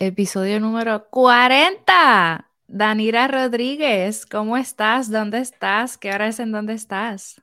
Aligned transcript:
Episodio 0.00 0.58
número 0.58 1.08
40. 1.10 2.46
Danira 2.66 3.28
Rodríguez, 3.28 4.26
¿cómo 4.26 4.56
estás? 4.56 5.10
¿Dónde 5.10 5.38
estás? 5.38 5.98
¿Qué 5.98 6.12
hora 6.12 6.26
es 6.28 6.40
en 6.40 6.50
dónde 6.50 6.72
estás? 6.72 7.42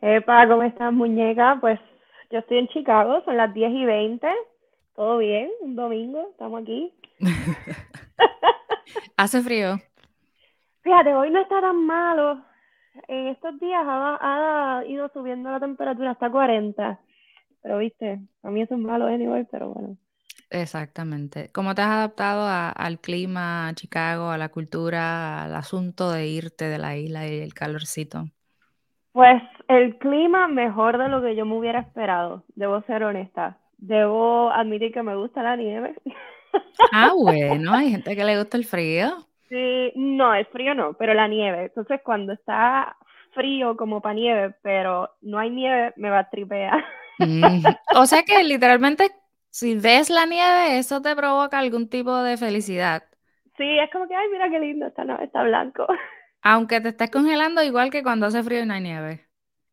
Epa, 0.00 0.48
¿cómo 0.48 0.62
estás, 0.62 0.92
muñeca? 0.92 1.58
Pues 1.60 1.78
yo 2.30 2.38
estoy 2.38 2.58
en 2.58 2.68
Chicago, 2.68 3.22
son 3.24 3.36
las 3.36 3.52
10 3.52 3.72
y 3.72 3.84
20. 3.84 4.26
Todo 4.94 5.18
bien, 5.18 5.50
un 5.60 5.76
domingo, 5.76 6.28
estamos 6.30 6.62
aquí. 6.62 6.92
¿Hace 9.16 9.42
frío? 9.42 9.78
Fíjate, 10.82 11.14
hoy 11.14 11.30
no 11.30 11.40
está 11.40 11.60
tan 11.60 11.84
malo. 11.84 12.44
En 13.08 13.28
estos 13.28 13.58
días 13.60 13.82
ha, 13.84 14.78
ha 14.78 14.84
ido 14.86 15.08
subiendo 15.12 15.50
la 15.50 15.60
temperatura 15.60 16.12
hasta 16.12 16.30
40. 16.30 17.00
Pero 17.62 17.78
viste, 17.78 18.20
a 18.42 18.50
mí 18.50 18.62
eso 18.62 18.74
es 18.74 18.80
malo 18.80 19.06
anyway, 19.06 19.44
pero 19.50 19.70
bueno. 19.70 19.96
Exactamente. 20.50 21.50
¿Cómo 21.52 21.74
te 21.74 21.82
has 21.82 21.88
adaptado 21.88 22.46
al 22.48 23.00
clima, 23.00 23.68
a 23.68 23.74
Chicago, 23.74 24.30
a 24.30 24.38
la 24.38 24.48
cultura, 24.48 25.44
al 25.44 25.54
asunto 25.54 26.12
de 26.12 26.26
irte 26.28 26.66
de 26.66 26.78
la 26.78 26.96
isla 26.96 27.26
y 27.26 27.40
el 27.40 27.52
calorcito? 27.54 28.26
Pues 29.12 29.42
el 29.68 29.98
clima 29.98 30.46
mejor 30.46 30.98
de 30.98 31.08
lo 31.08 31.22
que 31.22 31.34
yo 31.34 31.44
me 31.46 31.56
hubiera 31.56 31.80
esperado, 31.80 32.44
debo 32.54 32.82
ser 32.82 33.02
honesta. 33.02 33.58
Debo 33.78 34.50
admitir 34.50 34.92
que 34.92 35.02
me 35.02 35.16
gusta 35.16 35.42
la 35.42 35.56
nieve. 35.56 35.96
Ah, 36.92 37.12
bueno, 37.16 37.72
hay 37.72 37.90
gente 37.90 38.14
que 38.14 38.24
le 38.24 38.38
gusta 38.38 38.56
el 38.56 38.64
frío. 38.64 39.26
Sí, 39.48 39.92
no, 39.94 40.34
el 40.34 40.46
frío 40.46 40.74
no, 40.74 40.94
pero 40.94 41.14
la 41.14 41.28
nieve. 41.28 41.64
Entonces 41.64 42.00
cuando 42.04 42.32
está 42.32 42.96
frío 43.32 43.76
como 43.76 44.00
para 44.00 44.14
nieve, 44.14 44.54
pero 44.62 45.10
no 45.20 45.38
hay 45.38 45.50
nieve, 45.50 45.92
me 45.96 46.10
va 46.10 46.20
a 46.20 46.30
tripear. 46.30 46.84
Mm, 47.18 47.64
o 47.96 48.06
sea 48.06 48.22
que 48.22 48.42
literalmente 48.44 49.10
si 49.50 49.74
ves 49.74 50.10
la 50.10 50.26
nieve, 50.26 50.78
eso 50.78 51.00
te 51.00 51.16
provoca 51.16 51.58
algún 51.58 51.88
tipo 51.88 52.14
de 52.22 52.36
felicidad. 52.36 53.04
Sí, 53.56 53.78
es 53.78 53.90
como 53.90 54.06
que, 54.06 54.14
ay, 54.14 54.28
mira 54.30 54.50
qué 54.50 54.58
lindo, 54.58 54.86
está, 54.86 55.02
está 55.22 55.42
blanco. 55.44 55.86
Aunque 56.42 56.80
te 56.80 56.90
estés 56.90 57.10
congelando 57.10 57.62
igual 57.62 57.90
que 57.90 58.02
cuando 58.02 58.26
hace 58.26 58.42
frío 58.42 58.60
y 58.60 58.66
no 58.66 58.74
hay 58.74 58.82
nieve. 58.82 59.26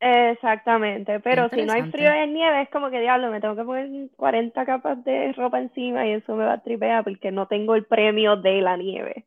Exactamente, 0.06 1.20
pero 1.22 1.50
si 1.56 1.64
no 1.64 1.72
hay 1.74 1.84
frío 1.86 2.10
y 2.14 2.18
hay 2.18 2.30
nieve, 2.30 2.64
es 2.64 2.70
como 2.70 2.90
que 2.92 3.00
diablo, 3.00 3.32
me 3.32 3.40
tengo 3.40 3.56
que 3.56 3.64
poner 3.64 4.10
40 4.18 4.66
capas 4.66 5.02
de 5.06 5.32
ropa 5.34 5.60
encima 5.60 6.06
y 6.06 6.12
eso 6.12 6.36
me 6.36 6.44
va 6.46 6.54
a 6.54 6.62
tripear 6.62 7.04
porque 7.06 7.32
no 7.32 7.48
tengo 7.48 7.74
el 7.76 7.86
premio 7.86 8.36
de 8.36 8.62
la 8.62 8.76
nieve. 8.76 9.26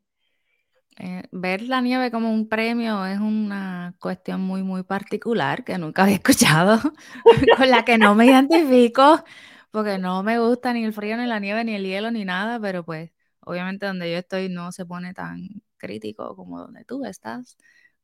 Eh, 0.98 1.24
ver 1.30 1.60
la 1.62 1.80
nieve 1.82 2.10
como 2.10 2.32
un 2.32 2.48
premio 2.48 3.04
es 3.04 3.18
una 3.20 3.94
cuestión 4.00 4.40
muy, 4.40 4.62
muy 4.62 4.82
particular 4.82 5.62
que 5.64 5.76
nunca 5.78 6.04
había 6.04 6.14
escuchado, 6.16 6.78
con 7.58 7.70
la 7.70 7.84
que 7.84 7.98
no 7.98 8.14
me 8.14 8.26
identifico 8.26 9.22
porque 9.70 9.98
no 9.98 10.22
me 10.22 10.38
gusta 10.38 10.72
ni 10.72 10.84
el 10.84 10.94
frío, 10.94 11.16
ni 11.18 11.26
la 11.26 11.38
nieve, 11.38 11.64
ni 11.64 11.74
el 11.74 11.84
hielo, 11.84 12.10
ni 12.10 12.24
nada, 12.24 12.58
pero 12.60 12.82
pues 12.84 13.10
obviamente 13.40 13.84
donde 13.86 14.10
yo 14.10 14.16
estoy 14.18 14.48
no 14.48 14.72
se 14.72 14.86
pone 14.86 15.12
tan 15.12 15.48
crítico 15.76 16.34
como 16.34 16.60
donde 16.60 16.84
tú 16.86 17.04
estás, 17.04 17.58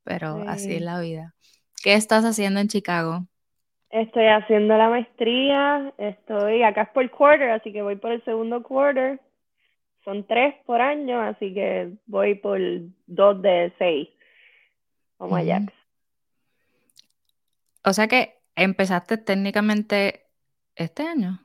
pero 0.05 0.45
así 0.47 0.75
es 0.75 0.83
la 0.83 1.01
vida. 1.01 1.35
¿Qué 1.83 1.95
estás 1.95 2.25
haciendo 2.25 2.61
en 2.61 2.69
Chicago? 2.69 3.27
Estoy 3.91 4.27
haciendo 4.27 4.77
la 4.77 4.89
maestría, 4.89 5.93
estoy 5.99 6.63
acá 6.63 6.83
es 6.83 6.89
por 6.91 7.11
quarter, 7.11 7.51
así 7.51 7.73
que 7.73 7.83
voy 7.83 7.97
por 7.97 8.13
el 8.13 8.25
segundo 8.25 8.63
quarter. 8.63 9.21
Son 10.05 10.27
tres 10.27 10.55
por 10.65 10.81
año, 10.81 11.21
así 11.21 11.53
que 11.53 11.91
voy 12.07 12.35
por 12.37 12.59
dos 13.07 13.43
de 13.43 13.73
seis, 13.79 14.09
como 15.19 15.37
Ajax. 15.37 15.73
O 17.85 17.93
sea 17.93 18.09
que 18.09 18.39
empezaste 18.57 19.19
técnicamente 19.19 20.27
este 20.75 21.03
año. 21.03 21.39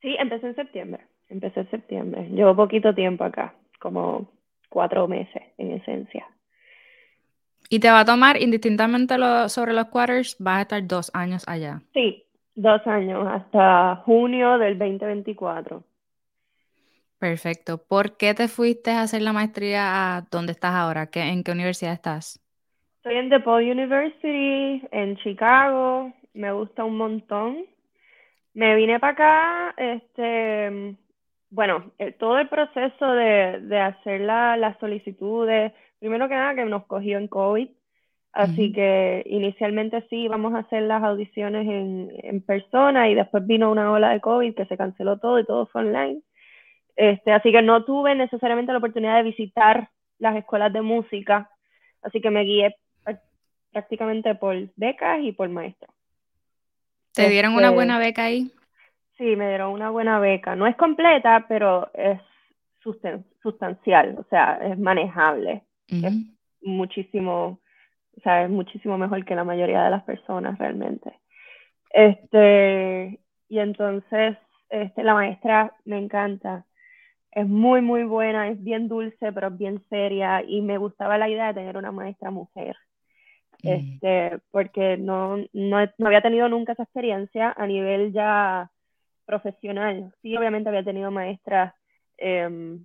Sí, 0.00 0.16
empecé 0.18 0.48
en 0.48 0.54
septiembre. 0.56 1.06
Empecé 1.28 1.60
en 1.60 1.70
septiembre. 1.70 2.28
Llevo 2.30 2.56
poquito 2.56 2.94
tiempo 2.94 3.24
acá, 3.24 3.54
como 3.80 4.28
cuatro 4.68 5.08
meses 5.08 5.42
en 5.58 5.72
esencia. 5.72 6.26
¿Y 7.68 7.80
te 7.80 7.90
va 7.90 8.00
a 8.00 8.04
tomar 8.04 8.40
indistintamente 8.40 9.16
sobre 9.48 9.72
los 9.72 9.86
quarters? 9.86 10.36
Vas 10.38 10.58
a 10.58 10.62
estar 10.62 10.86
dos 10.86 11.10
años 11.14 11.44
allá. 11.46 11.80
Sí, 11.92 12.24
dos 12.54 12.86
años, 12.86 13.26
hasta 13.26 13.96
junio 14.04 14.58
del 14.58 14.78
2024. 14.78 15.82
Perfecto. 17.18 17.78
¿Por 17.78 18.16
qué 18.16 18.34
te 18.34 18.48
fuiste 18.48 18.90
a 18.90 19.02
hacer 19.02 19.22
la 19.22 19.32
maestría 19.32 20.16
a 20.16 20.22
dónde 20.30 20.52
estás 20.52 20.74
ahora? 20.74 21.06
¿Qué, 21.06 21.22
¿En 21.22 21.42
qué 21.42 21.52
universidad 21.52 21.94
estás? 21.94 22.40
Estoy 22.98 23.16
en 23.16 23.28
DePaul 23.28 23.70
University, 23.70 24.86
en 24.90 25.16
Chicago. 25.18 26.12
Me 26.34 26.52
gusta 26.52 26.84
un 26.84 26.96
montón. 26.96 27.64
Me 28.52 28.74
vine 28.76 29.00
para 29.00 29.12
acá, 29.12 29.74
este, 29.76 30.96
bueno, 31.50 31.92
eh, 31.98 32.12
todo 32.12 32.38
el 32.38 32.48
proceso 32.48 33.12
de, 33.12 33.60
de 33.62 33.80
hacer 33.80 34.20
las 34.20 34.78
solicitudes, 34.78 35.72
primero 36.04 36.28
que 36.28 36.34
nada 36.34 36.54
que 36.54 36.66
nos 36.66 36.84
cogió 36.84 37.16
en 37.16 37.28
COVID, 37.28 37.66
así 38.32 38.74
que 38.74 39.22
inicialmente 39.24 40.04
sí 40.10 40.24
íbamos 40.24 40.52
a 40.52 40.58
hacer 40.58 40.82
las 40.82 41.02
audiciones 41.02 41.66
en, 41.66 42.12
en, 42.22 42.42
persona 42.42 43.08
y 43.08 43.14
después 43.14 43.46
vino 43.46 43.70
una 43.70 43.90
ola 43.90 44.10
de 44.10 44.20
COVID 44.20 44.54
que 44.54 44.66
se 44.66 44.76
canceló 44.76 45.18
todo 45.18 45.38
y 45.38 45.46
todo 45.46 45.64
fue 45.64 45.80
online. 45.80 46.20
Este, 46.94 47.32
así 47.32 47.50
que 47.52 47.62
no 47.62 47.86
tuve 47.86 48.14
necesariamente 48.14 48.70
la 48.70 48.78
oportunidad 48.80 49.16
de 49.16 49.22
visitar 49.22 49.88
las 50.18 50.36
escuelas 50.36 50.74
de 50.74 50.82
música, 50.82 51.48
así 52.02 52.20
que 52.20 52.30
me 52.30 52.44
guié 52.44 52.76
prácticamente 53.72 54.34
por 54.34 54.54
becas 54.76 55.20
y 55.22 55.32
por 55.32 55.48
maestros. 55.48 55.90
¿Te 57.14 57.30
dieron 57.30 57.54
una 57.54 57.68
este, 57.68 57.74
buena 57.76 57.98
beca 57.98 58.24
ahí? 58.24 58.52
Sí, 59.16 59.36
me 59.36 59.48
dieron 59.48 59.72
una 59.72 59.88
buena 59.88 60.18
beca. 60.18 60.54
No 60.54 60.66
es 60.66 60.76
completa, 60.76 61.46
pero 61.48 61.88
es 61.94 62.20
sustancial, 63.40 64.16
o 64.18 64.24
sea, 64.28 64.58
es 64.62 64.78
manejable. 64.78 65.62
Es 65.88 66.14
muchísimo, 66.62 67.60
o 68.16 68.20
sea, 68.22 68.44
es 68.44 68.50
muchísimo 68.50 68.98
mejor 68.98 69.24
que 69.24 69.34
la 69.34 69.44
mayoría 69.44 69.84
de 69.84 69.90
las 69.90 70.02
personas 70.04 70.58
realmente. 70.58 71.12
Este, 71.90 73.20
y 73.48 73.58
entonces, 73.58 74.36
este, 74.70 75.02
la 75.02 75.14
maestra 75.14 75.74
me 75.84 75.98
encanta. 75.98 76.66
Es 77.30 77.46
muy, 77.46 77.82
muy 77.82 78.04
buena, 78.04 78.48
es 78.48 78.62
bien 78.62 78.88
dulce, 78.88 79.32
pero 79.32 79.48
es 79.48 79.58
bien 79.58 79.82
seria. 79.88 80.42
Y 80.42 80.62
me 80.62 80.78
gustaba 80.78 81.18
la 81.18 81.28
idea 81.28 81.48
de 81.48 81.54
tener 81.54 81.76
una 81.76 81.92
maestra 81.92 82.30
mujer 82.30 82.76
este, 83.64 84.38
porque 84.50 84.96
no, 84.96 85.38
no, 85.52 85.78
no, 85.98 86.06
había 86.06 86.22
tenido 86.22 86.48
nunca 86.48 86.72
esa 86.72 86.82
experiencia 86.82 87.54
a 87.56 87.66
nivel 87.66 88.12
ya 88.12 88.70
profesional. 89.24 90.14
Sí, 90.20 90.36
obviamente 90.36 90.68
había 90.68 90.84
tenido 90.84 91.10
maestras 91.10 91.74
em, 92.18 92.84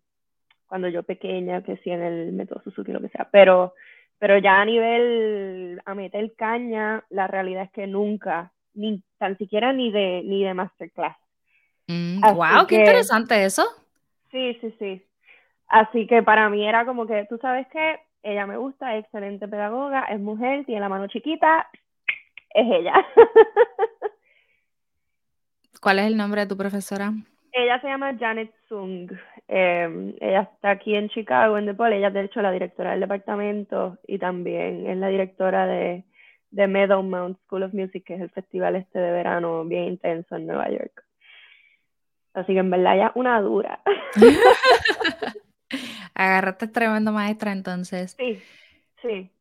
cuando 0.69 0.87
yo 0.87 1.03
pequeña, 1.03 1.63
que 1.63 1.77
sí 1.77 1.89
en 1.89 2.01
el 2.01 2.31
método 2.31 2.61
Suzuki, 2.63 2.91
lo 2.91 3.01
que 3.01 3.09
sea, 3.09 3.27
pero, 3.31 3.73
pero 4.19 4.37
ya 4.37 4.61
a 4.61 4.65
nivel 4.65 5.81
a 5.83 5.95
meter 5.95 6.31
caña, 6.37 7.03
la 7.09 7.27
realidad 7.27 7.63
es 7.63 7.71
que 7.71 7.87
nunca, 7.87 8.53
ni 8.75 9.03
tan 9.17 9.37
siquiera 9.37 9.73
ni 9.73 9.91
de, 9.91 10.21
ni 10.23 10.43
de 10.43 10.53
masterclass. 10.53 11.17
wow, 11.87 12.63
mm, 12.63 12.67
qué 12.67 12.75
interesante 12.75 13.43
eso. 13.43 13.63
Sí, 14.31 14.57
sí, 14.61 14.73
sí. 14.77 15.03
Así 15.67 16.05
que 16.05 16.21
para 16.21 16.49
mí 16.49 16.67
era 16.67 16.85
como 16.85 17.07
que, 17.07 17.25
tú 17.27 17.39
sabes 17.39 17.67
que 17.69 17.99
ella 18.21 18.45
me 18.45 18.57
gusta, 18.57 18.95
es 18.95 19.05
excelente 19.05 19.47
pedagoga, 19.47 20.05
es 20.05 20.19
mujer, 20.19 20.65
tiene 20.65 20.81
la 20.81 20.89
mano 20.89 21.07
chiquita, 21.07 21.67
es 22.53 22.67
ella. 22.71 22.93
¿Cuál 25.81 25.99
es 25.99 26.05
el 26.05 26.17
nombre 26.17 26.41
de 26.41 26.47
tu 26.47 26.57
profesora? 26.57 27.11
Ella 27.51 27.81
se 27.81 27.87
llama 27.87 28.15
Janet 28.19 28.53
Sung. 28.67 29.11
Em, 29.51 30.13
ella 30.21 30.41
está 30.41 30.69
aquí 30.69 30.93
en 30.93 31.09
Chicago, 31.09 31.57
en 31.57 31.65
DePaul. 31.65 31.93
Ella 31.93 32.09
es, 32.09 32.13
de 32.13 32.25
hecho, 32.25 32.39
la 32.39 32.51
directora 32.51 32.91
del 32.91 32.99
departamento 32.99 33.97
y 34.05 34.19
también 34.19 34.87
es 34.87 34.95
la 34.97 35.07
directora 35.07 35.65
de, 35.65 36.05
de 36.51 36.67
Meadowmount 36.67 37.39
School 37.45 37.63
of 37.63 37.73
Music, 37.73 38.03
que 38.05 38.13
es 38.13 38.21
el 38.21 38.29
festival 38.29 38.75
este 38.75 38.99
de 38.99 39.11
verano 39.11 39.65
bien 39.65 39.85
intenso 39.85 40.35
en 40.35 40.45
Nueva 40.45 40.69
York. 40.69 41.03
Así 42.33 42.53
que 42.53 42.59
en 42.59 42.69
verdad 42.69 42.95
ella 42.95 43.11
una 43.15 43.41
dura. 43.41 43.81
Agarraste 46.13 46.67
tremendo 46.67 47.11
maestra 47.11 47.51
entonces. 47.51 48.15
Sí, 48.19 48.39
sí. 49.01 49.31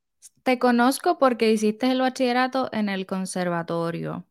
Te 0.43 0.59
conozco 0.59 1.19
porque 1.19 1.53
hiciste 1.53 1.91
el 1.91 2.01
bachillerato 2.01 2.71
en 2.73 2.89
el 2.89 3.05
conservatorio. 3.05 4.25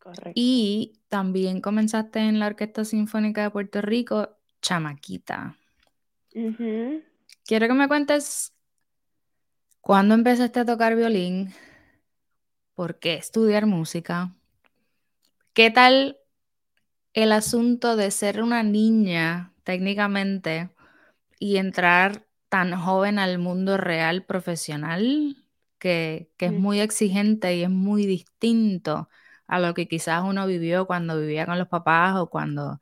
Correcto. 0.00 0.32
Y 0.34 0.98
también 1.08 1.60
comenzaste 1.60 2.18
en 2.18 2.40
la 2.40 2.48
Orquesta 2.48 2.84
Sinfónica 2.84 3.42
de 3.42 3.50
Puerto 3.50 3.80
Rico, 3.80 4.36
chamaquita. 4.64 5.56
Quiero 7.44 7.68
que 7.68 7.74
me 7.74 7.86
cuentes 7.86 8.54
cuándo 9.82 10.14
empezaste 10.14 10.60
a 10.60 10.64
tocar 10.64 10.96
violín, 10.96 11.52
por 12.74 12.98
qué 12.98 13.14
estudiar 13.14 13.66
música, 13.66 14.32
qué 15.52 15.70
tal 15.70 16.16
el 17.12 17.30
asunto 17.32 17.94
de 17.94 18.10
ser 18.10 18.42
una 18.42 18.62
niña 18.62 19.52
técnicamente 19.62 20.70
y 21.38 21.58
entrar 21.58 22.26
tan 22.48 22.74
joven 22.74 23.18
al 23.18 23.38
mundo 23.38 23.76
real 23.76 24.24
profesional 24.24 25.36
que, 25.78 26.30
es 26.38 26.52
muy 26.52 26.80
exigente 26.80 27.54
y 27.54 27.64
es 27.64 27.70
muy 27.70 28.06
distinto 28.06 29.10
a 29.46 29.60
lo 29.60 29.74
que 29.74 29.86
quizás 29.86 30.22
uno 30.24 30.46
vivió 30.46 30.86
cuando 30.86 31.20
vivía 31.20 31.44
con 31.44 31.58
los 31.58 31.68
papás 31.68 32.16
o 32.16 32.30
cuando 32.30 32.80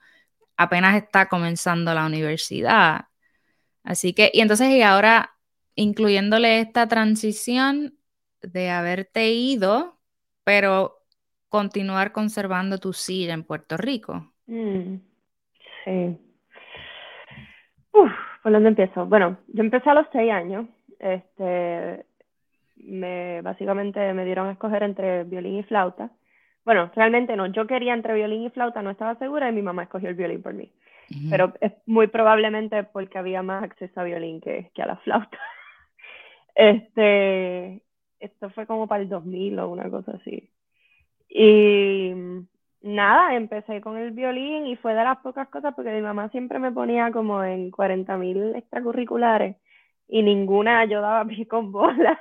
apenas 0.62 0.96
está 0.96 1.28
comenzando 1.28 1.94
la 1.94 2.06
universidad. 2.06 3.06
Así 3.84 4.14
que, 4.14 4.30
y 4.32 4.40
entonces, 4.40 4.68
y 4.70 4.82
ahora 4.82 5.32
incluyéndole 5.74 6.60
esta 6.60 6.86
transición 6.88 7.94
de 8.42 8.70
haberte 8.70 9.30
ido, 9.30 9.98
pero 10.44 10.98
continuar 11.48 12.12
conservando 12.12 12.78
tu 12.78 12.92
silla 12.92 13.34
en 13.34 13.44
Puerto 13.44 13.76
Rico. 13.76 14.32
Mm, 14.46 14.96
sí. 15.84 16.18
Uf, 17.92 18.10
¿por 18.42 18.52
dónde 18.52 18.70
empiezo? 18.70 19.06
Bueno, 19.06 19.38
yo 19.48 19.62
empecé 19.62 19.90
a 19.90 19.94
los 19.94 20.06
seis 20.12 20.32
años. 20.32 20.66
Este, 20.98 22.06
me, 22.76 23.42
básicamente 23.42 24.12
me 24.14 24.24
dieron 24.24 24.48
a 24.48 24.52
escoger 24.52 24.82
entre 24.82 25.24
violín 25.24 25.58
y 25.58 25.62
flauta. 25.62 26.10
Bueno, 26.64 26.90
realmente 26.94 27.36
no, 27.36 27.46
yo 27.46 27.66
quería 27.66 27.94
entre 27.94 28.14
violín 28.14 28.42
y 28.44 28.50
flauta, 28.50 28.82
no 28.82 28.90
estaba 28.90 29.16
segura 29.16 29.48
y 29.48 29.52
mi 29.52 29.62
mamá 29.62 29.84
escogió 29.84 30.08
el 30.08 30.14
violín 30.14 30.42
por 30.42 30.54
mí. 30.54 30.72
Pero 31.28 31.52
es 31.60 31.72
muy 31.84 32.06
probablemente 32.06 32.84
porque 32.84 33.18
había 33.18 33.42
más 33.42 33.64
acceso 33.64 34.00
a 34.00 34.04
violín 34.04 34.40
que, 34.40 34.70
que 34.74 34.82
a 34.82 34.86
la 34.86 34.96
flauta. 34.96 35.38
Este, 36.54 37.80
esto 38.20 38.50
fue 38.50 38.66
como 38.66 38.86
para 38.86 39.02
el 39.02 39.08
2000 39.08 39.58
o 39.58 39.70
una 39.70 39.88
cosa 39.88 40.12
así. 40.20 40.50
Y 41.30 42.12
nada, 42.82 43.34
empecé 43.34 43.80
con 43.80 43.96
el 43.96 44.10
violín 44.10 44.66
y 44.66 44.76
fue 44.76 44.94
de 44.94 45.02
las 45.02 45.18
pocas 45.18 45.48
cosas 45.48 45.74
porque 45.74 45.92
mi 45.92 46.02
mamá 46.02 46.28
siempre 46.28 46.58
me 46.58 46.70
ponía 46.70 47.10
como 47.10 47.42
en 47.42 47.70
40 47.70 48.16
mil 48.18 48.54
extracurriculares 48.54 49.56
y 50.08 50.22
ninguna 50.22 50.84
yo 50.84 51.00
daba 51.00 51.24
pie 51.28 51.46
con 51.46 51.72
bola. 51.72 52.20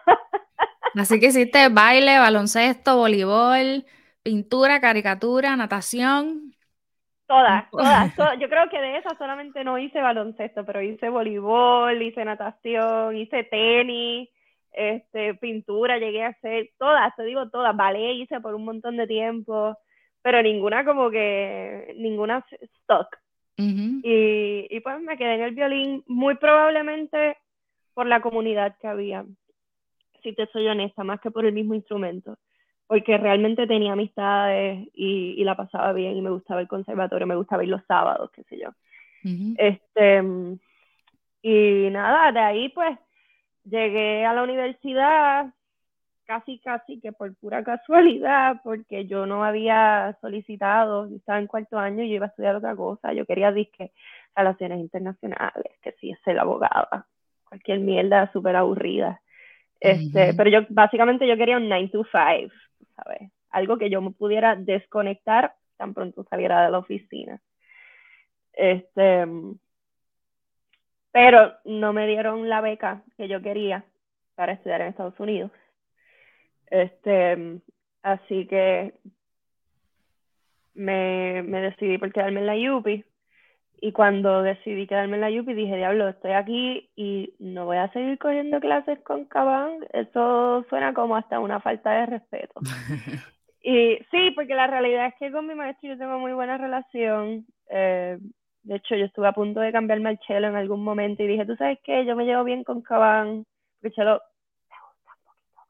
Así 0.95 1.19
que 1.19 1.27
hiciste 1.27 1.69
baile, 1.69 2.19
baloncesto, 2.19 2.97
voleibol, 2.97 3.85
pintura, 4.23 4.79
caricatura, 4.79 5.55
natación. 5.55 6.53
Todas, 7.27 7.71
todas, 7.71 8.39
Yo 8.41 8.49
creo 8.49 8.69
que 8.69 8.81
de 8.81 8.97
esas 8.97 9.17
solamente 9.17 9.63
no 9.63 9.77
hice 9.77 10.01
baloncesto, 10.01 10.65
pero 10.65 10.81
hice 10.81 11.07
voleibol, 11.07 12.01
hice 12.01 12.25
natación, 12.25 13.15
hice 13.15 13.45
tenis, 13.45 14.27
este, 14.73 15.35
pintura, 15.35 15.97
llegué 15.97 16.25
a 16.25 16.29
hacer 16.29 16.71
todas, 16.77 17.15
te 17.15 17.23
digo 17.23 17.49
todas, 17.49 17.73
ballet 17.73 18.15
hice 18.15 18.41
por 18.41 18.53
un 18.53 18.65
montón 18.65 18.97
de 18.97 19.07
tiempo, 19.07 19.77
pero 20.21 20.41
ninguna 20.43 20.83
como 20.83 21.09
que, 21.09 21.93
ninguna 21.97 22.45
stock. 22.59 23.07
y, 23.57 24.67
y 24.69 24.79
pues 24.81 24.99
me 25.01 25.17
quedé 25.17 25.35
en 25.35 25.41
el 25.43 25.55
violín, 25.55 26.03
muy 26.07 26.35
probablemente 26.35 27.37
por 27.93 28.07
la 28.07 28.21
comunidad 28.21 28.75
que 28.81 28.87
había, 28.87 29.23
si 30.21 30.33
te 30.33 30.47
soy 30.47 30.67
honesta, 30.67 31.05
más 31.05 31.21
que 31.21 31.31
por 31.31 31.45
el 31.45 31.53
mismo 31.53 31.75
instrumento, 31.75 32.37
porque 32.91 33.17
realmente 33.17 33.67
tenía 33.67 33.93
amistades 33.93 34.85
y, 34.93 35.35
y 35.37 35.43
la 35.45 35.55
pasaba 35.55 35.93
bien 35.93 36.17
y 36.17 36.21
me 36.21 36.29
gustaba 36.29 36.59
el 36.59 36.67
conservatorio, 36.67 37.25
me 37.25 37.37
gustaba 37.37 37.63
ir 37.63 37.69
los 37.69 37.85
sábados, 37.85 38.29
qué 38.31 38.43
sé 38.43 38.59
yo. 38.59 38.67
Este, 39.57 40.21
y 41.41 41.89
nada, 41.89 42.33
de 42.33 42.39
ahí 42.41 42.67
pues 42.67 42.99
llegué 43.63 44.25
a 44.25 44.33
la 44.33 44.43
universidad 44.43 45.53
casi, 46.25 46.59
casi 46.59 46.99
que 46.99 47.13
por 47.13 47.33
pura 47.35 47.63
casualidad, 47.63 48.57
porque 48.61 49.05
yo 49.05 49.25
no 49.25 49.45
había 49.45 50.17
solicitado, 50.19 51.07
estaba 51.15 51.39
en 51.39 51.47
cuarto 51.47 51.79
año 51.79 52.03
y 52.03 52.09
yo 52.09 52.15
iba 52.15 52.25
a 52.25 52.29
estudiar 52.29 52.57
otra 52.57 52.75
cosa, 52.75 53.13
yo 53.13 53.25
quería 53.25 53.53
disque 53.53 53.93
relaciones 54.35 54.81
internacionales, 54.81 55.79
que 55.81 55.93
sí, 55.93 56.13
ser 56.25 56.37
abogada, 56.39 57.07
cualquier 57.47 57.79
mierda 57.79 58.29
súper 58.33 58.57
aburrida. 58.57 59.21
Este, 59.79 60.33
Pero 60.33 60.49
yo, 60.49 60.59
básicamente 60.67 61.25
yo 61.25 61.37
quería 61.37 61.55
un 61.55 61.69
9 61.69 61.87
to 61.87 62.03
5, 62.11 62.53
Algo 63.49 63.77
que 63.77 63.89
yo 63.89 64.01
me 64.01 64.11
pudiera 64.11 64.55
desconectar 64.55 65.55
tan 65.77 65.93
pronto 65.93 66.23
saliera 66.29 66.63
de 66.63 66.71
la 66.71 66.77
oficina. 66.77 67.41
Este, 68.53 69.25
pero 71.11 71.53
no 71.65 71.93
me 71.93 72.07
dieron 72.07 72.47
la 72.49 72.61
beca 72.61 73.03
que 73.17 73.27
yo 73.27 73.41
quería 73.41 73.83
para 74.35 74.53
estudiar 74.53 74.81
en 74.81 74.87
Estados 74.87 75.19
Unidos. 75.19 75.51
Este, 76.67 77.59
así 78.01 78.47
que 78.47 78.93
me, 80.73 81.43
me 81.43 81.61
decidí 81.61 81.97
por 81.97 82.13
quedarme 82.13 82.39
en 82.39 82.47
la 82.47 82.77
UPI. 82.77 83.03
Y 83.83 83.93
cuando 83.93 84.43
decidí 84.43 84.85
quedarme 84.85 85.15
en 85.15 85.21
la 85.21 85.41
UPI 85.41 85.55
dije, 85.55 85.75
diablo, 85.75 86.07
estoy 86.07 86.33
aquí 86.33 86.91
y 86.95 87.33
no 87.39 87.65
voy 87.65 87.77
a 87.77 87.91
seguir 87.91 88.19
cogiendo 88.19 88.59
clases 88.59 88.99
con 88.99 89.25
Cabán. 89.25 89.79
Eso 89.91 90.63
suena 90.69 90.93
como 90.93 91.15
hasta 91.15 91.39
una 91.39 91.59
falta 91.59 91.91
de 91.91 92.05
respeto. 92.05 92.61
y 93.63 93.97
sí, 94.11 94.31
porque 94.35 94.53
la 94.53 94.67
realidad 94.67 95.07
es 95.07 95.15
que 95.17 95.31
con 95.31 95.47
mi 95.47 95.55
maestro 95.55 95.89
yo 95.89 95.97
tengo 95.97 96.19
muy 96.19 96.31
buena 96.31 96.59
relación. 96.59 97.47
Eh, 97.71 98.19
de 98.61 98.75
hecho, 98.75 98.95
yo 98.95 99.05
estuve 99.05 99.27
a 99.27 99.33
punto 99.33 99.59
de 99.59 99.71
cambiarme 99.71 100.09
al 100.09 100.19
chelo 100.19 100.47
en 100.47 100.55
algún 100.55 100.83
momento 100.83 101.23
y 101.23 101.27
dije, 101.27 101.47
¿tú 101.47 101.55
sabes 101.55 101.79
qué? 101.83 102.05
Yo 102.05 102.15
me 102.15 102.25
llevo 102.25 102.43
bien 102.43 102.63
con 102.63 102.83
Cabán, 102.83 103.47
porque 103.81 103.95
chelo 103.95 104.21
me 104.69 104.75
gusta 104.85 105.15
un 105.15 105.23
poquito 105.25 105.61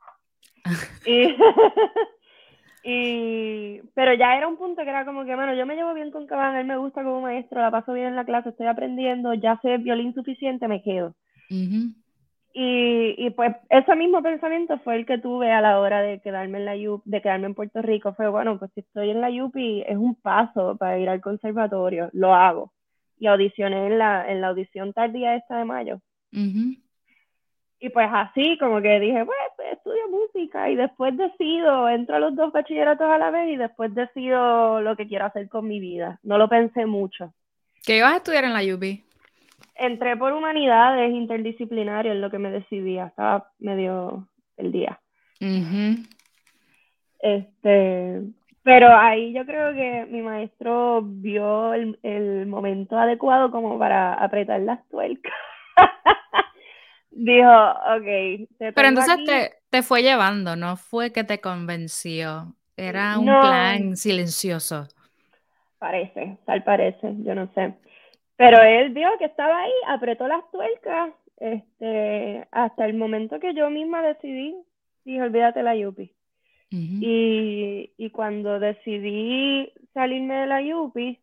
más. 0.66 1.08
y, 2.84 3.71
pero 3.94 4.14
ya 4.14 4.36
era 4.38 4.48
un 4.48 4.58
punto 4.58 4.84
que 4.84 4.90
era 4.90 5.06
como 5.06 5.26
que, 5.26 5.36
bueno, 5.36 5.54
yo 5.54 5.66
me 5.66 5.76
llevo 5.76 5.94
bien 5.94 6.12
con 6.12 6.28
Cabán, 6.28 6.56
él 6.56 6.66
me 6.66 6.78
gusta 6.78 7.04
como 7.04 7.22
maestro, 7.22 7.62
la 7.62 7.72
paso 7.72 7.94
bien 7.94 8.08
en 8.08 8.16
la 8.16 8.26
clase, 8.26 8.50
estoy 8.50 8.68
aprendiendo, 8.68 9.34
ya 9.34 9.60
sé 9.62 9.78
violín 9.78 10.14
suficiente, 10.14 10.68
me 10.68 10.82
quedo. 10.82 11.14
y, 12.54 13.16
y, 13.18 13.30
pues 13.30 13.56
ese 13.70 13.96
mismo 13.96 14.22
pensamiento 14.22 14.78
fue 14.80 14.98
el 14.98 15.06
que 15.06 15.18
tuve 15.18 15.52
a 15.52 15.62
la 15.62 15.80
hora 15.80 16.02
de 16.02 16.20
quedarme 16.20 16.58
en 16.58 16.66
la 16.66 16.76
UP, 16.76 17.02
de 17.06 17.22
quedarme 17.22 17.48
en 17.48 17.56
Puerto 17.56 17.82
Rico. 17.82 18.14
Fue 18.14 18.28
bueno, 18.30 18.60
pues 18.60 18.72
si 18.74 18.82
estoy 18.82 19.10
en 19.10 19.22
la 19.22 19.30
UPI 19.30 19.84
es 19.88 19.98
un 19.98 20.16
paso 20.16 20.76
para 20.78 21.00
ir 21.00 21.08
al 21.08 21.22
conservatorio, 21.22 22.10
lo 22.12 22.34
hago 22.34 22.74
y 23.18 23.28
audicioné 23.28 23.88
en 23.88 24.00
la, 24.00 24.30
en 24.30 24.42
la 24.42 24.48
audición 24.48 24.94
tardía 24.94 25.36
esta 25.36 25.58
de 25.58 25.66
mayo. 25.66 26.02
Y 27.84 27.90
pues 27.90 28.08
así, 28.14 28.58
como 28.60 28.80
que 28.80 29.00
dije, 29.00 29.26
pues, 29.26 29.38
pues, 29.58 29.74
estudio 29.74 30.08
música 30.10 30.70
y 30.70 30.76
después 30.76 31.18
decido, 31.18 31.90
entro 31.90 32.16
a 32.16 32.20
los 32.20 32.36
dos 32.36 32.54
bachilleratos 32.54 33.10
a 33.10 33.18
la 33.18 33.32
vez 33.32 33.50
y 33.50 33.58
después 33.58 33.94
decido 33.96 34.80
lo 34.82 34.96
que 34.96 35.08
quiero 35.08 35.26
hacer 35.26 35.50
con 35.50 35.68
mi 35.68 35.80
vida. 35.80 36.20
No 36.22 36.38
lo 36.38 36.48
pensé 36.48 36.86
mucho. 36.86 37.34
¿Qué 37.84 37.98
ibas 37.98 38.14
a 38.14 38.18
estudiar 38.18 38.44
en 38.44 38.54
la 38.54 38.62
UB? 38.62 39.00
Entré 39.76 40.16
por 40.16 40.32
humanidades 40.32 41.12
interdisciplinario, 41.12 42.12
en 42.12 42.22
lo 42.22 42.30
que 42.30 42.38
me 42.38 42.52
decidía, 42.52 43.08
estaba 43.08 43.50
medio 43.58 44.28
el 44.58 44.72
día. 44.72 45.00
Este, 47.20 48.22
pero 48.64 48.96
ahí 48.96 49.34
yo 49.34 49.44
creo 49.46 49.74
que 49.74 50.06
mi 50.10 50.22
maestro 50.22 51.02
vio 51.04 51.74
el, 51.74 52.46
momento 52.46 52.98
adecuado 52.98 53.50
como 53.50 53.80
para 53.80 54.14
apretar 54.14 54.62
las 54.62 54.88
tuercas. 54.90 55.34
Dijo, 57.12 57.50
ok. 57.50 58.48
Pero 58.58 58.88
entonces 58.88 59.18
te, 59.26 59.54
te, 59.70 59.84
fue 59.84 60.02
llevando, 60.02 60.56
no 60.56 60.78
fue 60.78 61.12
que 61.12 61.24
te 61.24 61.40
convenció. 61.40 62.56
Era 62.78 63.20
un 63.20 63.26
plan 63.26 63.96
silencioso. 63.98 64.88
Parece, 65.78 66.38
tal 66.46 66.64
parece, 66.64 67.14
yo 67.20 67.36
no 67.36 67.52
sé. 67.54 67.74
Pero 68.38 68.62
él 68.62 68.92
vio 68.94 69.10
que 69.20 69.26
estaba 69.26 69.62
ahí, 69.62 69.72
apretó 69.88 70.28
las 70.28 70.50
tuercas, 70.52 71.12
este, 71.38 72.48
hasta 72.52 72.86
el 72.86 72.96
momento 72.96 73.40
que 73.40 73.54
yo 73.54 73.70
misma 73.70 74.02
decidí, 74.02 74.56
dije, 75.04 75.22
olvídate 75.22 75.64
la 75.64 75.76
Yupi 75.76 76.12
y, 76.72 77.92
y, 77.98 78.10
cuando 78.12 78.60
decidí 78.60 79.74
salirme 79.94 80.36
de 80.36 80.48
la 80.48 80.62
UPI, 80.62 81.20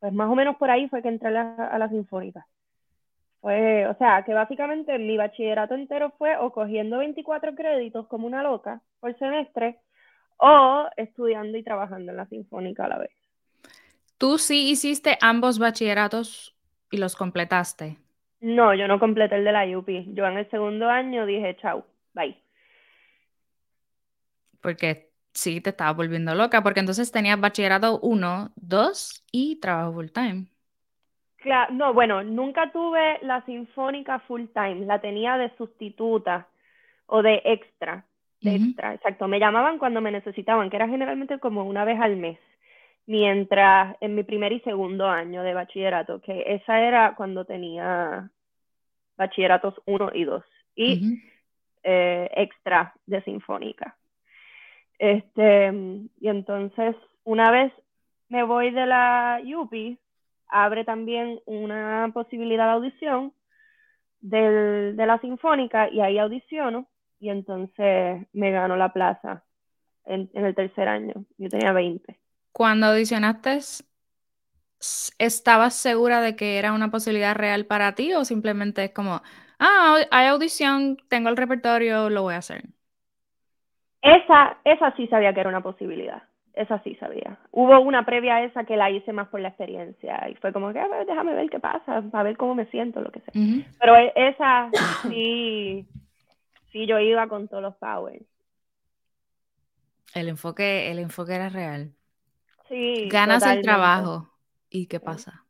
pues 0.00 0.12
más 0.12 0.30
o 0.30 0.34
menos 0.34 0.56
por 0.56 0.70
ahí 0.70 0.86
fue 0.88 1.00
que 1.00 1.08
entré 1.08 1.28
a 1.28 1.30
la, 1.30 1.54
a 1.66 1.78
la 1.78 1.88
Sinfónica. 1.88 2.46
Fue, 3.42 3.86
o 3.86 3.94
sea, 3.98 4.22
que 4.24 4.32
básicamente 4.32 4.98
mi 4.98 5.18
bachillerato 5.18 5.74
entero 5.74 6.14
fue 6.16 6.38
o 6.38 6.50
cogiendo 6.52 6.98
24 6.98 7.54
créditos 7.54 8.06
como 8.06 8.26
una 8.26 8.42
loca 8.42 8.80
por 9.00 9.14
semestre 9.18 9.78
o 10.38 10.88
estudiando 10.96 11.58
y 11.58 11.62
trabajando 11.62 12.12
en 12.12 12.16
la 12.16 12.26
Sinfónica 12.26 12.86
a 12.86 12.88
la 12.88 12.98
vez. 12.98 13.10
¿Tú 14.16 14.38
sí 14.38 14.70
hiciste 14.70 15.18
ambos 15.20 15.58
bachilleratos 15.58 16.56
y 16.90 16.96
los 16.96 17.16
completaste? 17.16 17.98
No, 18.40 18.74
yo 18.74 18.88
no 18.88 18.98
completé 18.98 19.36
el 19.36 19.44
de 19.44 19.52
la 19.52 19.66
UPI. 19.66 20.14
Yo 20.14 20.24
en 20.24 20.38
el 20.38 20.48
segundo 20.48 20.88
año 20.88 21.26
dije, 21.26 21.54
chau, 21.60 21.84
bye 22.14 22.42
porque 24.62 25.12
sí 25.34 25.60
te 25.60 25.70
estaba 25.70 25.92
volviendo 25.92 26.34
loca, 26.34 26.62
porque 26.62 26.80
entonces 26.80 27.12
tenías 27.12 27.38
bachillerato 27.38 28.00
1, 28.00 28.52
2 28.56 29.24
y 29.30 29.56
trabajo 29.56 29.92
full 29.92 30.08
time. 30.08 30.46
Claro, 31.42 31.74
no, 31.74 31.92
bueno, 31.92 32.22
nunca 32.22 32.70
tuve 32.70 33.18
la 33.22 33.44
sinfónica 33.44 34.20
full 34.20 34.44
time, 34.54 34.86
la 34.86 35.00
tenía 35.00 35.36
de 35.36 35.50
sustituta 35.56 36.46
o 37.06 37.20
de 37.20 37.42
extra, 37.44 38.04
de 38.40 38.54
extra, 38.54 38.94
exacto. 38.94 39.26
Me 39.26 39.40
llamaban 39.40 39.78
cuando 39.78 40.00
me 40.00 40.12
necesitaban, 40.12 40.70
que 40.70 40.76
era 40.76 40.88
generalmente 40.88 41.40
como 41.40 41.64
una 41.64 41.84
vez 41.84 42.00
al 42.00 42.16
mes, 42.16 42.38
mientras 43.06 43.96
en 44.00 44.14
mi 44.14 44.22
primer 44.22 44.52
y 44.52 44.60
segundo 44.60 45.08
año 45.08 45.42
de 45.42 45.52
bachillerato, 45.52 46.20
que 46.20 46.44
esa 46.46 46.80
era 46.80 47.14
cuando 47.16 47.44
tenía 47.44 48.30
bachilleratos 49.16 49.74
1 49.86 50.10
y 50.14 50.24
2 50.24 50.44
y 50.76 51.18
eh, 51.82 52.30
extra 52.36 52.94
de 53.06 53.20
sinfónica. 53.22 53.96
Este, 54.96 55.72
y 56.20 56.28
entonces, 56.28 56.94
una 57.24 57.50
vez 57.50 57.72
me 58.28 58.44
voy 58.44 58.70
de 58.70 58.86
la 58.86 59.40
UPI, 59.44 59.98
abre 60.52 60.84
también 60.84 61.40
una 61.46 62.10
posibilidad 62.12 62.66
de 62.66 62.72
audición 62.72 63.32
de 64.20 64.94
la 65.06 65.18
sinfónica 65.20 65.88
y 65.88 66.00
ahí 66.00 66.18
audiciono 66.18 66.86
y 67.18 67.30
entonces 67.30 68.26
me 68.32 68.50
gano 68.52 68.76
la 68.76 68.92
plaza 68.92 69.44
en, 70.04 70.30
en 70.34 70.44
el 70.44 70.54
tercer 70.54 70.88
año. 70.88 71.24
Yo 71.38 71.48
tenía 71.48 71.72
20. 71.72 72.18
Cuando 72.52 72.86
audicionaste, 72.86 73.58
¿estabas 75.18 75.74
segura 75.74 76.20
de 76.20 76.36
que 76.36 76.58
era 76.58 76.72
una 76.72 76.90
posibilidad 76.90 77.34
real 77.34 77.66
para 77.66 77.94
ti 77.94 78.12
o 78.14 78.24
simplemente 78.24 78.84
es 78.84 78.92
como, 78.92 79.22
ah, 79.58 79.96
hay 80.10 80.26
audición, 80.26 80.98
tengo 81.08 81.28
el 81.28 81.36
repertorio, 81.36 82.10
lo 82.10 82.22
voy 82.22 82.34
a 82.34 82.38
hacer? 82.38 82.64
Esa, 84.02 84.58
esa 84.64 84.94
sí 84.96 85.06
sabía 85.06 85.32
que 85.32 85.40
era 85.40 85.48
una 85.48 85.62
posibilidad. 85.62 86.22
Esa 86.54 86.82
sí 86.82 86.94
sabía. 86.96 87.38
Hubo 87.50 87.80
una 87.80 88.04
previa 88.04 88.36
a 88.36 88.44
esa 88.44 88.64
que 88.64 88.76
la 88.76 88.90
hice 88.90 89.12
más 89.12 89.28
por 89.28 89.40
la 89.40 89.48
experiencia 89.48 90.28
y 90.28 90.34
fue 90.34 90.52
como 90.52 90.72
que, 90.72 90.80
déjame 91.06 91.34
ver 91.34 91.48
qué 91.48 91.58
pasa, 91.58 92.02
para 92.10 92.24
ver 92.24 92.36
cómo 92.36 92.54
me 92.54 92.66
siento, 92.66 93.00
lo 93.00 93.10
que 93.10 93.20
sea. 93.20 93.32
Pero 93.80 93.96
e, 93.96 94.12
esa 94.14 94.70
sí, 95.08 95.86
sí 96.70 96.86
yo 96.86 96.98
iba 96.98 97.26
con 97.28 97.48
todos 97.48 97.62
los 97.62 97.76
powers. 97.76 98.24
El 100.14 100.28
enfoque, 100.28 100.90
el 100.90 100.98
enfoque 100.98 101.34
era 101.34 101.48
real. 101.48 101.92
Sí. 102.68 103.08
Ganas 103.08 103.46
el 103.46 103.62
trabajo. 103.62 104.28
¿Y 104.68 104.86
qué 104.86 105.00
pasa? 105.00 105.44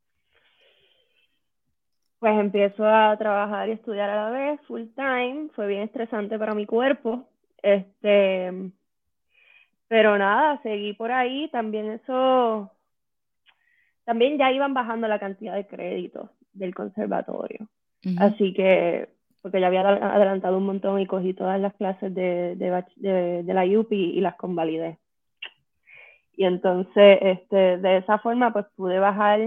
Pues 2.21 2.39
empiezo 2.39 2.87
a 2.87 3.17
trabajar 3.17 3.69
y 3.69 3.73
estudiar 3.73 4.09
a 4.09 4.25
la 4.25 4.31
vez, 4.31 4.61
full 4.69 4.85
time. 4.95 5.49
Fue 5.57 5.67
bien 5.67 5.83
estresante 5.83 6.39
para 6.39 6.55
mi 6.55 6.67
cuerpo. 6.67 7.29
Este, 7.61 8.71
pero 9.93 10.17
nada, 10.17 10.59
seguí 10.63 10.95
por 10.95 11.13
ahí. 11.13 11.51
También 11.51 11.91
eso, 11.91 12.71
también 14.07 14.39
ya 14.39 14.51
iban 14.51 14.73
bajando 14.73 15.07
la 15.07 15.19
cantidad 15.19 15.55
de 15.55 15.67
créditos 15.67 16.31
del 16.55 16.75
conservatorio. 16.75 17.69
Así 18.17 18.55
que, 18.55 19.11
porque 19.43 19.61
ya 19.61 19.67
había 19.67 19.83
adelantado 19.83 20.57
un 20.57 20.65
montón 20.65 20.99
y 20.99 21.07
cogí 21.07 21.35
todas 21.35 21.61
las 21.61 21.75
clases 21.75 22.15
de, 22.15 22.57
de, 22.57 23.43
de 23.43 23.53
la 23.53 23.67
UPI 23.67 24.17
y 24.17 24.21
las 24.23 24.37
convalidé. 24.37 24.99
Y 26.39 26.47
entonces, 26.47 27.19
este, 27.21 27.77
de 27.77 27.99
esa 27.99 28.19
forma, 28.19 28.51
pues 28.51 28.65
pude 28.75 28.99
bajar 28.99 29.41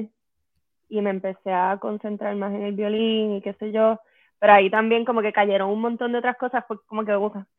y 0.90 1.02
me 1.02 1.10
empecé 1.10 1.52
a 1.52 1.80
concentrar 1.82 2.36
más 2.36 2.54
en 2.54 2.62
el 2.62 2.75
violín 2.75 3.38
y 3.38 3.42
qué 3.42 3.54
sé 3.54 3.72
yo. 3.72 4.00
Pero 4.38 4.54
ahí 4.54 4.70
también 4.70 5.06
como 5.06 5.24
que 5.24 5.34
cayeron 5.34 5.72
un 5.72 5.82
montón 5.82 6.12
de 6.12 6.20
otras 6.20 6.38
cosas, 6.38 6.64
pues 6.68 6.82
como 6.86 7.04
que, 7.04 7.14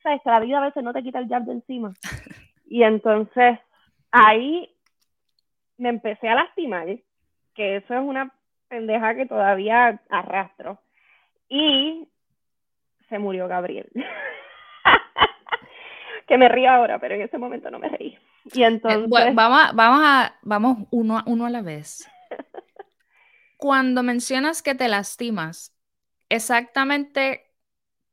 sabes, 0.04 0.20
que 0.22 0.30
la 0.30 0.38
vida 0.38 0.58
a 0.58 0.66
veces 0.66 0.84
no 0.84 0.92
te 0.92 1.02
quita 1.02 1.18
el 1.18 1.26
jab 1.26 1.42
de 1.42 1.54
encima. 1.54 1.92
Y 2.66 2.82
entonces 2.82 3.58
ahí 4.10 4.70
me 5.78 5.88
empecé 5.88 6.28
a 6.28 6.34
lastimar, 6.34 6.86
que 7.54 7.76
eso 7.76 7.94
es 7.94 8.00
una 8.00 8.32
pendeja 8.68 9.14
que 9.14 9.26
todavía 9.26 10.00
arrastro. 10.10 10.78
Y 11.48 12.08
se 13.08 13.18
murió 13.18 13.48
Gabriel. 13.48 13.90
que 16.26 16.38
me 16.38 16.48
río 16.48 16.70
ahora, 16.70 16.98
pero 16.98 17.14
en 17.14 17.22
ese 17.22 17.38
momento 17.38 17.70
no 17.70 17.78
me 17.78 17.88
reí. 17.88 18.18
Y 18.52 18.62
eh, 18.62 18.66
entonces... 18.66 19.08
vamos, 19.08 19.60
a, 19.60 19.72
vamos, 19.72 20.00
a, 20.04 20.34
vamos 20.42 20.78
uno, 20.90 21.22
uno 21.26 21.46
a 21.46 21.50
la 21.50 21.62
vez. 21.62 22.10
Cuando 23.56 24.02
mencionas 24.02 24.62
que 24.62 24.74
te 24.74 24.88
lastimas, 24.88 25.74
exactamente 26.28 27.46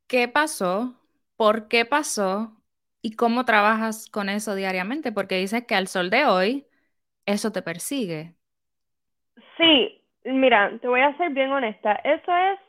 qué 0.08 0.28
pasó, 0.28 0.96
por 1.36 1.68
qué 1.68 1.86
pasó 1.86 2.63
y 3.04 3.16
cómo 3.18 3.46
trabajas 3.46 4.10
con 4.10 4.30
eso 4.30 4.56
diariamente, 4.56 5.12
porque 5.12 5.38
dices 5.38 5.66
que 5.68 5.76
al 5.76 5.88
sol 5.88 6.10
de 6.10 6.26
hoy 6.26 6.68
eso 7.26 7.52
te 7.52 7.62
persigue. 7.62 8.36
Sí, 9.58 10.02
mira, 10.24 10.72
te 10.80 10.88
voy 10.88 11.02
a 11.02 11.16
ser 11.18 11.32
bien 11.32 11.52
honesta. 11.52 11.96
Eso 11.96 12.36
es, 12.36 12.60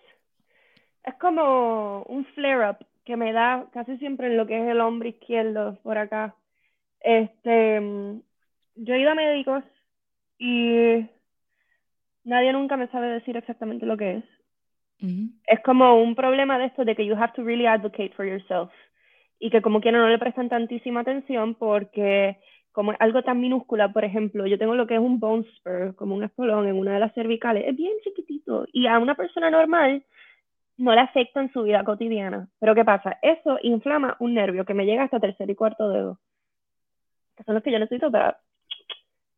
es 1.04 1.14
como 1.20 2.02
un 2.02 2.26
flare-up 2.34 2.84
que 3.04 3.16
me 3.16 3.32
da 3.32 3.66
casi 3.72 3.96
siempre 3.98 4.26
en 4.26 4.36
lo 4.36 4.46
que 4.46 4.60
es 4.60 4.68
el 4.68 4.80
hombro 4.80 5.08
izquierdo 5.08 5.78
por 5.84 5.98
acá. 5.98 6.34
Este, 7.00 7.80
yo 8.74 8.94
he 8.94 9.00
ido 9.00 9.12
a 9.12 9.14
médicos 9.14 9.62
y 10.38 11.06
nadie 12.24 12.52
nunca 12.52 12.76
me 12.76 12.88
sabe 12.88 13.06
decir 13.08 13.36
exactamente 13.36 13.86
lo 13.86 13.96
que 13.96 14.16
es. 14.16 14.24
Es 15.46 15.60
como 15.60 16.02
un 16.02 16.16
problema 16.16 16.58
de 16.58 16.66
esto 16.66 16.84
de 16.84 16.96
que 16.96 17.06
you 17.06 17.14
have 17.14 17.34
to 17.34 17.44
really 17.44 17.66
advocate 17.66 18.12
for 18.16 18.26
yourself 18.26 18.72
y 19.38 19.50
que 19.50 19.62
como 19.62 19.80
quiera 19.80 19.98
no 19.98 20.08
le 20.08 20.18
prestan 20.18 20.48
tantísima 20.48 21.00
atención 21.00 21.54
porque 21.54 22.38
como 22.72 22.92
algo 22.98 23.22
tan 23.22 23.40
minúscula, 23.40 23.92
por 23.92 24.04
ejemplo, 24.04 24.46
yo 24.46 24.58
tengo 24.58 24.74
lo 24.74 24.86
que 24.86 24.94
es 24.94 25.00
un 25.00 25.20
bone 25.20 25.44
spur, 25.56 25.94
como 25.94 26.14
un 26.14 26.24
espolón 26.24 26.66
en 26.66 26.76
una 26.76 26.94
de 26.94 27.00
las 27.00 27.14
cervicales, 27.14 27.64
es 27.66 27.76
bien 27.76 27.92
chiquitito 28.02 28.66
y 28.72 28.86
a 28.86 28.98
una 28.98 29.14
persona 29.14 29.50
normal 29.50 30.04
no 30.76 30.92
le 30.92 31.00
afecta 31.00 31.40
en 31.40 31.52
su 31.52 31.62
vida 31.62 31.84
cotidiana. 31.84 32.48
Pero 32.58 32.74
¿qué 32.74 32.84
pasa? 32.84 33.18
Eso 33.22 33.58
inflama 33.62 34.16
un 34.18 34.34
nervio 34.34 34.64
que 34.64 34.74
me 34.74 34.86
llega 34.86 35.04
hasta 35.04 35.20
tercer 35.20 35.48
y 35.50 35.54
cuarto 35.54 35.88
dedo 35.88 36.18
que 37.36 37.44
son 37.44 37.54
los 37.54 37.62
que 37.62 37.72
yo 37.72 37.78
necesito 37.78 38.10
para 38.10 38.38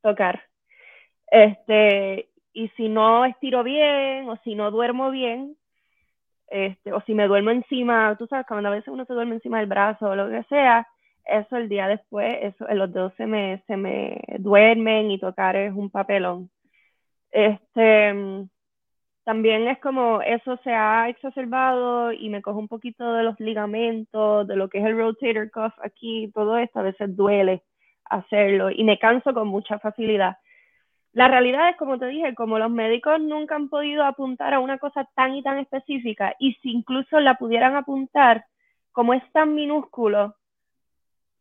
tocar. 0.02 0.42
Este, 1.30 2.28
y 2.52 2.68
si 2.70 2.88
no 2.88 3.24
estiro 3.24 3.62
bien, 3.62 4.28
o 4.28 4.36
si 4.44 4.54
no 4.54 4.70
duermo 4.70 5.10
bien, 5.10 5.56
este, 6.48 6.92
o 6.92 7.00
si 7.02 7.14
me 7.14 7.26
duermo 7.26 7.50
encima, 7.50 8.16
tú 8.16 8.26
sabes, 8.26 8.46
cuando 8.46 8.68
a 8.68 8.72
veces 8.72 8.88
uno 8.88 9.04
se 9.04 9.14
duerme 9.14 9.36
encima 9.36 9.58
del 9.58 9.68
brazo 9.68 10.06
o 10.10 10.16
lo 10.16 10.28
que 10.28 10.42
sea, 10.44 10.86
eso 11.24 11.56
el 11.56 11.68
día 11.68 11.88
después, 11.88 12.38
eso, 12.42 12.66
los 12.74 12.92
dedos 12.92 13.12
se 13.16 13.26
me, 13.26 13.62
se 13.66 13.76
me 13.76 14.20
duermen 14.38 15.10
y 15.10 15.18
tocar 15.18 15.56
es 15.56 15.72
un 15.74 15.90
papelón. 15.90 16.50
Este, 17.32 18.46
también 19.24 19.66
es 19.66 19.80
como 19.80 20.22
eso 20.22 20.56
se 20.62 20.70
ha 20.72 21.08
exacerbado 21.08 22.12
y 22.12 22.28
me 22.28 22.42
cojo 22.42 22.60
un 22.60 22.68
poquito 22.68 23.12
de 23.12 23.24
los 23.24 23.38
ligamentos, 23.40 24.46
de 24.46 24.54
lo 24.56 24.68
que 24.68 24.78
es 24.78 24.84
el 24.84 24.96
rotator 24.96 25.50
cuff 25.50 25.72
aquí, 25.82 26.30
todo 26.32 26.56
esto 26.58 26.78
a 26.78 26.84
veces 26.84 27.16
duele 27.16 27.64
hacerlo 28.04 28.70
y 28.70 28.84
me 28.84 28.98
canso 29.00 29.34
con 29.34 29.48
mucha 29.48 29.80
facilidad. 29.80 30.36
La 31.16 31.28
realidad 31.28 31.70
es, 31.70 31.76
como 31.76 31.98
te 31.98 32.08
dije, 32.08 32.34
como 32.34 32.58
los 32.58 32.70
médicos 32.70 33.18
nunca 33.22 33.54
han 33.54 33.70
podido 33.70 34.04
apuntar 34.04 34.52
a 34.52 34.60
una 34.60 34.76
cosa 34.76 35.08
tan 35.14 35.34
y 35.34 35.42
tan 35.42 35.56
específica 35.56 36.36
y 36.38 36.52
si 36.60 36.70
incluso 36.70 37.20
la 37.20 37.36
pudieran 37.36 37.74
apuntar, 37.74 38.44
como 38.92 39.14
es 39.14 39.22
tan 39.32 39.54
minúsculo, 39.54 40.36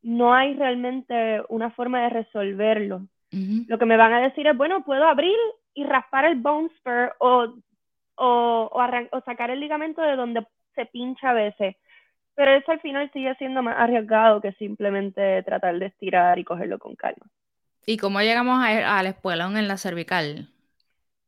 no 0.01 0.33
hay 0.33 0.53
realmente 0.53 1.41
una 1.49 1.71
forma 1.71 2.03
de 2.03 2.09
resolverlo. 2.09 3.01
Lo 3.67 3.77
que 3.77 3.85
me 3.85 3.97
van 3.97 4.13
a 4.13 4.21
decir 4.21 4.47
es, 4.47 4.55
bueno, 4.55 4.85
puedo 4.85 5.03
abrir 5.03 5.35
y 5.73 5.83
raspar 5.83 6.23
el 6.23 6.35
bone 6.35 6.69
spur 6.77 7.13
o, 7.19 7.53
o, 8.15 8.71
o 8.71 9.21
sacar 9.25 9.51
el 9.51 9.59
ligamento 9.59 10.01
de 10.01 10.15
donde 10.15 10.47
se 10.73 10.85
pincha 10.85 11.31
a 11.31 11.33
veces 11.33 11.75
pero 12.35 12.51
eso 12.51 12.71
al 12.71 12.81
final 12.81 13.09
sigue 13.13 13.33
siendo 13.35 13.63
más 13.63 13.75
arriesgado 13.77 14.41
que 14.41 14.51
simplemente 14.53 15.41
tratar 15.43 15.79
de 15.79 15.85
estirar 15.85 16.37
y 16.37 16.43
cogerlo 16.43 16.77
con 16.77 16.95
calma. 16.95 17.25
¿Y 17.85 17.97
cómo 17.97 18.19
llegamos 18.21 18.63
a, 18.63 18.97
al 18.97 19.05
espolón 19.07 19.57
en 19.57 19.67
la 19.67 19.77
cervical? 19.77 20.49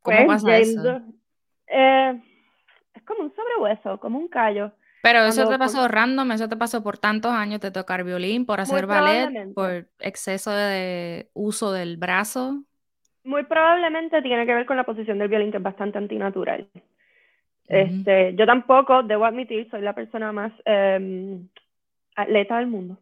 ¿Cómo 0.02 0.16
pues, 0.26 0.42
pasa 0.42 0.58
eso? 0.58 1.00
Eh, 1.66 2.20
es 2.94 3.02
como 3.02 3.22
un 3.22 3.34
sobrehueso, 3.34 3.98
como 4.00 4.18
un 4.18 4.28
callo. 4.28 4.72
Pero 5.02 5.20
eso 5.20 5.48
te 5.48 5.58
pasó 5.58 5.86
random, 5.86 6.32
eso 6.32 6.48
te 6.48 6.56
pasó 6.56 6.82
por 6.82 6.98
tantos 6.98 7.32
años 7.32 7.60
de 7.60 7.70
tocar 7.70 8.02
violín, 8.02 8.44
por 8.44 8.60
hacer 8.60 8.86
ballet, 8.86 9.54
por 9.54 9.86
exceso 10.00 10.50
de 10.50 11.30
uso 11.34 11.72
del 11.72 11.96
brazo. 11.96 12.64
Muy 13.22 13.44
probablemente 13.44 14.20
tiene 14.22 14.44
que 14.44 14.54
ver 14.54 14.66
con 14.66 14.76
la 14.76 14.84
posición 14.84 15.18
del 15.18 15.28
violín, 15.28 15.50
que 15.50 15.58
es 15.58 15.62
bastante 15.62 15.98
antinatural. 15.98 16.68
Este, 17.68 18.34
yo 18.34 18.46
tampoco, 18.46 19.02
debo 19.02 19.26
admitir, 19.26 19.68
soy 19.70 19.82
la 19.82 19.94
persona 19.94 20.32
más 20.32 20.52
eh, 20.64 21.38
atleta 22.16 22.58
del 22.58 22.66
mundo. 22.66 22.98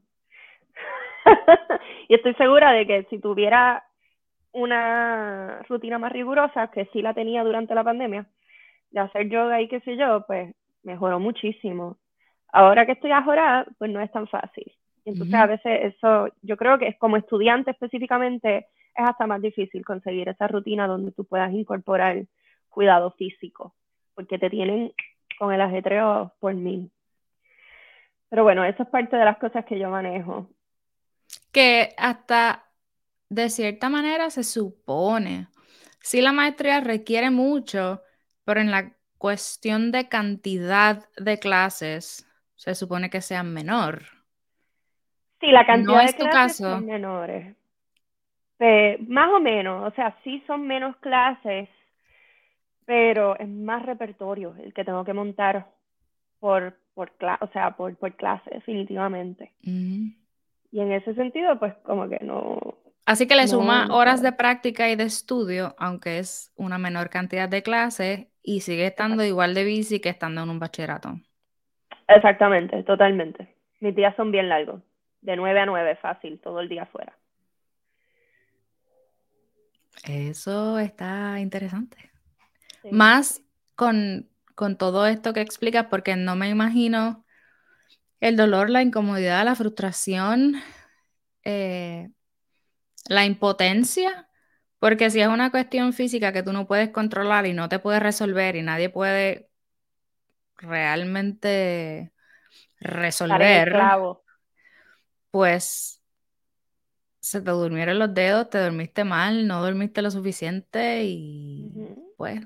y 2.08 2.14
estoy 2.14 2.34
segura 2.34 2.72
de 2.72 2.86
que 2.86 3.04
si 3.10 3.18
tuviera 3.18 3.84
una 4.52 5.62
rutina 5.68 5.98
más 5.98 6.12
rigurosa, 6.12 6.70
que 6.70 6.86
sí 6.92 7.02
la 7.02 7.14
tenía 7.14 7.44
durante 7.44 7.74
la 7.74 7.84
pandemia, 7.84 8.26
de 8.90 9.00
hacer 9.00 9.28
yoga 9.28 9.60
y 9.60 9.68
qué 9.68 9.80
sé 9.80 9.96
yo, 9.96 10.24
pues 10.26 10.54
mejoró 10.82 11.20
muchísimo. 11.20 11.98
Ahora 12.52 12.86
que 12.86 12.92
estoy 12.92 13.12
ajorada, 13.12 13.66
pues 13.78 13.90
no 13.90 14.00
es 14.00 14.10
tan 14.12 14.26
fácil. 14.28 14.72
Entonces 15.04 15.34
a 15.34 15.46
veces 15.46 15.94
eso, 15.94 16.28
yo 16.42 16.56
creo 16.56 16.78
que 16.78 16.96
como 16.98 17.16
estudiante 17.16 17.70
específicamente, 17.70 18.66
es 18.94 19.04
hasta 19.08 19.26
más 19.26 19.42
difícil 19.42 19.84
conseguir 19.84 20.28
esa 20.28 20.48
rutina 20.48 20.86
donde 20.86 21.12
tú 21.12 21.24
puedas 21.24 21.52
incorporar 21.52 22.24
cuidado 22.70 23.10
físico 23.12 23.74
porque 24.14 24.38
te 24.38 24.50
tienen 24.50 24.92
con 25.38 25.52
el 25.52 25.60
ajetreo 25.60 26.32
por 26.40 26.54
mí. 26.54 26.90
Pero 28.30 28.42
bueno, 28.42 28.64
eso 28.64 28.82
es 28.82 28.88
parte 28.88 29.16
de 29.16 29.24
las 29.24 29.38
cosas 29.38 29.64
que 29.66 29.78
yo 29.78 29.90
manejo. 29.90 30.48
Que 31.56 31.94
hasta 31.96 32.66
de 33.30 33.48
cierta 33.48 33.88
manera 33.88 34.28
se 34.28 34.44
supone, 34.44 35.48
si 36.02 36.20
la 36.20 36.32
maestría 36.32 36.80
requiere 36.80 37.30
mucho, 37.30 38.02
pero 38.44 38.60
en 38.60 38.70
la 38.70 38.92
cuestión 39.16 39.90
de 39.90 40.06
cantidad 40.06 41.08
de 41.16 41.38
clases 41.38 42.28
se 42.56 42.74
supone 42.74 43.08
que 43.08 43.22
sean 43.22 43.54
menor. 43.54 44.02
Sí, 45.40 45.46
la 45.46 45.64
cantidad 45.64 46.04
de 46.04 46.14
clases 46.14 46.58
son 46.58 46.84
menores. 46.84 47.56
más 49.08 49.32
o 49.32 49.40
menos, 49.40 49.90
o 49.90 49.96
sea, 49.96 50.14
sí 50.24 50.44
son 50.46 50.66
menos 50.66 50.94
clases, 50.98 51.70
pero 52.84 53.34
es 53.38 53.48
más 53.48 53.82
repertorio 53.86 54.54
el 54.62 54.74
que 54.74 54.84
tengo 54.84 55.06
que 55.06 55.14
montar 55.14 55.68
por, 56.38 56.76
por, 56.92 57.12
o 57.40 57.46
sea, 57.54 57.70
por, 57.78 57.96
por 57.96 58.14
clase, 58.14 58.50
definitivamente. 58.50 59.52
Y 60.76 60.80
en 60.80 60.92
ese 60.92 61.14
sentido, 61.14 61.58
pues 61.58 61.72
como 61.84 62.06
que 62.06 62.18
no... 62.20 62.60
Así 63.06 63.26
que 63.26 63.34
le 63.34 63.48
suma 63.48 63.88
horas 63.90 64.20
de 64.20 64.32
práctica 64.32 64.90
y 64.90 64.94
de 64.94 65.04
estudio, 65.04 65.74
aunque 65.78 66.18
es 66.18 66.52
una 66.54 66.76
menor 66.76 67.08
cantidad 67.08 67.48
de 67.48 67.62
clases, 67.62 68.26
y 68.42 68.60
sigue 68.60 68.84
estando 68.84 69.24
igual 69.24 69.54
de 69.54 69.64
bici 69.64 70.00
que 70.00 70.10
estando 70.10 70.42
en 70.42 70.50
un 70.50 70.58
bachillerato. 70.58 71.14
Exactamente, 72.08 72.82
totalmente. 72.82 73.56
Mis 73.80 73.96
días 73.96 74.14
son 74.16 74.30
bien 74.30 74.50
largos, 74.50 74.82
de 75.22 75.34
9 75.36 75.60
a 75.60 75.64
9, 75.64 75.96
fácil, 75.96 76.38
todo 76.40 76.60
el 76.60 76.68
día 76.68 76.82
afuera. 76.82 77.16
Eso 80.06 80.78
está 80.78 81.40
interesante. 81.40 81.96
Más 82.90 83.42
con, 83.76 84.28
con 84.54 84.76
todo 84.76 85.06
esto 85.06 85.32
que 85.32 85.40
explicas, 85.40 85.86
porque 85.86 86.16
no 86.16 86.36
me 86.36 86.50
imagino 86.50 87.24
el 88.20 88.36
dolor, 88.36 88.70
la 88.70 88.82
incomodidad, 88.82 89.44
la 89.44 89.54
frustración, 89.54 90.56
eh, 91.44 92.08
la 93.08 93.24
impotencia, 93.24 94.28
porque 94.78 95.10
si 95.10 95.20
es 95.20 95.28
una 95.28 95.50
cuestión 95.50 95.92
física 95.92 96.32
que 96.32 96.42
tú 96.42 96.52
no 96.52 96.66
puedes 96.66 96.90
controlar 96.90 97.46
y 97.46 97.52
no 97.52 97.68
te 97.68 97.78
puedes 97.78 98.02
resolver 98.02 98.56
y 98.56 98.62
nadie 98.62 98.88
puede 98.88 99.48
realmente 100.56 102.12
resolver, 102.80 103.76
pues 105.30 106.02
se 107.20 107.40
te 107.42 107.50
durmieron 107.50 107.98
los 107.98 108.14
dedos, 108.14 108.48
te 108.50 108.58
dormiste 108.58 109.04
mal, 109.04 109.46
no 109.46 109.60
dormiste 109.62 110.00
lo 110.00 110.10
suficiente 110.10 111.02
y 111.04 111.72
pues... 112.16 112.40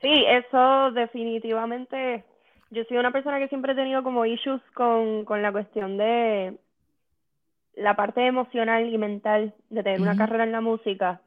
Sí, 0.00 0.24
eso 0.28 0.90
definitivamente 0.92 2.24
yo 2.70 2.84
soy 2.84 2.96
una 2.98 3.10
persona 3.10 3.38
que 3.38 3.48
siempre 3.48 3.72
he 3.72 3.76
tenido 3.76 4.02
como 4.02 4.24
issues 4.24 4.62
con, 4.74 5.24
la 5.42 5.52
cuestión 5.52 5.98
de 5.98 6.56
la 7.74 7.96
parte 7.96 8.26
emocional 8.26 8.92
y 8.92 8.96
mental 8.96 9.54
de 9.70 9.82
tener 9.82 10.00
una 10.00 10.16
carrera 10.16 10.44
en 10.44 10.52
la 10.52 10.60
música. 10.60 11.20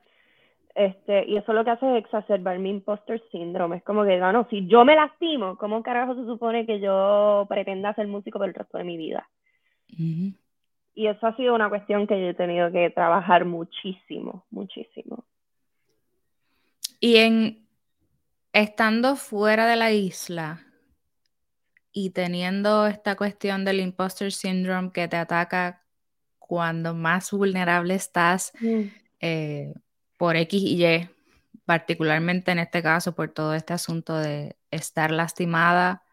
Este, 0.75 1.25
y 1.27 1.37
eso 1.37 1.53
lo 1.53 1.63
que 1.63 1.71
hace 1.71 1.97
es 1.97 2.03
exacerbar 2.03 2.57
mi 2.59 2.69
imposter 2.69 3.21
syndrome. 3.31 3.77
Es 3.77 3.83
como 3.83 4.03
que, 4.05 4.19
bueno, 4.19 4.47
si 4.49 4.67
yo 4.67 4.85
me 4.85 4.95
lastimo, 4.95 5.57
¿cómo 5.57 5.83
carajo 5.83 6.15
se 6.15 6.25
supone 6.25 6.65
que 6.65 6.79
yo 6.79 7.45
pretenda 7.49 7.93
ser 7.93 8.07
músico 8.07 8.39
por 8.39 8.47
el 8.47 8.55
resto 8.55 8.77
de 8.77 8.83
mi 8.83 8.97
vida? 8.97 9.29
Y 10.95 11.07
eso 11.07 11.27
ha 11.27 11.35
sido 11.35 11.53
una 11.53 11.69
cuestión 11.69 12.07
que 12.07 12.19
yo 12.19 12.27
he 12.29 12.33
tenido 12.33 12.71
que 12.71 12.89
trabajar 12.89 13.45
muchísimo, 13.45 14.45
muchísimo. 14.49 15.25
Y 16.99 17.17
en 17.17 17.67
estando 18.53 19.15
fuera 19.15 19.67
de 19.67 19.75
la 19.75 19.91
isla, 19.91 20.62
y 21.93 22.09
teniendo 22.09 22.87
esta 22.87 23.15
cuestión 23.15 23.63
del 23.63 23.79
imposter 23.79 24.33
syndrome 24.33 24.91
que 24.91 25.07
te 25.07 25.15
ataca 25.15 25.83
cuando 26.39 26.93
más 26.95 27.31
vulnerable 27.31 27.93
estás 27.95 28.51
mm. 28.59 28.81
eh, 29.21 29.73
por 30.17 30.35
X 30.35 30.61
y 30.61 30.85
Y, 30.85 31.09
particularmente 31.65 32.51
en 32.51 32.59
este 32.59 32.81
caso 32.83 33.15
por 33.15 33.29
todo 33.29 33.53
este 33.53 33.73
asunto 33.73 34.17
de 34.17 34.57
estar 34.71 35.11
lastimada. 35.11 36.03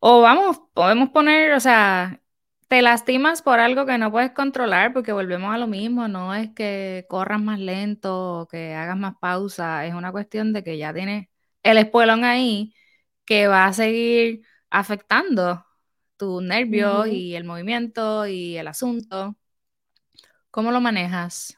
O 0.00 0.20
vamos, 0.20 0.60
podemos 0.74 1.10
poner, 1.10 1.52
o 1.54 1.60
sea, 1.60 2.20
te 2.68 2.82
lastimas 2.82 3.42
por 3.42 3.58
algo 3.60 3.86
que 3.86 3.98
no 3.98 4.12
puedes 4.12 4.32
controlar 4.32 4.92
porque 4.92 5.12
volvemos 5.12 5.54
a 5.54 5.58
lo 5.58 5.66
mismo, 5.66 6.06
no 6.08 6.34
es 6.34 6.50
que 6.50 7.06
corras 7.08 7.40
más 7.40 7.58
lento 7.58 8.40
o 8.40 8.48
que 8.48 8.74
hagas 8.74 8.96
más 8.96 9.14
pausa, 9.18 9.86
es 9.86 9.94
una 9.94 10.12
cuestión 10.12 10.52
de 10.52 10.62
que 10.62 10.76
ya 10.78 10.92
tienes 10.92 11.28
el 11.62 11.78
espuelón 11.78 12.24
ahí 12.24 12.74
que 13.24 13.48
va 13.48 13.66
a 13.66 13.72
seguir 13.72 14.42
afectando 14.70 15.64
tus 16.16 16.42
nervios 16.42 17.06
y 17.08 17.34
el 17.34 17.44
movimiento 17.44 18.26
y 18.26 18.56
el 18.56 18.68
asunto. 18.68 19.34
¿Cómo 20.50 20.72
lo 20.72 20.80
manejas? 20.80 21.56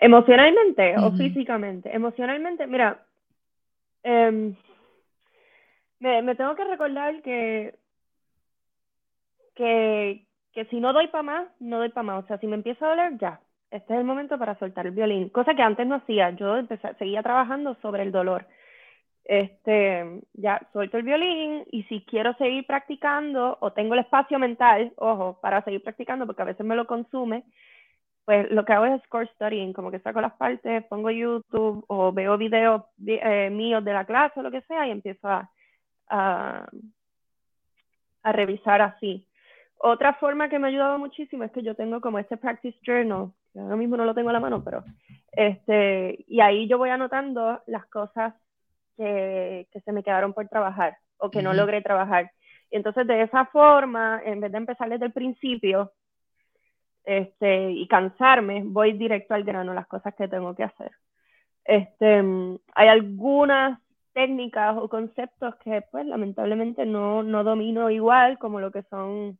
¿Emocionalmente 0.00 0.96
o 0.98 1.12
físicamente? 1.12 1.94
Emocionalmente, 1.94 2.66
mira, 2.66 3.04
em, 4.02 4.54
me, 6.00 6.34
tengo 6.34 6.56
que 6.56 6.64
recordar 6.64 7.20
que, 7.22 7.74
que, 9.54 10.26
que 10.52 10.64
si 10.66 10.80
no 10.80 10.92
doy 10.92 11.08
para 11.08 11.22
más, 11.22 11.48
no 11.60 11.78
doy 11.78 11.90
para 11.90 12.04
más. 12.04 12.24
O 12.24 12.26
sea, 12.26 12.38
si 12.38 12.46
me 12.46 12.56
empieza 12.56 12.86
a 12.86 12.90
doler, 12.90 13.18
ya. 13.18 13.40
Este 13.70 13.92
es 13.92 13.98
el 13.98 14.04
momento 14.04 14.38
para 14.38 14.58
soltar 14.58 14.86
el 14.86 14.92
violín. 14.92 15.28
Cosa 15.28 15.54
que 15.54 15.62
antes 15.62 15.86
no 15.86 15.96
hacía. 15.96 16.30
Yo 16.30 16.56
seguía 16.98 17.22
trabajando 17.22 17.76
sobre 17.82 18.02
el 18.02 18.12
dolor 18.12 18.46
este, 19.24 20.20
ya 20.34 20.60
suelto 20.72 20.96
el 20.96 21.04
violín 21.04 21.64
y 21.70 21.84
si 21.84 22.04
quiero 22.04 22.34
seguir 22.34 22.66
practicando 22.66 23.56
o 23.60 23.72
tengo 23.72 23.94
el 23.94 24.00
espacio 24.00 24.38
mental, 24.38 24.92
ojo, 24.96 25.38
para 25.40 25.62
seguir 25.62 25.82
practicando 25.82 26.26
porque 26.26 26.42
a 26.42 26.46
veces 26.46 26.66
me 26.66 26.76
lo 26.76 26.86
consume, 26.86 27.44
pues 28.24 28.50
lo 28.50 28.64
que 28.64 28.72
hago 28.72 28.86
es 28.86 29.02
score 29.04 29.28
studying, 29.34 29.72
como 29.72 29.90
que 29.90 30.00
saco 30.00 30.20
las 30.20 30.34
partes, 30.34 30.84
pongo 30.86 31.10
YouTube 31.10 31.84
o 31.88 32.12
veo 32.12 32.36
videos 32.36 32.82
eh, 33.06 33.50
míos 33.50 33.84
de 33.84 33.92
la 33.92 34.04
clase 34.04 34.40
o 34.40 34.42
lo 34.42 34.50
que 34.50 34.62
sea 34.62 34.86
y 34.86 34.90
empiezo 34.90 35.28
a, 35.28 35.50
a, 36.08 36.68
a 38.22 38.32
revisar 38.32 38.80
así. 38.80 39.26
Otra 39.78 40.14
forma 40.14 40.48
que 40.48 40.58
me 40.60 40.68
ha 40.68 40.70
ayudado 40.70 40.98
muchísimo 40.98 41.42
es 41.42 41.50
que 41.50 41.62
yo 41.62 41.74
tengo 41.74 42.00
como 42.00 42.18
este 42.20 42.36
practice 42.36 42.78
journal, 42.82 43.32
ahora 43.56 43.76
mismo 43.76 43.96
no 43.96 44.04
lo 44.04 44.14
tengo 44.14 44.30
a 44.30 44.32
la 44.32 44.40
mano, 44.40 44.62
pero 44.62 44.84
este, 45.32 46.24
y 46.28 46.40
ahí 46.40 46.68
yo 46.68 46.78
voy 46.78 46.90
anotando 46.90 47.60
las 47.66 47.86
cosas 47.86 48.34
que, 48.96 49.66
se 49.84 49.92
me 49.92 50.02
quedaron 50.02 50.32
por 50.32 50.48
trabajar 50.48 50.96
o 51.18 51.30
que 51.30 51.42
no 51.42 51.52
logré 51.52 51.82
trabajar. 51.82 52.30
Y 52.70 52.76
entonces 52.76 53.06
de 53.06 53.22
esa 53.22 53.46
forma, 53.46 54.20
en 54.24 54.40
vez 54.40 54.50
de 54.50 54.58
empezar 54.58 54.88
desde 54.88 55.06
el 55.06 55.12
principio 55.12 55.92
este, 57.04 57.70
y 57.70 57.86
cansarme, 57.86 58.62
voy 58.64 58.92
directo 58.92 59.34
al 59.34 59.44
grano, 59.44 59.74
las 59.74 59.86
cosas 59.86 60.14
que 60.14 60.28
tengo 60.28 60.54
que 60.54 60.64
hacer. 60.64 60.90
Este, 61.64 62.22
hay 62.74 62.88
algunas 62.88 63.78
técnicas 64.12 64.76
o 64.76 64.88
conceptos 64.88 65.54
que 65.56 65.82
pues 65.90 66.06
lamentablemente 66.06 66.84
no, 66.84 67.22
no 67.22 67.44
domino 67.44 67.90
igual, 67.90 68.38
como 68.38 68.60
lo 68.60 68.70
que 68.70 68.82
son 68.84 69.38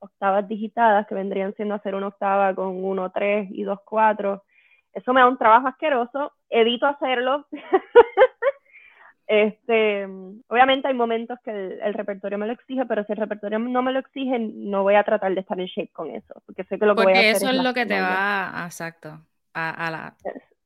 octavas 0.00 0.46
digitadas, 0.48 1.06
que 1.06 1.14
vendrían 1.14 1.54
siendo 1.54 1.74
hacer 1.74 1.94
una 1.94 2.08
octava 2.08 2.54
con 2.54 2.84
1, 2.84 3.10
3 3.10 3.48
y 3.50 3.62
2, 3.62 3.78
4. 3.84 4.42
Eso 4.92 5.12
me 5.12 5.20
da 5.20 5.28
un 5.28 5.38
trabajo 5.38 5.68
asqueroso, 5.68 6.32
evito 6.50 6.86
hacerlo 6.86 7.46
Este, 9.26 10.04
obviamente 10.48 10.88
hay 10.88 10.94
momentos 10.94 11.38
que 11.42 11.50
el, 11.50 11.94
repertorio 11.94 12.36
me 12.36 12.46
lo 12.46 12.52
exige, 12.52 12.84
pero 12.84 13.04
si 13.04 13.12
el 13.12 13.18
repertorio 13.18 13.58
no 13.58 13.82
me 13.82 13.92
lo 13.92 14.00
exige, 14.00 14.38
no 14.38 14.82
voy 14.82 14.96
a 14.96 15.04
tratar 15.04 15.34
de 15.34 15.40
estar 15.40 15.58
en 15.58 15.66
shape 15.66 15.92
con 15.92 16.10
eso, 16.10 16.34
porque 16.44 16.64
sé 16.64 16.78
que 16.78 16.84
lo 16.84 16.94
que 16.94 17.04
voy 17.04 17.12
a 17.14 17.18
hacer 17.18 17.36
eso 17.36 17.50
es, 17.50 17.62
lo 17.62 17.72
que 17.72 17.86
te 17.86 18.00
va, 18.00 18.64
exacto, 18.66 19.20
a, 19.54 19.90
la, 19.90 20.14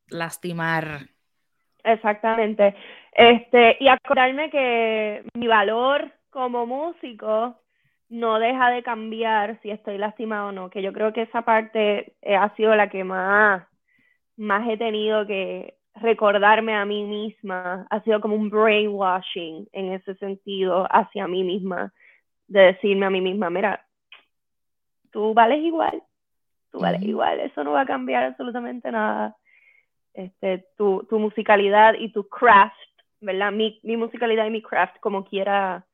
lastimar. 0.09 1.07
Exactamente. 1.83 2.75
Este, 3.13 3.77
y 3.79 3.87
acordarme 3.87 4.49
que 4.49 5.23
mi 5.33 5.47
valor 5.47 6.11
como 6.29 6.65
músico 6.65 7.55
no 8.09 8.39
deja 8.39 8.71
de 8.71 8.83
cambiar 8.83 9.59
si 9.61 9.71
estoy 9.71 9.97
lastimado 9.97 10.49
o 10.49 10.51
no, 10.51 10.69
que 10.69 10.81
yo 10.81 10.91
creo 10.91 11.13
que 11.13 11.21
esa 11.21 11.43
parte 11.43 12.13
eh, 12.21 12.35
ha 12.35 12.53
sido 12.55 12.75
la 12.75 12.89
que 12.89 13.03
más, 13.05 13.65
más 14.35 14.67
he 14.67 14.77
tenido 14.77 15.25
que 15.25 15.78
recordarme 16.01 16.75
a 16.75 16.85
mí 16.85 17.03
misma, 17.03 17.87
ha 17.89 18.01
sido 18.03 18.21
como 18.21 18.35
un 18.35 18.49
brainwashing 18.49 19.67
en 19.71 19.93
ese 19.93 20.15
sentido 20.15 20.87
hacia 20.91 21.27
mí 21.27 21.43
misma, 21.43 21.93
de 22.47 22.61
decirme 22.61 23.05
a 23.05 23.09
mí 23.09 23.21
misma, 23.21 23.49
mira, 23.49 23.85
tú 25.11 25.33
vales 25.33 25.59
igual, 25.59 26.01
tú 26.71 26.79
vales 26.79 27.01
igual, 27.01 27.39
eso 27.39 27.63
no 27.63 27.71
va 27.71 27.81
a 27.81 27.85
cambiar 27.85 28.23
absolutamente 28.23 28.91
nada. 28.91 29.35
Este, 30.13 30.65
tu, 30.75 31.05
tu 31.09 31.19
musicalidad 31.19 31.93
y 31.93 32.11
tu 32.11 32.27
craft, 32.27 32.75
¿verdad? 33.21 33.51
Mi, 33.51 33.79
mi 33.83 33.95
musicalidad 33.95 34.45
y 34.45 34.49
mi 34.49 34.61
craft, 34.61 34.99
como 34.99 35.23
quiera, 35.23 35.85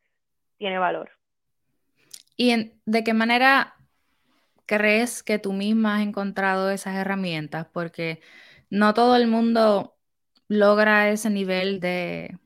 tiene 0.58 0.80
valor. 0.80 1.10
¿Y 2.38 2.52
en, 2.52 2.74
de 2.86 3.04
qué 3.04 3.13
manera 3.13 3.76
crees 4.65 5.24
que 5.24 5.39
tú 5.39 5.54
misma 5.54 5.98
has 5.98 6.02
encontrado 6.02 6.72
esas 6.72 6.96
herramientas? 6.96 7.68
Porque 7.72 8.20
no 8.70 8.94
todo 8.94 9.15
el 9.15 9.28
mundo 9.28 9.94
logra 10.47 11.10
ese 11.10 11.29
nivel 11.29 11.79
de 11.79 12.38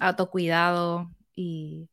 autocuidado 0.00 1.10
y 1.34 1.88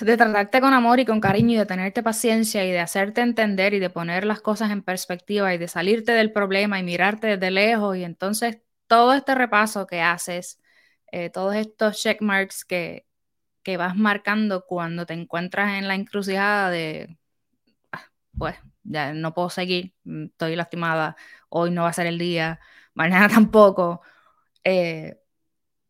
de 0.00 0.16
tratarte 0.16 0.60
con 0.60 0.72
amor 0.74 1.00
y 1.00 1.06
con 1.06 1.20
cariño 1.20 1.54
y 1.54 1.56
de 1.58 1.66
tenerte 1.66 2.02
paciencia 2.02 2.64
y 2.64 2.70
de 2.70 2.80
hacerte 2.80 3.20
entender 3.22 3.74
y 3.74 3.78
de 3.78 3.90
poner 3.90 4.24
las 4.24 4.40
cosas 4.40 4.70
en 4.70 4.82
perspectiva 4.82 5.54
y 5.54 5.58
de 5.58 5.68
salirte 5.68 6.12
del 6.12 6.32
problema 6.32 6.78
y 6.78 6.82
mirarte 6.82 7.26
desde 7.28 7.50
lejos 7.50 7.96
y 7.96 8.04
entonces 8.04 8.58
todo 8.86 9.14
este 9.14 9.34
repaso 9.34 9.86
que 9.86 10.00
haces, 10.00 10.60
eh, 11.12 11.30
todos 11.30 11.54
estos 11.56 12.00
checkmarks 12.02 12.64
que, 12.64 13.06
que 13.62 13.76
vas 13.76 13.96
marcando 13.96 14.64
cuando 14.66 15.06
te 15.06 15.14
encuentras 15.14 15.78
en 15.78 15.88
la 15.88 15.94
encrucijada 15.94 16.70
de, 16.70 17.18
ah, 17.92 18.04
pues, 18.38 18.56
ya 18.84 19.12
no 19.14 19.34
puedo 19.34 19.50
seguir, 19.50 19.94
mm, 20.04 20.26
estoy 20.26 20.56
lastimada, 20.56 21.16
hoy 21.50 21.70
no 21.70 21.82
va 21.84 21.90
a 21.90 21.92
ser 21.92 22.06
el 22.06 22.18
día, 22.18 22.60
mañana 22.98 23.28
tampoco. 23.40 24.02
Eh, 24.64 25.14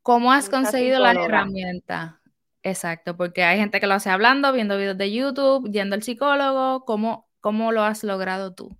¿Cómo 0.02 0.30
has 0.30 0.48
conseguido 0.48 1.00
las 1.00 1.16
herramientas? 1.16 2.14
Exacto, 2.62 3.16
porque 3.16 3.42
hay 3.42 3.58
gente 3.58 3.80
que 3.80 3.86
lo 3.86 3.94
hace 3.94 4.10
hablando, 4.10 4.52
viendo 4.52 4.76
videos 4.76 4.96
de 4.96 5.12
YouTube, 5.12 5.70
yendo 5.70 5.96
al 5.96 6.02
psicólogo. 6.02 6.84
¿Cómo, 6.84 7.26
cómo 7.40 7.72
lo 7.72 7.82
has 7.82 8.04
logrado 8.04 8.54
tú? 8.54 8.70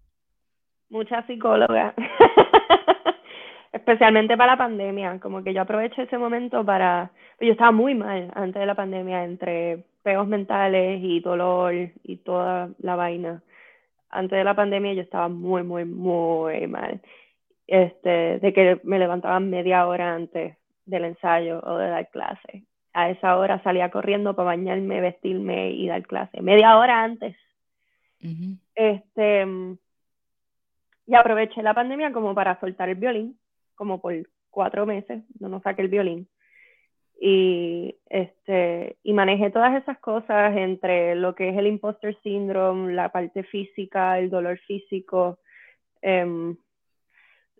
Mucha 0.90 1.26
psicóloga. 1.26 1.94
Especialmente 3.72 4.36
para 4.36 4.52
la 4.52 4.58
pandemia, 4.58 5.20
como 5.20 5.42
que 5.42 5.52
yo 5.52 5.62
aproveché 5.62 6.02
ese 6.02 6.18
momento 6.18 6.64
para... 6.64 7.10
Yo 7.40 7.52
estaba 7.52 7.72
muy 7.72 7.94
mal 7.94 8.30
antes 8.34 8.58
de 8.60 8.66
la 8.66 8.74
pandemia, 8.74 9.24
entre 9.24 9.84
peos 10.02 10.26
mentales 10.26 11.00
y 11.02 11.20
dolor 11.20 11.74
y 11.74 12.16
toda 12.24 12.70
la 12.78 12.96
vaina. 12.96 13.42
Antes 14.10 14.38
de 14.38 14.44
la 14.44 14.54
pandemia 14.54 14.94
yo 14.94 15.02
estaba 15.02 15.28
muy, 15.28 15.62
muy, 15.62 15.84
muy 15.84 16.66
mal. 16.66 17.00
Este, 17.68 18.40
de 18.40 18.52
que 18.52 18.80
me 18.82 18.98
levantaban 18.98 19.50
media 19.50 19.86
hora 19.86 20.14
antes 20.14 20.56
del 20.86 21.04
ensayo 21.04 21.60
o 21.62 21.76
de 21.76 21.88
dar 21.88 22.08
clase 22.08 22.64
a 22.98 23.10
esa 23.10 23.36
hora 23.36 23.62
salía 23.62 23.90
corriendo 23.90 24.34
para 24.34 24.46
bañarme, 24.46 25.00
vestirme 25.00 25.70
y 25.70 25.86
dar 25.86 26.02
clase, 26.02 26.40
media 26.42 26.76
hora 26.76 27.04
antes. 27.04 27.36
Este, 28.74 29.46
y 31.06 31.14
aproveché 31.14 31.62
la 31.62 31.74
pandemia 31.74 32.12
como 32.12 32.34
para 32.34 32.58
soltar 32.58 32.88
el 32.88 32.96
violín, 32.96 33.38
como 33.76 34.00
por 34.00 34.14
cuatro 34.50 34.84
meses, 34.84 35.22
no 35.38 35.48
nos 35.48 35.62
saqué 35.62 35.82
el 35.82 35.88
violín. 35.88 36.28
Y, 37.20 37.96
este, 38.06 38.96
y 39.04 39.12
manejé 39.12 39.50
todas 39.50 39.80
esas 39.80 39.98
cosas 39.98 40.56
entre 40.56 41.14
lo 41.14 41.36
que 41.36 41.50
es 41.50 41.56
el 41.56 41.68
imposter 41.68 42.16
syndrome, 42.22 42.94
la 42.94 43.10
parte 43.10 43.44
física, 43.44 44.18
el 44.18 44.28
dolor 44.28 44.58
físico, 44.66 45.38
em, 46.02 46.56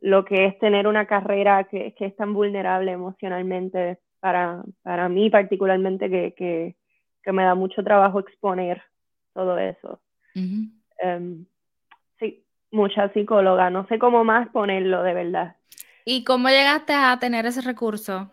lo 0.01 0.25
que 0.25 0.47
es 0.47 0.59
tener 0.59 0.87
una 0.87 1.07
carrera 1.07 1.65
que, 1.65 1.95
que 1.95 2.07
es 2.07 2.17
tan 2.17 2.35
vulnerable 2.35 2.93
emocionalmente 2.93 3.99
para, 4.21 4.63
para 4.83 5.09
mí 5.09 5.31
particularmente 5.31 6.11
que, 6.11 6.35
que, 6.35 6.77
que, 7.23 7.33
me 7.33 7.45
da 7.45 7.55
mucho 7.55 7.83
trabajo 7.83 8.21
exponer 8.21 8.83
todo 9.35 9.59
eso. 9.59 10.01
Em, 10.35 11.47
sí, 12.19 12.45
mucha 12.71 13.13
psicóloga, 13.13 13.71
no 13.71 13.87
sé 13.87 13.99
cómo 13.99 14.25
más 14.25 14.49
ponerlo 14.49 15.03
de 15.03 15.15
verdad. 15.15 15.57
¿Y 16.05 16.25
cómo 16.25 16.49
llegaste 16.49 16.93
a 16.95 17.19
tener 17.19 17.47
ese 17.47 17.61
recurso? 17.61 18.31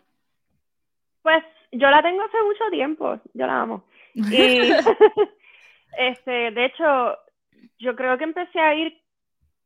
Pues 1.22 1.44
yo 1.72 1.90
la 1.90 2.02
tengo 2.02 2.22
hace 2.24 2.38
mucho 2.44 2.70
tiempo, 2.72 3.20
yo 3.34 3.48
la 3.48 3.62
amo. 3.62 3.84
Y 4.16 4.72
este, 5.98 6.52
de 6.52 6.66
hecho, 6.66 7.18
yo 7.80 7.96
creo 7.96 8.18
que 8.18 8.24
empecé 8.24 8.60
a 8.60 8.74
ir 8.76 8.98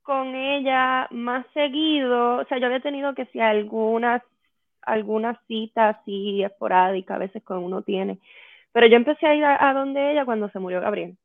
con 0.10 0.34
ella 0.34 1.08
más 1.12 1.46
seguido, 1.54 2.38
o 2.38 2.46
sea, 2.46 2.58
yo 2.58 2.66
había 2.66 2.80
tenido 2.80 3.14
que 3.14 3.28
si 3.28 3.40
algunas 3.40 4.24
algunas 4.82 5.38
citas 5.46 5.98
así 5.98 6.42
esporádicas 6.42 7.18
a 7.18 7.20
veces 7.20 7.44
cuando 7.44 7.68
uno 7.68 7.84
tiene. 7.84 8.18
Pero 8.72 8.88
yo 8.88 8.96
empecé 8.96 9.28
a 9.28 9.36
ir 9.36 9.46
a, 9.46 9.72
donde 9.76 10.14
ella 10.14 10.26
cuando 10.26 10.50
se 10.50 10.58
murió 10.58 10.82
Gabriel. 10.82 11.16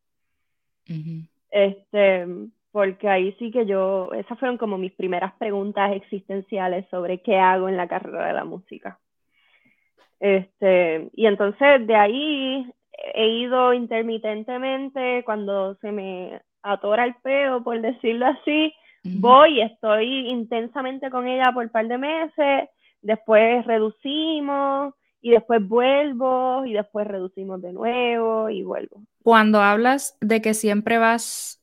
Este, 1.50 2.26
porque 2.72 3.08
ahí 3.08 3.34
sí 3.38 3.50
que 3.50 3.64
yo, 3.64 4.10
esas 4.12 4.38
fueron 4.38 4.58
como 4.58 4.76
mis 4.76 4.92
primeras 4.92 5.32
preguntas 5.36 5.92
existenciales 5.96 6.86
sobre 6.90 7.22
qué 7.22 7.38
hago 7.38 7.70
en 7.70 7.78
la 7.78 7.88
carrera 7.88 8.26
de 8.26 8.34
la 8.34 8.44
música. 8.44 8.98
Este, 10.20 11.08
y 11.14 11.24
entonces 11.24 11.86
de 11.86 11.96
ahí 11.96 12.70
he 13.14 13.28
ido 13.28 13.72
intermitentemente 13.72 15.22
cuando 15.24 15.74
se 15.76 15.90
me 15.90 16.42
atora 16.64 17.04
el 17.04 17.14
peo, 17.22 17.62
por 17.62 17.80
decirlo 17.80 18.26
así, 18.26 18.74
voy, 19.04 19.60
estoy 19.60 20.28
intensamente 20.30 21.10
con 21.10 21.28
ella 21.28 21.52
por 21.52 21.64
un 21.64 21.70
par 21.70 21.86
de 21.86 21.98
meses, 21.98 22.68
después 23.02 23.64
reducimos 23.66 24.94
y 25.20 25.30
después 25.30 25.66
vuelvo 25.66 26.64
y 26.64 26.72
después 26.72 27.06
reducimos 27.06 27.60
de 27.62 27.72
nuevo 27.72 28.48
y 28.48 28.62
vuelvo. 28.62 29.02
Cuando 29.22 29.60
hablas 29.60 30.16
de 30.20 30.40
que 30.40 30.54
siempre 30.54 30.98
vas, 30.98 31.62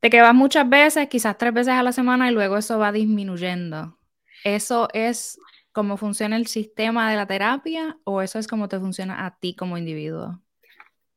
de 0.00 0.08
que 0.08 0.20
vas 0.20 0.34
muchas 0.34 0.68
veces, 0.68 1.08
quizás 1.08 1.36
tres 1.36 1.52
veces 1.52 1.74
a 1.74 1.82
la 1.82 1.92
semana 1.92 2.30
y 2.30 2.34
luego 2.34 2.56
eso 2.56 2.78
va 2.78 2.92
disminuyendo, 2.92 3.98
¿eso 4.44 4.88
es 4.92 5.38
cómo 5.72 5.96
funciona 5.96 6.36
el 6.36 6.46
sistema 6.46 7.10
de 7.10 7.16
la 7.16 7.26
terapia 7.26 7.96
o 8.04 8.22
eso 8.22 8.38
es 8.38 8.46
cómo 8.46 8.68
te 8.68 8.78
funciona 8.78 9.26
a 9.26 9.36
ti 9.36 9.56
como 9.56 9.78
individuo? 9.78 10.40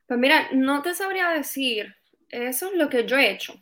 Pues 0.08 0.20
mira, 0.20 0.50
no 0.54 0.82
te 0.82 0.94
sabría 0.94 1.30
decir, 1.30 1.96
eso 2.44 2.68
es 2.72 2.78
lo 2.78 2.90
que 2.90 3.06
yo 3.06 3.18
he 3.18 3.32
hecho, 3.32 3.56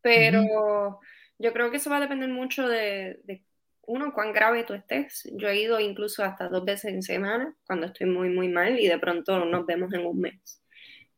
pero 0.00 1.00
yo 1.38 1.52
creo 1.52 1.70
que 1.70 1.76
eso 1.78 1.90
va 1.90 1.96
a 1.96 2.00
depender 2.00 2.28
mucho 2.28 2.68
de, 2.68 3.20
de 3.24 3.44
uno, 3.86 4.12
cuán 4.12 4.32
grave 4.32 4.64
tú 4.64 4.74
estés. 4.74 5.28
Yo 5.32 5.48
he 5.48 5.60
ido 5.60 5.80
incluso 5.80 6.24
hasta 6.24 6.48
dos 6.48 6.64
veces 6.64 6.92
en 6.92 7.02
semana 7.02 7.54
cuando 7.66 7.86
estoy 7.86 8.06
muy, 8.06 8.28
muy 8.28 8.48
mal 8.48 8.78
y 8.78 8.88
de 8.88 8.98
pronto 8.98 9.44
nos 9.44 9.66
vemos 9.66 9.92
en 9.92 10.06
un 10.06 10.20
mes. 10.20 10.62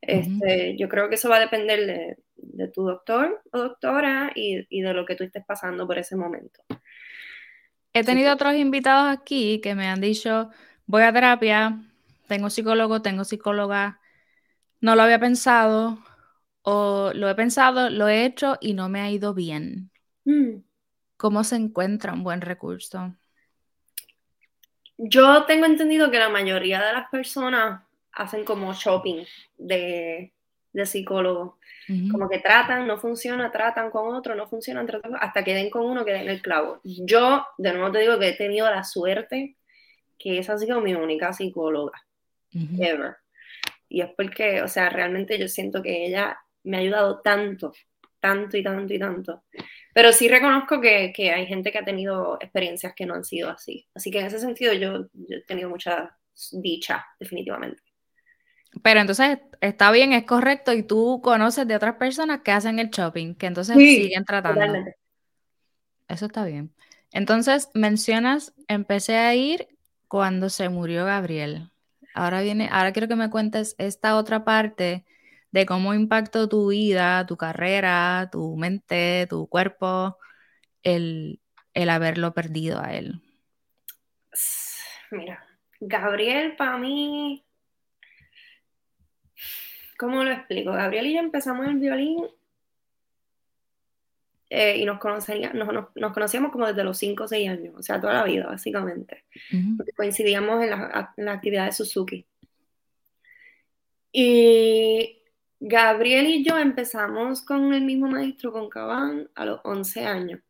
Este, 0.00 0.76
Yo 0.76 0.88
creo 0.88 1.08
que 1.08 1.14
eso 1.14 1.28
va 1.28 1.36
a 1.36 1.40
depender 1.40 1.86
de, 1.86 2.68
tu 2.68 2.84
doctor 2.84 3.42
o 3.52 3.58
doctora 3.58 4.32
y, 4.34 4.66
y, 4.68 4.82
de 4.82 4.92
lo 4.92 5.06
que 5.06 5.14
tú 5.14 5.24
estés 5.24 5.44
pasando 5.46 5.86
por 5.86 5.98
ese 5.98 6.16
momento. 6.16 6.62
He 7.92 8.04
tenido 8.04 8.32
otros 8.32 8.54
invitados 8.54 9.16
aquí 9.16 9.60
que 9.60 9.74
me 9.74 9.86
han 9.86 10.00
dicho, 10.00 10.50
voy 10.86 11.02
a 11.02 11.12
terapia, 11.12 11.80
tengo 12.28 12.50
psicólogo, 12.50 13.02
tengo 13.02 13.24
psicóloga, 13.24 14.00
no 14.80 14.94
lo 14.94 15.02
había 15.02 15.18
pensado 15.18 16.03
o 16.64 17.12
lo 17.14 17.28
he 17.28 17.34
pensado, 17.34 17.90
lo 17.90 18.08
he 18.08 18.24
hecho 18.24 18.56
y 18.60 18.74
no 18.74 18.88
me 18.88 19.00
ha 19.00 19.10
ido 19.10 19.34
bien. 19.34 19.90
Mm. 20.24 20.62
¿Cómo 21.16 21.44
se 21.44 21.56
encuentra 21.56 22.12
un 22.12 22.24
buen 22.24 22.40
recurso? 22.40 23.14
Yo 24.96 25.44
tengo 25.44 25.66
entendido 25.66 26.10
que 26.10 26.18
la 26.18 26.28
mayoría 26.28 26.82
de 26.82 26.92
las 26.92 27.08
personas 27.10 27.82
hacen 28.12 28.44
como 28.44 28.72
shopping 28.72 29.24
de, 29.58 30.32
de 30.72 30.86
psicólogo. 30.86 31.58
Como 32.10 32.30
que 32.30 32.38
tratan, 32.38 32.86
no 32.86 32.96
funciona, 32.96 33.50
tratan 33.52 33.90
con 33.90 34.14
otro, 34.14 34.34
no 34.34 34.46
funciona, 34.46 34.86
tratan, 34.86 35.16
hasta 35.20 35.44
que 35.44 35.54
den 35.54 35.68
con 35.68 35.84
uno 35.84 36.02
que 36.02 36.12
den 36.12 36.30
el 36.30 36.40
clavo. 36.40 36.80
Yo, 36.82 37.46
de 37.58 37.74
nuevo 37.74 37.92
te 37.92 37.98
digo 37.98 38.18
que 38.18 38.28
he 38.28 38.36
tenido 38.36 38.70
la 38.70 38.84
suerte 38.84 39.56
que 40.18 40.38
es 40.38 40.48
así 40.48 40.66
como 40.66 40.80
mi 40.80 40.94
única 40.94 41.34
psicóloga, 41.34 42.06
ever. 42.78 43.16
Y 43.90 44.00
es 44.00 44.08
porque, 44.16 44.62
o 44.62 44.68
sea, 44.68 44.88
realmente 44.88 45.38
yo 45.38 45.48
siento 45.48 45.82
que 45.82 46.06
ella 46.06 46.38
me 46.64 46.76
ha 46.76 46.80
ayudado 46.80 47.20
tanto, 47.20 47.72
tanto 48.20 48.56
y 48.56 48.62
tanto 48.62 48.92
y 48.92 48.98
tanto. 48.98 49.44
Pero 49.92 50.12
sí 50.12 50.28
reconozco 50.28 50.80
que, 50.80 51.12
que, 51.14 51.30
hay 51.30 51.46
gente 51.46 51.70
que 51.70 51.78
ha 51.78 51.84
tenido 51.84 52.38
experiencias 52.40 52.94
que 52.94 53.06
no 53.06 53.14
han 53.14 53.24
sido 53.24 53.50
así. 53.50 53.86
Así 53.94 54.10
que 54.10 54.20
en 54.20 54.26
ese 54.26 54.40
sentido 54.40 54.72
yo, 54.72 55.06
he 55.28 55.42
tenido 55.42 55.68
mucha 55.68 56.16
dicha, 56.52 57.06
definitivamente. 57.20 57.82
Pero 58.82 59.00
entonces 59.00 59.38
está 59.60 59.92
bien, 59.92 60.12
es 60.12 60.24
correcto, 60.24 60.72
y 60.72 60.82
tú 60.82 61.20
conoces 61.22 61.68
de 61.68 61.76
otras 61.76 61.94
personas 61.94 62.40
que 62.40 62.50
hacen 62.50 62.78
el 62.80 62.90
shopping, 62.90 63.34
que 63.34 63.46
entonces 63.46 63.76
siguen 63.76 64.24
tratando. 64.24 64.60
Totalmente. 64.60 64.96
Eso 66.08 66.26
está 66.26 66.44
bien. 66.44 66.74
Entonces 67.12 67.70
mencionas, 67.74 68.52
empecé 68.66 69.16
a 69.16 69.34
ir 69.34 69.68
cuando 70.08 70.50
se 70.50 70.68
murió 70.68 71.04
Gabriel. 71.04 71.70
Ahora 72.14 72.42
viene, 72.42 72.68
ahora 72.72 72.92
quiero 72.92 73.08
que 73.08 73.16
me 73.16 73.30
cuentes 73.30 73.74
esta 73.78 74.16
otra 74.16 74.44
parte 74.44 75.04
de 75.54 75.66
cómo 75.66 75.94
impactó 75.94 76.48
tu 76.48 76.70
vida, 76.70 77.26
tu 77.26 77.36
carrera, 77.36 78.28
tu 78.32 78.56
mente, 78.56 79.28
tu 79.30 79.46
cuerpo, 79.46 80.18
el, 80.82 81.38
haberlo 81.88 82.34
perdido 82.34 82.80
a 82.80 82.92
él? 82.92 83.22
Mira, 85.12 85.46
Gabriel 85.78 86.56
para 86.56 86.76
mí, 86.76 87.44
¿cómo 89.96 90.24
lo 90.24 90.32
explico? 90.32 90.72
Gabriel 90.72 91.06
y 91.06 91.14
yo 91.14 91.20
empezamos 91.20 91.68
el 91.68 91.78
violín 91.78 92.26
eh, 94.50 94.78
y 94.78 94.84
nos, 94.84 94.98
nos, 95.94 96.12
conocíamos 96.12 96.50
como 96.50 96.66
desde 96.66 96.82
los 96.82 96.98
5 96.98 97.22
o 97.22 97.28
6 97.28 97.48
años, 97.48 97.74
o 97.78 97.82
sea, 97.84 98.00
toda 98.00 98.14
la 98.14 98.24
vida, 98.24 98.46
básicamente. 98.46 99.24
Porque 99.76 99.92
coincidíamos 99.92 100.64
en 100.64 100.70
la, 100.70 101.14
en 101.16 101.24
la 101.26 101.32
actividad 101.32 101.66
de 101.66 101.72
Suzuki. 101.72 102.26
Y 104.10 105.20
Gabriel 105.66 106.26
y 106.26 106.44
yo 106.44 106.58
empezamos 106.58 107.40
con 107.40 107.72
el 107.72 107.80
mismo 107.80 108.06
maestro, 108.06 108.52
con 108.52 108.68
Caban, 108.68 109.30
a 109.34 109.46
los 109.46 109.60
11 109.64 110.04
años. 110.04 110.40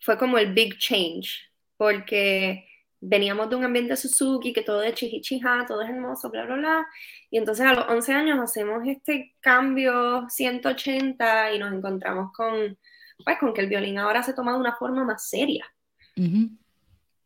Fue 0.00 0.16
como 0.16 0.38
el 0.38 0.54
big 0.54 0.78
change, 0.78 1.52
porque 1.76 2.66
veníamos 3.00 3.50
de 3.50 3.56
un 3.56 3.64
ambiente 3.64 3.94
Suzuki, 3.98 4.54
que 4.54 4.62
todo 4.62 4.82
es 4.82 4.94
chihichija, 4.94 5.66
todo 5.68 5.82
es 5.82 5.90
hermoso, 5.90 6.30
bla, 6.30 6.46
bla, 6.46 6.56
bla. 6.56 6.86
Y 7.30 7.36
entonces 7.36 7.66
a 7.66 7.74
los 7.74 7.86
11 7.86 8.12
años 8.14 8.38
hacemos 8.38 8.82
este 8.86 9.34
cambio 9.40 10.26
180 10.30 11.52
y 11.52 11.58
nos 11.58 11.74
encontramos 11.74 12.32
con, 12.32 12.78
pues, 13.22 13.38
con 13.38 13.52
que 13.52 13.60
el 13.60 13.68
violín 13.68 13.98
ahora 13.98 14.22
se 14.22 14.32
toma 14.32 14.54
de 14.54 14.58
una 14.58 14.74
forma 14.74 15.04
más 15.04 15.28
seria. 15.28 15.66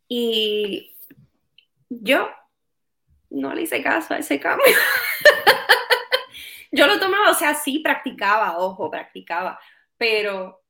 Y 0.08 0.96
yo 1.88 2.28
no 3.30 3.54
le 3.54 3.62
hice 3.62 3.80
caso 3.84 4.14
a 4.14 4.18
ese 4.18 4.40
cambio. 4.40 4.66
yo 6.72 6.86
lo 6.86 6.98
tomaba, 6.98 7.30
o 7.30 7.34
sea, 7.34 7.54
sí 7.54 7.80
practicaba, 7.80 8.58
ojo, 8.58 8.90
practicaba, 8.90 9.58
pero, 9.96 10.62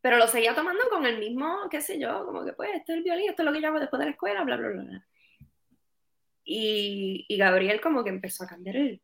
pero 0.00 0.18
lo 0.18 0.26
seguía 0.28 0.54
tomando 0.54 0.88
con 0.90 1.06
el 1.06 1.18
mismo, 1.18 1.68
qué 1.70 1.80
sé 1.80 1.98
yo, 1.98 2.24
como 2.26 2.44
que 2.44 2.52
pues, 2.52 2.70
este 2.74 2.92
es 2.92 2.98
el 2.98 3.04
violín, 3.04 3.30
esto 3.30 3.42
es 3.42 3.46
lo 3.46 3.52
que 3.52 3.60
yo 3.60 3.68
hago 3.68 3.80
después 3.80 3.98
de 3.98 4.06
la 4.06 4.12
escuela, 4.12 4.44
bla, 4.44 4.56
bla, 4.56 4.68
bla, 4.68 4.82
bla. 4.82 5.06
Y, 6.44 7.24
y 7.26 7.36
Gabriel 7.38 7.80
como 7.80 8.04
que 8.04 8.10
empezó 8.10 8.44
a 8.44 8.46
cambiar 8.46 8.76
el, 8.76 9.00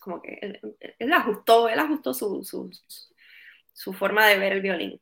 como 0.00 0.20
que 0.20 0.60
él, 0.98 1.12
ajustó, 1.12 1.68
él 1.68 1.78
ajustó 1.78 2.12
su, 2.12 2.42
su, 2.44 2.70
su, 3.72 3.92
forma 3.92 4.26
de 4.26 4.38
ver 4.38 4.52
el 4.52 4.60
violín. 4.60 5.00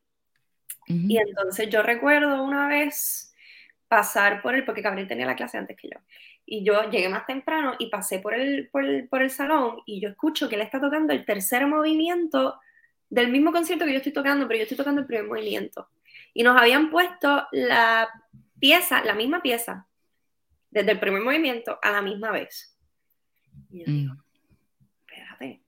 Y 0.87 1.17
entonces 1.17 1.71
yo 1.71 1.83
recuerdo 1.83 2.43
una 2.43 2.69
vez 2.69 3.35
pasar 3.89 4.43
por 4.43 4.55
él, 4.55 4.65
porque 4.65 4.83
Gabriel 4.83 5.09
tenía 5.09 5.25
la 5.25 5.37
clase 5.37 5.57
antes 5.57 5.77
que 5.77 5.89
yo, 5.89 5.99
y 6.47 6.65
yo 6.65 6.91
llegué 6.91 7.09
más 7.09 7.27
temprano 7.27 7.75
y 7.79 7.89
pasé 7.89 8.19
por 8.19 8.35
el, 8.35 8.69
por 8.69 8.85
el, 8.85 9.09
por 9.09 9.23
el 9.23 9.31
salón 9.31 9.79
y 9.87 10.01
yo 10.01 10.09
escucho 10.09 10.49
que 10.49 10.57
él 10.57 10.61
está 10.61 10.81
tocando 10.81 11.13
el 11.13 11.25
tercer 11.25 11.67
movimiento 11.67 12.61
del 13.09 13.31
mismo 13.31 13.53
concierto 13.53 13.85
que 13.85 13.93
yo 13.93 13.99
estoy 13.99 14.13
tocando, 14.13 14.47
pero 14.47 14.59
yo 14.59 14.63
estoy 14.65 14.77
tocando 14.77 15.01
el 15.01 15.07
primer 15.07 15.27
movimiento. 15.27 15.89
Y 16.33 16.43
nos 16.43 16.61
habían 16.61 16.91
puesto 16.91 17.47
la 17.53 18.09
pieza, 18.59 19.05
la 19.05 19.15
misma 19.15 19.41
pieza, 19.41 19.87
desde 20.71 20.93
el 20.93 21.01
primer 21.01 21.23
movimiento 21.23 21.79
a 21.81 21.93
la 21.93 22.03
misma 22.03 22.33
vez. 22.33 22.77
Y 23.71 23.81
yo 23.81 23.85
digo, 23.87 24.15
mm. 24.15 24.19
espérate. 25.07 25.63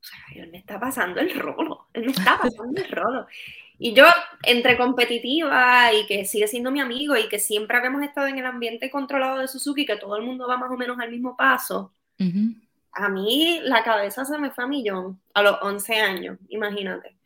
O 0.00 0.04
sea, 0.04 0.18
él 0.36 0.50
me 0.50 0.58
está 0.58 0.78
pasando 0.78 1.20
el 1.20 1.38
rolo. 1.38 1.88
Él 1.92 2.04
me 2.04 2.12
está 2.12 2.38
pasando 2.38 2.80
el 2.80 2.90
rolo. 2.90 3.26
Y 3.84 3.94
yo, 3.94 4.04
entre 4.44 4.76
competitiva 4.76 5.92
y 5.92 6.06
que 6.06 6.24
sigue 6.24 6.46
siendo 6.46 6.70
mi 6.70 6.80
amigo 6.80 7.16
y 7.16 7.28
que 7.28 7.40
siempre 7.40 7.76
habíamos 7.76 8.04
estado 8.04 8.28
en 8.28 8.38
el 8.38 8.46
ambiente 8.46 8.92
controlado 8.92 9.38
de 9.40 9.48
Suzuki, 9.48 9.84
que 9.84 9.96
todo 9.96 10.14
el 10.16 10.22
mundo 10.22 10.46
va 10.46 10.56
más 10.56 10.70
o 10.70 10.76
menos 10.76 11.00
al 11.00 11.10
mismo 11.10 11.36
paso, 11.36 11.92
a 12.92 13.08
mí 13.08 13.58
la 13.64 13.82
cabeza 13.82 14.24
se 14.24 14.38
me 14.38 14.52
fue 14.52 14.62
a 14.62 14.66
millón 14.68 15.20
a 15.34 15.42
los 15.42 15.58
11 15.62 15.96
años, 15.96 16.38
imagínate. 16.48 17.16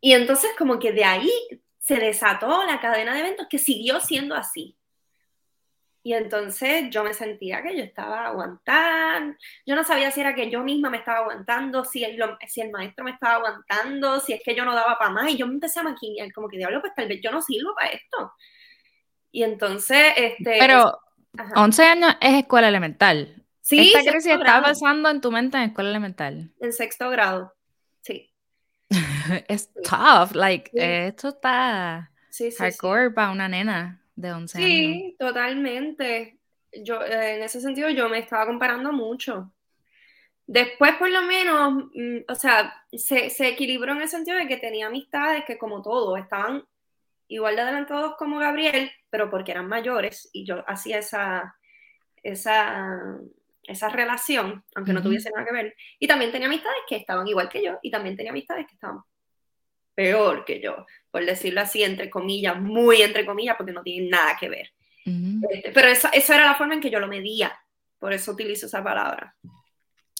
Y 0.00 0.12
entonces 0.12 0.52
como 0.56 0.78
que 0.78 0.92
de 0.92 1.04
ahí 1.04 1.32
se 1.80 1.96
desató 1.96 2.64
la 2.64 2.80
cadena 2.80 3.12
de 3.12 3.18
eventos 3.18 3.48
que 3.50 3.58
siguió 3.58 3.98
siendo 3.98 4.36
así. 4.36 4.76
Y 6.06 6.14
entonces 6.14 6.88
yo 6.88 7.02
me 7.02 7.12
sentía 7.12 7.64
que 7.64 7.76
yo 7.76 7.82
estaba 7.82 8.28
aguantando, 8.28 9.36
yo 9.66 9.74
no 9.74 9.82
sabía 9.82 10.12
si 10.12 10.20
era 10.20 10.36
que 10.36 10.48
yo 10.48 10.62
misma 10.62 10.88
me 10.88 10.98
estaba 10.98 11.18
aguantando, 11.18 11.84
si 11.84 12.04
el, 12.04 12.16
si 12.46 12.60
el 12.60 12.70
maestro 12.70 13.04
me 13.04 13.10
estaba 13.10 13.34
aguantando, 13.34 14.20
si 14.20 14.32
es 14.32 14.40
que 14.44 14.54
yo 14.54 14.64
no 14.64 14.72
daba 14.72 14.96
para 14.98 15.10
más, 15.10 15.28
y 15.32 15.36
yo 15.36 15.48
me 15.48 15.54
empecé 15.54 15.80
a 15.80 15.82
maquinar, 15.82 16.32
como 16.32 16.46
que 16.46 16.58
diablo, 16.58 16.80
pues 16.80 16.94
tal 16.94 17.08
vez 17.08 17.20
yo 17.20 17.32
no 17.32 17.42
sirvo 17.42 17.74
para 17.74 17.90
esto. 17.90 18.32
Y 19.32 19.42
entonces, 19.42 20.12
este... 20.16 20.58
Pero 20.60 20.96
11 21.56 21.82
años 21.82 22.16
es 22.20 22.34
escuela 22.34 22.68
elemental. 22.68 23.42
Sí, 23.60 23.92
Esta 23.92 24.08
crisis 24.08 24.30
estaba 24.30 24.62
pasando 24.62 25.10
en 25.10 25.20
tu 25.20 25.32
mente 25.32 25.56
en 25.56 25.64
escuela 25.64 25.90
elemental. 25.90 26.52
En 26.60 26.72
sexto 26.72 27.10
grado, 27.10 27.52
sí. 28.02 28.32
es 29.48 29.72
tough, 29.82 30.36
like, 30.36 30.70
esto 30.72 31.30
está 31.30 32.12
hardcore 32.60 33.10
para 33.10 33.32
una 33.32 33.48
nena 33.48 34.05
de 34.16 34.32
11 34.32 34.58
años. 34.58 34.68
Sí, 34.68 35.16
totalmente. 35.18 36.38
Yo, 36.72 37.02
en 37.04 37.42
ese 37.42 37.60
sentido, 37.60 37.88
yo 37.90 38.08
me 38.08 38.18
estaba 38.18 38.46
comparando 38.46 38.92
mucho. 38.92 39.52
Después, 40.46 40.94
por 40.96 41.10
lo 41.10 41.22
menos, 41.22 41.84
mm, 41.94 42.18
o 42.28 42.34
sea, 42.34 42.74
se, 42.92 43.30
se, 43.30 43.48
equilibró 43.48 43.92
en 43.92 44.02
el 44.02 44.08
sentido 44.08 44.36
de 44.36 44.46
que 44.46 44.56
tenía 44.56 44.86
amistades 44.86 45.44
que, 45.44 45.58
como 45.58 45.82
todos, 45.82 46.18
estaban 46.18 46.64
igual 47.28 47.56
de 47.56 47.62
adelantados 47.62 48.14
como 48.16 48.38
Gabriel, 48.38 48.90
pero 49.10 49.30
porque 49.30 49.52
eran 49.52 49.68
mayores 49.68 50.30
y 50.32 50.44
yo 50.46 50.64
hacía 50.68 50.98
esa, 50.98 51.56
esa, 52.22 53.18
esa 53.64 53.88
relación, 53.88 54.64
aunque 54.74 54.92
no 54.92 55.02
tuviese 55.02 55.30
nada 55.30 55.46
que 55.46 55.52
ver. 55.52 55.74
Y 55.98 56.06
también 56.06 56.30
tenía 56.30 56.46
amistades 56.46 56.78
que 56.88 56.96
estaban 56.96 57.26
igual 57.26 57.48
que 57.48 57.64
yo 57.64 57.78
y 57.82 57.90
también 57.90 58.16
tenía 58.16 58.30
amistades 58.30 58.66
que 58.66 58.74
estaban 58.74 59.00
peor 59.94 60.44
que 60.44 60.60
yo, 60.60 60.86
por 61.16 61.24
decirlo 61.24 61.62
así, 61.62 61.82
entre 61.82 62.10
comillas, 62.10 62.60
muy 62.60 63.00
entre 63.00 63.24
comillas, 63.24 63.56
porque 63.56 63.72
no 63.72 63.82
tienen 63.82 64.10
nada 64.10 64.36
que 64.38 64.50
ver. 64.50 64.70
Este, 65.50 65.72
pero 65.72 65.88
esa, 65.88 66.10
esa 66.10 66.34
era 66.34 66.44
la 66.44 66.56
forma 66.56 66.74
en 66.74 66.82
que 66.82 66.90
yo 66.90 67.00
lo 67.00 67.08
medía, 67.08 67.58
por 67.98 68.12
eso 68.12 68.32
utilizo 68.32 68.66
esa 68.66 68.84
palabra. 68.84 69.34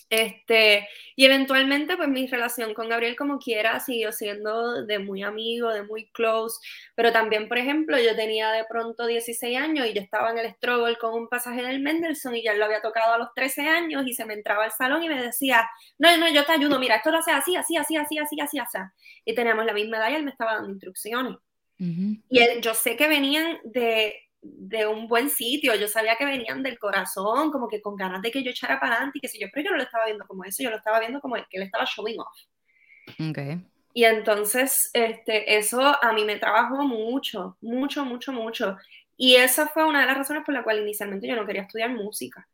Este, 0.09 0.89
y 1.17 1.25
eventualmente, 1.25 1.97
pues 1.97 2.09
mi 2.09 2.27
relación 2.27 2.75
con 2.75 2.89
Gabriel, 2.89 3.17
como 3.17 3.39
quiera, 3.39 3.81
siguió 3.81 4.13
siendo 4.13 4.85
de 4.85 4.99
muy 5.01 5.23
amigo, 5.23 5.71
de 5.71 5.83
muy 5.83 6.07
close. 6.11 6.61
Pero 6.95 7.13
también, 7.13 7.49
por 7.49 7.59
ejemplo, 7.59 7.99
yo 7.99 8.15
tenía 8.15 8.53
de 8.53 8.65
pronto 8.69 9.07
16 9.07 9.59
años 9.59 9.87
y 9.87 9.95
yo 9.95 10.01
estaba 10.01 10.31
en 10.31 10.39
el 10.39 10.53
struggle 10.55 10.97
con 10.97 11.15
un 11.15 11.29
pasaje 11.29 11.63
del 11.63 11.81
Mendelssohn 11.81 12.37
y 12.37 12.43
ya 12.43 12.55
lo 12.55 12.65
había 12.65 12.81
tocado 12.83 13.15
a 13.15 13.19
los 13.19 13.35
13 13.35 13.63
años 13.63 14.05
y 14.07 14.15
se 14.15 14.25
me 14.25 14.35
entraba 14.35 14.65
al 14.65 14.73
salón 14.73 15.03
y 15.03 15.09
me 15.09 15.21
decía, 15.21 15.69
no, 15.99 16.17
no, 16.17 16.29
yo 16.33 16.45
te 16.45 16.53
ayudo, 16.53 16.79
mira, 16.79 16.97
esto 16.97 17.11
lo 17.11 17.19
hace 17.19 17.33
así, 17.33 17.57
así, 17.57 17.77
así, 17.77 17.97
así, 17.97 18.19
así, 18.19 18.41
así, 18.41 18.59
así. 18.59 18.79
Y 19.25 19.35
teníamos 19.35 19.65
la 19.65 19.73
misma 19.73 19.99
edad 19.99 20.11
y 20.11 20.15
él 20.15 20.25
me 20.25 20.31
estaba 20.31 20.55
dando 20.55 20.71
instrucciones. 20.71 21.37
Y 21.79 22.61
yo 22.63 22.75
sé 22.75 22.97
que 22.97 23.07
venían 23.07 23.59
de, 23.65 24.26
de 24.59 24.87
un 24.87 25.09
buen 25.09 25.31
sitio, 25.31 25.75
yo 25.75 25.89
sabía 25.89 26.17
que 26.17 26.25
venían 26.25 26.63
del 26.63 26.79
corazón, 26.79 27.51
como 27.51 27.69
que 27.69 27.81
con 27.81 27.97
ganas 27.97 28.23
de 28.23 28.31
que 28.31 28.43
yo 28.43 28.51
echara 28.51 28.81
para 28.81 28.95
adelante 28.95 29.19
y 29.19 29.21
que 29.21 29.29
si 29.29 29.39
yo, 29.39 29.49
pero 29.53 29.65
yo 29.65 29.71
no 29.73 29.77
lo 29.79 29.83
estaba 29.83 30.05
viendo 30.07 30.27
como 30.27 30.45
eso, 30.45 30.63
yo 30.63 30.71
lo 30.71 30.77
estaba 30.77 31.01
viendo 31.01 31.21
como 31.21 31.35
que 31.37 31.45
él 31.53 31.63
estaba 31.63 31.85
showing 31.85 32.21
off. 32.21 33.31
Okay. 33.31 33.65
Y 33.97 34.05
entonces, 34.05 34.91
este, 34.93 35.57
eso 35.57 35.81
a 35.81 36.13
mí 36.13 36.25
me 36.25 36.37
trabajó 36.37 36.85
mucho, 36.85 37.57
mucho, 37.63 38.05
mucho, 38.05 38.33
mucho. 38.33 38.77
Y 39.17 39.37
esa 39.37 39.69
fue 39.69 39.87
una 39.87 40.01
de 40.01 40.07
las 40.07 40.19
razones 40.19 40.45
por 40.45 40.53
la 40.53 40.63
cual 40.63 40.81
inicialmente 40.81 41.27
yo 41.27 41.35
no 41.35 41.47
quería 41.47 41.63
estudiar 41.63 41.91
música. 41.91 42.47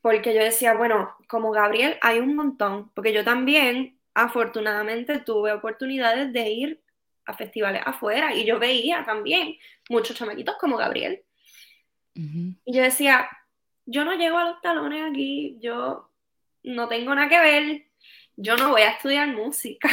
Porque 0.00 0.34
yo 0.34 0.42
decía, 0.42 0.74
bueno, 0.74 1.14
como 1.28 1.52
Gabriel 1.52 1.98
hay 2.00 2.18
un 2.18 2.34
montón, 2.34 2.90
porque 2.94 3.12
yo 3.12 3.22
también, 3.22 3.96
afortunadamente, 4.14 5.20
tuve 5.20 5.52
oportunidades 5.52 6.32
de 6.32 6.50
ir 6.50 6.82
a 7.32 7.36
festivales 7.36 7.82
afuera 7.84 8.34
y 8.34 8.44
yo 8.44 8.58
veía 8.58 9.04
también 9.04 9.56
muchos 9.88 10.16
chamaquitos 10.16 10.56
como 10.58 10.76
Gabriel. 10.76 11.22
Y 12.14 12.74
yo 12.74 12.82
decía, 12.82 13.28
yo 13.86 14.04
no 14.04 14.14
llego 14.14 14.38
a 14.38 14.44
los 14.44 14.60
talones 14.60 15.02
aquí, 15.10 15.56
yo 15.60 16.10
no 16.62 16.88
tengo 16.88 17.14
nada 17.14 17.28
que 17.28 17.40
ver, 17.40 17.86
yo 18.36 18.56
no 18.56 18.70
voy 18.70 18.82
a 18.82 18.90
estudiar 18.90 19.28
música. 19.28 19.88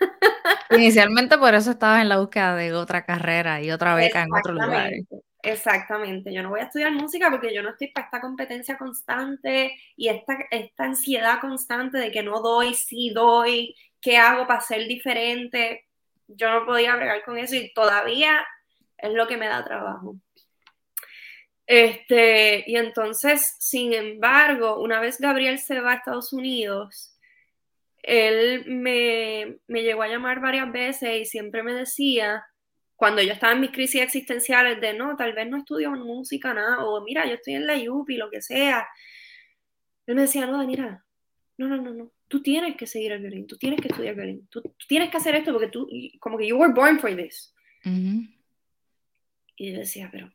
Inicialmente 0.70 1.36
por 1.36 1.54
eso 1.54 1.72
estabas 1.72 2.02
en 2.02 2.08
la 2.08 2.18
búsqueda 2.18 2.54
de 2.54 2.72
otra 2.72 3.04
carrera 3.04 3.60
y 3.60 3.70
otra 3.70 3.94
beca 3.94 4.22
en 4.22 4.32
otro 4.32 4.54
lugar. 4.54 4.92
Exactamente, 5.42 6.32
yo 6.32 6.42
no 6.42 6.50
voy 6.50 6.60
a 6.60 6.64
estudiar 6.64 6.92
música 6.92 7.30
porque 7.30 7.54
yo 7.54 7.62
no 7.62 7.70
estoy 7.70 7.88
para 7.88 8.06
esta 8.06 8.20
competencia 8.20 8.76
constante 8.76 9.72
y 9.96 10.08
esta, 10.08 10.36
esta 10.50 10.84
ansiedad 10.84 11.40
constante 11.40 11.98
de 11.98 12.10
que 12.10 12.22
no 12.22 12.40
doy, 12.40 12.74
sí 12.74 13.10
doy, 13.14 13.74
qué 14.00 14.16
hago 14.16 14.46
para 14.46 14.60
ser 14.60 14.86
diferente 14.88 15.87
yo 16.28 16.50
no 16.50 16.66
podía 16.66 16.94
bregar 16.96 17.24
con 17.24 17.38
eso 17.38 17.56
y 17.56 17.72
todavía 17.72 18.46
es 18.96 19.12
lo 19.12 19.26
que 19.26 19.36
me 19.36 19.48
da 19.48 19.64
trabajo. 19.64 20.16
Este, 21.66 22.64
y 22.66 22.76
entonces, 22.76 23.56
sin 23.58 23.92
embargo, 23.92 24.80
una 24.80 25.00
vez 25.00 25.18
Gabriel 25.18 25.58
se 25.58 25.80
va 25.80 25.92
a 25.92 25.96
Estados 25.96 26.32
Unidos, 26.32 27.18
él 28.02 28.64
me, 28.66 29.58
me 29.66 29.82
llegó 29.82 30.02
a 30.02 30.08
llamar 30.08 30.40
varias 30.40 30.72
veces 30.72 31.20
y 31.20 31.24
siempre 31.26 31.62
me 31.62 31.74
decía, 31.74 32.44
cuando 32.96 33.22
yo 33.22 33.32
estaba 33.32 33.52
en 33.52 33.60
mis 33.60 33.70
crisis 33.70 34.02
existenciales 34.02 34.80
de 34.80 34.94
no, 34.94 35.14
tal 35.16 35.34
vez 35.34 35.48
no 35.48 35.58
estudio 35.58 35.90
música, 35.92 36.54
nada, 36.54 36.84
o 36.84 37.00
mira, 37.02 37.26
yo 37.26 37.34
estoy 37.34 37.54
en 37.54 37.66
la 37.66 37.74
UPI, 37.76 38.16
lo 38.16 38.30
que 38.30 38.42
sea. 38.42 38.88
Él 40.06 40.14
me 40.14 40.22
decía, 40.22 40.46
no, 40.46 40.66
mira, 40.66 41.04
no, 41.58 41.68
no, 41.68 41.76
no, 41.76 41.92
no, 41.92 42.10
tú 42.28 42.42
tienes 42.42 42.76
que 42.76 42.86
seguir 42.86 43.12
el 43.12 43.20
violín, 43.20 43.46
tú 43.46 43.56
tienes 43.56 43.80
que 43.80 43.88
estudiar 43.88 44.14
violín, 44.14 44.46
tú, 44.48 44.62
tienes 44.86 45.10
que 45.10 45.16
hacer 45.16 45.34
esto 45.34 45.52
porque 45.52 45.68
tú, 45.68 45.88
como 46.20 46.38
que 46.38 46.46
you 46.46 46.56
were 46.56 46.72
born 46.72 46.98
for 46.98 47.14
this. 47.16 47.54
Y 49.56 49.72
yo 49.72 49.78
decía, 49.78 50.08
pero, 50.12 50.30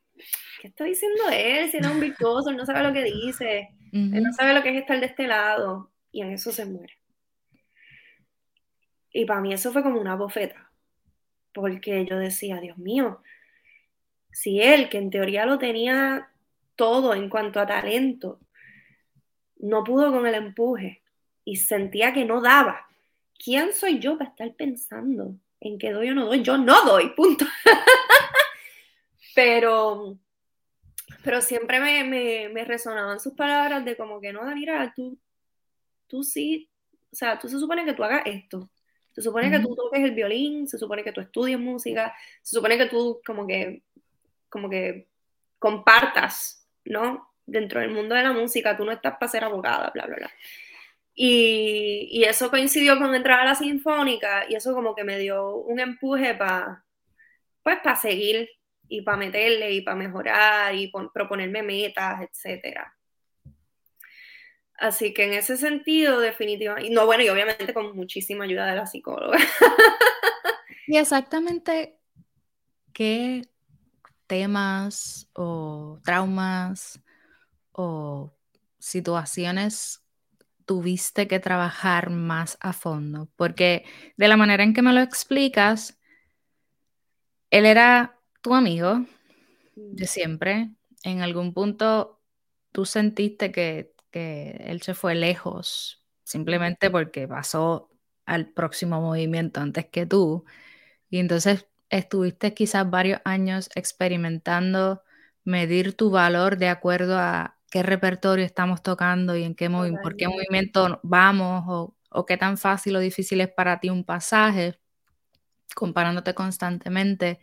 ¿qué 0.59 0.67
está 0.67 0.83
diciendo 0.83 1.23
él? 1.31 1.69
Si 1.69 1.77
es 1.77 1.87
un 1.87 1.99
virtuoso, 1.99 2.49
él 2.49 2.57
no 2.57 2.65
sabe 2.65 2.83
lo 2.83 2.91
que 2.91 3.03
dice, 3.03 3.69
él 3.91 4.23
no 4.23 4.33
sabe 4.33 4.53
lo 4.53 4.63
que 4.63 4.69
es 4.69 4.75
estar 4.77 4.99
de 4.99 5.05
este 5.05 5.27
lado, 5.27 5.91
y 6.11 6.21
en 6.21 6.31
eso 6.31 6.51
se 6.51 6.65
muere. 6.65 6.93
Y 9.11 9.25
para 9.25 9.41
mí 9.41 9.53
eso 9.53 9.71
fue 9.71 9.83
como 9.83 10.01
una 10.01 10.15
bofeta, 10.15 10.71
porque 11.53 12.05
yo 12.05 12.17
decía, 12.17 12.59
Dios 12.59 12.79
mío, 12.79 13.21
si 14.31 14.59
él, 14.61 14.89
que 14.89 14.97
en 14.97 15.11
teoría 15.11 15.45
lo 15.45 15.59
tenía 15.59 16.29
todo 16.75 17.13
en 17.13 17.29
cuanto 17.29 17.59
a 17.59 17.67
talento, 17.67 18.39
no 19.57 19.83
pudo 19.83 20.11
con 20.11 20.25
el 20.25 20.33
empuje, 20.33 21.02
y 21.45 21.57
sentía 21.57 22.13
que 22.13 22.25
no 22.25 22.41
daba. 22.41 22.87
¿Quién 23.43 23.73
soy 23.73 23.99
yo 23.99 24.17
para 24.17 24.29
estar 24.29 24.53
pensando 24.55 25.35
en 25.59 25.77
que 25.77 25.91
doy 25.91 26.09
o 26.09 26.13
no 26.13 26.25
doy? 26.25 26.41
Yo 26.41 26.57
no 26.57 26.85
doy, 26.85 27.09
punto. 27.09 27.45
pero, 29.35 30.17
pero 31.23 31.41
siempre 31.41 31.79
me, 31.79 32.49
me, 32.49 32.63
resonaban 32.63 33.19
sus 33.19 33.33
palabras 33.33 33.83
de 33.83 33.97
como 33.97 34.21
que 34.21 34.31
no, 34.31 34.45
Danira, 34.45 34.93
tú, 34.95 35.17
tú 36.07 36.23
sí, 36.23 36.69
o 37.11 37.15
sea, 37.15 37.37
tú 37.37 37.49
se 37.49 37.59
supone 37.59 37.85
que 37.85 37.93
tú 37.93 38.03
hagas 38.03 38.23
esto. 38.25 38.69
Se 39.11 39.21
supone 39.21 39.51
que 39.51 39.59
tú 39.59 39.75
toques 39.75 40.01
el 40.01 40.11
violín, 40.11 40.67
se 40.67 40.79
supone 40.79 41.03
que 41.03 41.11
tú 41.11 41.21
estudies 41.21 41.59
música, 41.59 42.15
se 42.41 42.55
supone 42.55 42.77
que 42.79 42.87
tú 42.87 43.21
como 43.23 43.45
que, 43.45 43.83
como 44.49 44.67
que 44.69 45.07
compartas, 45.59 46.67
¿no? 46.85 47.29
Dentro 47.45 47.79
del 47.79 47.91
mundo 47.91 48.15
de 48.15 48.23
la 48.23 48.31
música, 48.31 48.75
tú 48.75 48.85
no 48.85 48.91
estás 48.91 49.17
para 49.19 49.31
ser 49.31 49.43
abogada, 49.43 49.91
bla, 49.93 50.07
bla, 50.07 50.15
bla. 50.15 50.31
Y, 51.15 52.07
y, 52.11 52.23
eso 52.23 52.49
coincidió 52.49 52.97
con 52.97 53.13
entrar 53.13 53.41
a 53.41 53.45
la 53.45 53.55
sinfónica 53.55 54.45
y 54.49 54.55
eso 54.55 54.73
como 54.73 54.95
que 54.95 55.03
me 55.03 55.19
dio 55.19 55.57
un 55.57 55.79
empuje 55.79 56.33
para, 56.33 56.83
pues, 57.61 57.77
para 57.83 57.95
seguir 57.95 58.49
y 58.87 59.01
para 59.01 59.17
meterle 59.17 59.71
y 59.73 59.81
para 59.81 59.95
mejorar 59.95 60.73
y 60.73 60.91
proponerme 61.13 61.61
metas, 61.61 62.21
etcétera. 62.21 62.95
Así 64.79 65.13
que 65.13 65.25
en 65.25 65.33
ese 65.33 65.55
sentido, 65.55 66.19
definitivamente, 66.19 66.89
no, 66.89 67.05
bueno, 67.05 67.23
y 67.23 67.29
obviamente 67.29 67.73
con 67.73 67.95
muchísima 67.95 68.45
ayuda 68.45 68.65
de 68.67 68.75
la 68.75 68.85
psicóloga. 68.87 69.37
Y 70.85 70.97
exactamente 70.97 71.97
qué 72.91 73.47
temas 74.27 75.29
o 75.33 75.99
traumas 76.03 76.99
o 77.71 78.33
situaciones 78.79 80.02
tuviste 80.65 81.27
que 81.27 81.39
trabajar 81.39 82.09
más 82.09 82.57
a 82.61 82.73
fondo? 82.73 83.29
Porque 83.35 83.85
de 84.17 84.27
la 84.27 84.37
manera 84.37 84.63
en 84.63 84.73
que 84.73 84.81
me 84.81 84.93
lo 84.93 85.01
explicas, 85.01 85.99
él 87.49 87.65
era 87.65 88.19
tu 88.41 88.55
amigo 88.55 89.05
de 89.75 90.03
mm. 90.03 90.07
siempre. 90.07 90.71
En 91.03 91.21
algún 91.21 91.53
punto 91.53 92.21
tú 92.71 92.85
sentiste 92.85 93.51
que 93.51 93.93
que 94.13 94.61
él 94.67 94.81
se 94.83 94.93
fue 94.93 95.15
lejos 95.15 96.05
simplemente 96.23 96.89
porque 96.91 97.27
pasó 97.27 97.89
al 98.25 98.47
próximo 98.53 99.01
movimiento 99.01 99.59
antes 99.59 99.87
que 99.87 100.05
tú. 100.05 100.45
Y 101.09 101.17
entonces 101.17 101.67
estuviste 101.89 102.53
quizás 102.53 102.89
varios 102.89 103.19
años 103.25 103.69
experimentando 103.75 105.01
medir 105.43 105.97
tu 105.97 106.11
valor 106.11 106.57
de 106.57 106.69
acuerdo 106.69 107.17
a 107.19 107.52
qué 107.73 107.81
repertorio 107.81 108.45
estamos 108.45 108.83
tocando 108.83 109.35
y 109.35 109.41
en 109.41 109.55
qué 109.55 109.67
por 109.67 110.15
qué 110.15 110.27
movimiento 110.27 110.99
vamos 111.01 111.63
o, 111.67 111.95
o, 112.11 112.23
qué 112.27 112.37
tan 112.37 112.59
fácil 112.59 112.95
o 112.95 112.99
difícil 112.99 113.41
es 113.41 113.51
para 113.51 113.79
ti 113.79 113.89
un 113.89 114.03
pasaje, 114.03 114.77
comparándote 115.75 116.35
constantemente. 116.35 117.39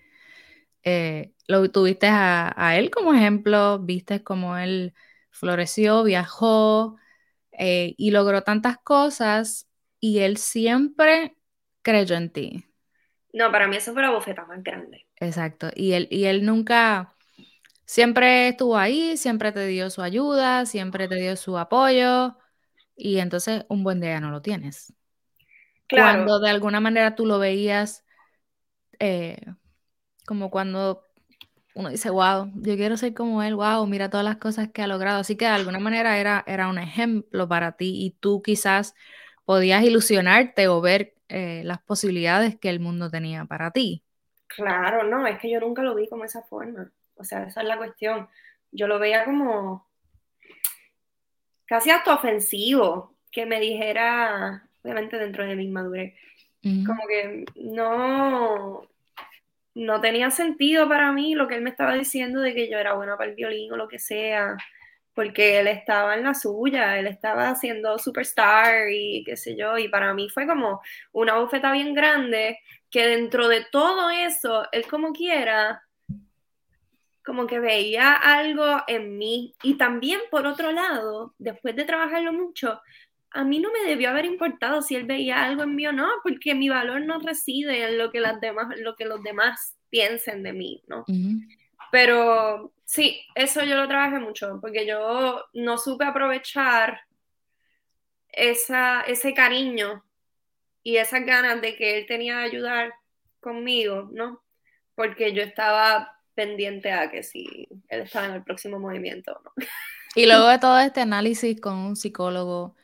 Eh, 0.84 1.32
lo 1.48 1.68
tuviste 1.72 2.06
a, 2.06 2.54
a, 2.56 2.76
él 2.76 2.92
como 2.92 3.12
ejemplo, 3.12 3.80
viste 3.80 4.22
como 4.22 4.56
él 4.56 4.94
floreció, 5.30 6.04
viajó 6.04 6.96
eh, 7.50 7.96
y 7.98 8.12
logró 8.12 8.42
tantas 8.42 8.78
cosas 8.78 9.68
y 9.98 10.20
él 10.20 10.36
siempre 10.36 11.34
creyó 11.82 12.14
en 12.14 12.30
ti. 12.30 12.64
No, 13.32 13.50
para 13.50 13.66
mí 13.66 13.78
eso 13.78 13.92
fue 13.92 14.02
la 14.02 14.10
bofeta 14.10 14.44
más 14.44 14.62
grande. 14.62 15.08
Exacto, 15.16 15.70
y 15.74 15.94
él, 15.94 16.06
y 16.08 16.26
él 16.26 16.46
nunca, 16.46 17.16
siempre 17.90 18.50
estuvo 18.50 18.76
ahí, 18.76 19.16
siempre 19.16 19.50
te 19.50 19.66
dio 19.66 19.90
su 19.90 20.00
ayuda, 20.00 20.64
siempre 20.64 21.08
te 21.08 21.16
dio 21.16 21.34
su 21.34 21.58
apoyo 21.58 22.36
y 22.94 23.18
entonces 23.18 23.66
un 23.68 23.82
buen 23.82 24.00
día 24.00 24.20
no 24.20 24.30
lo 24.30 24.42
tienes. 24.42 24.94
Claro. 25.88 26.22
Cuando 26.22 26.38
de 26.38 26.50
alguna 26.50 26.78
manera 26.78 27.16
tú 27.16 27.26
lo 27.26 27.40
veías 27.40 28.04
eh, 29.00 29.40
como 30.24 30.52
cuando 30.52 31.02
uno 31.74 31.88
dice, 31.88 32.10
wow, 32.10 32.52
yo 32.54 32.76
quiero 32.76 32.96
ser 32.96 33.12
como 33.12 33.42
él, 33.42 33.56
wow, 33.56 33.84
mira 33.88 34.08
todas 34.08 34.24
las 34.24 34.36
cosas 34.36 34.70
que 34.70 34.82
ha 34.82 34.86
logrado. 34.86 35.18
Así 35.18 35.36
que 35.36 35.46
de 35.46 35.50
alguna 35.50 35.80
manera 35.80 36.16
era, 36.20 36.44
era 36.46 36.68
un 36.68 36.78
ejemplo 36.78 37.48
para 37.48 37.72
ti 37.72 38.04
y 38.04 38.10
tú 38.20 38.40
quizás 38.40 38.94
podías 39.44 39.82
ilusionarte 39.82 40.68
o 40.68 40.80
ver 40.80 41.14
eh, 41.28 41.62
las 41.64 41.82
posibilidades 41.82 42.56
que 42.56 42.70
el 42.70 42.78
mundo 42.78 43.10
tenía 43.10 43.46
para 43.46 43.72
ti. 43.72 44.04
Claro, 44.46 45.02
no, 45.02 45.26
es 45.26 45.40
que 45.40 45.50
yo 45.50 45.58
nunca 45.58 45.82
lo 45.82 45.96
vi 45.96 46.08
como 46.08 46.22
esa 46.22 46.42
forma. 46.42 46.92
O 47.20 47.24
sea, 47.24 47.44
esa 47.44 47.60
es 47.60 47.68
la 47.68 47.76
cuestión. 47.76 48.28
Yo 48.72 48.86
lo 48.86 48.98
veía 48.98 49.24
como 49.24 49.86
casi 51.66 51.90
hasta 51.90 52.14
ofensivo 52.14 53.14
que 53.30 53.46
me 53.46 53.60
dijera, 53.60 54.68
obviamente 54.82 55.18
dentro 55.18 55.46
de 55.46 55.54
mi 55.54 55.68
madurez, 55.68 56.14
como 56.62 57.06
que 57.06 57.44
no, 57.54 58.88
no 59.74 60.00
tenía 60.00 60.30
sentido 60.30 60.88
para 60.88 61.12
mí 61.12 61.34
lo 61.34 61.46
que 61.46 61.54
él 61.54 61.62
me 61.62 61.70
estaba 61.70 61.94
diciendo 61.94 62.40
de 62.40 62.54
que 62.54 62.68
yo 62.68 62.78
era 62.78 62.94
buena 62.94 63.16
para 63.16 63.30
el 63.30 63.36
violín 63.36 63.72
o 63.72 63.76
lo 63.76 63.88
que 63.88 63.98
sea, 63.98 64.56
porque 65.14 65.60
él 65.60 65.68
estaba 65.68 66.14
en 66.16 66.24
la 66.24 66.34
suya, 66.34 66.98
él 66.98 67.06
estaba 67.06 67.50
haciendo 67.50 67.98
superstar 67.98 68.90
y 68.90 69.22
qué 69.24 69.36
sé 69.36 69.56
yo, 69.56 69.78
y 69.78 69.88
para 69.88 70.12
mí 70.12 70.28
fue 70.28 70.46
como 70.46 70.80
una 71.12 71.38
bufeta 71.38 71.72
bien 71.72 71.94
grande 71.94 72.58
que 72.90 73.06
dentro 73.06 73.48
de 73.48 73.64
todo 73.70 74.10
eso, 74.10 74.66
él 74.72 74.86
como 74.88 75.12
quiera, 75.12 75.82
como 77.30 77.46
que 77.46 77.60
veía 77.60 78.12
algo 78.12 78.82
en 78.88 79.16
mí. 79.16 79.54
Y 79.62 79.74
también, 79.74 80.18
por 80.32 80.48
otro 80.48 80.72
lado, 80.72 81.32
después 81.38 81.76
de 81.76 81.84
trabajarlo 81.84 82.32
mucho, 82.32 82.80
a 83.30 83.44
mí 83.44 83.60
no 83.60 83.70
me 83.70 83.88
debió 83.88 84.10
haber 84.10 84.24
importado 84.24 84.82
si 84.82 84.96
él 84.96 85.04
veía 85.04 85.44
algo 85.44 85.62
en 85.62 85.76
mí 85.76 85.86
o 85.86 85.92
no, 85.92 86.08
porque 86.24 86.56
mi 86.56 86.68
valor 86.68 87.02
no 87.02 87.20
reside 87.20 87.84
en 87.84 87.98
lo 87.98 88.10
que, 88.10 88.18
las 88.18 88.40
demás, 88.40 88.76
lo 88.80 88.96
que 88.96 89.04
los 89.04 89.22
demás 89.22 89.78
piensen 89.90 90.42
de 90.42 90.52
mí, 90.52 90.82
¿no? 90.88 91.04
Pero 91.92 92.72
sí, 92.84 93.20
eso 93.36 93.62
yo 93.62 93.76
lo 93.76 93.86
trabajé 93.86 94.18
mucho, 94.18 94.58
porque 94.60 94.84
yo 94.84 95.44
no 95.52 95.78
supe 95.78 96.06
aprovechar 96.06 97.02
esa, 98.32 99.02
ese 99.02 99.34
cariño 99.34 100.04
y 100.82 100.96
esas 100.96 101.24
ganas 101.24 101.62
de 101.62 101.76
que 101.76 101.96
él 101.96 102.06
tenía 102.06 102.38
de 102.38 102.46
ayudar 102.46 102.92
conmigo, 103.38 104.08
¿no? 104.10 104.42
Porque 104.96 105.32
yo 105.32 105.44
estaba 105.44 106.16
pendiente 106.34 106.92
a 106.92 107.10
que 107.10 107.22
si 107.22 107.68
él 107.88 108.00
estaba 108.02 108.26
en 108.26 108.32
el 108.32 108.42
próximo 108.42 108.78
movimiento. 108.78 109.40
Y 110.14 110.26
luego 110.26 110.48
de 110.48 110.58
todo 110.58 110.78
este 110.80 111.00
análisis 111.00 111.60
con 111.60 111.74
un 111.74 111.96
psicólogo, 111.96 112.74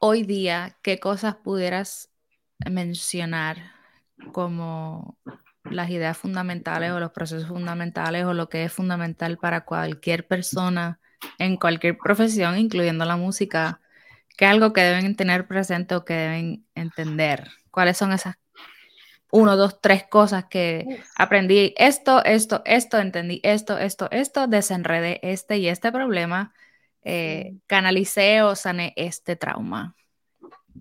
hoy 0.00 0.24
día, 0.24 0.76
¿qué 0.82 0.98
cosas 0.98 1.36
pudieras 1.36 2.10
mencionar 2.70 3.72
como 4.32 5.18
las 5.64 5.90
ideas 5.90 6.16
fundamentales 6.16 6.92
o 6.92 7.00
los 7.00 7.12
procesos 7.12 7.48
fundamentales 7.48 8.24
o 8.24 8.34
lo 8.34 8.48
que 8.48 8.64
es 8.64 8.72
fundamental 8.72 9.38
para 9.38 9.64
cualquier 9.64 10.26
persona 10.26 11.00
en 11.38 11.56
cualquier 11.56 11.98
profesión, 11.98 12.58
incluyendo 12.58 13.04
la 13.04 13.16
música, 13.16 13.80
que 14.36 14.46
algo 14.46 14.72
que 14.72 14.82
deben 14.82 15.16
tener 15.16 15.46
presente 15.46 15.94
o 15.94 16.04
que 16.04 16.14
deben 16.14 16.66
entender? 16.74 17.50
¿Cuáles 17.70 17.96
son 17.96 18.12
esas 18.12 18.36
uno, 19.30 19.56
dos, 19.56 19.80
tres 19.80 20.04
cosas 20.04 20.46
que 20.46 21.00
aprendí? 21.16 21.74
Esto, 21.76 22.24
esto, 22.24 22.62
esto, 22.64 22.98
entendí 22.98 23.40
esto, 23.42 23.78
esto, 23.78 24.08
esto, 24.10 24.46
desenredé 24.46 25.20
este 25.22 25.58
y 25.58 25.68
este 25.68 25.92
problema 25.92 26.52
eh, 27.08 27.54
canalicé 27.68 28.42
o 28.42 28.56
sané 28.56 28.92
este 28.96 29.36
trauma? 29.36 29.94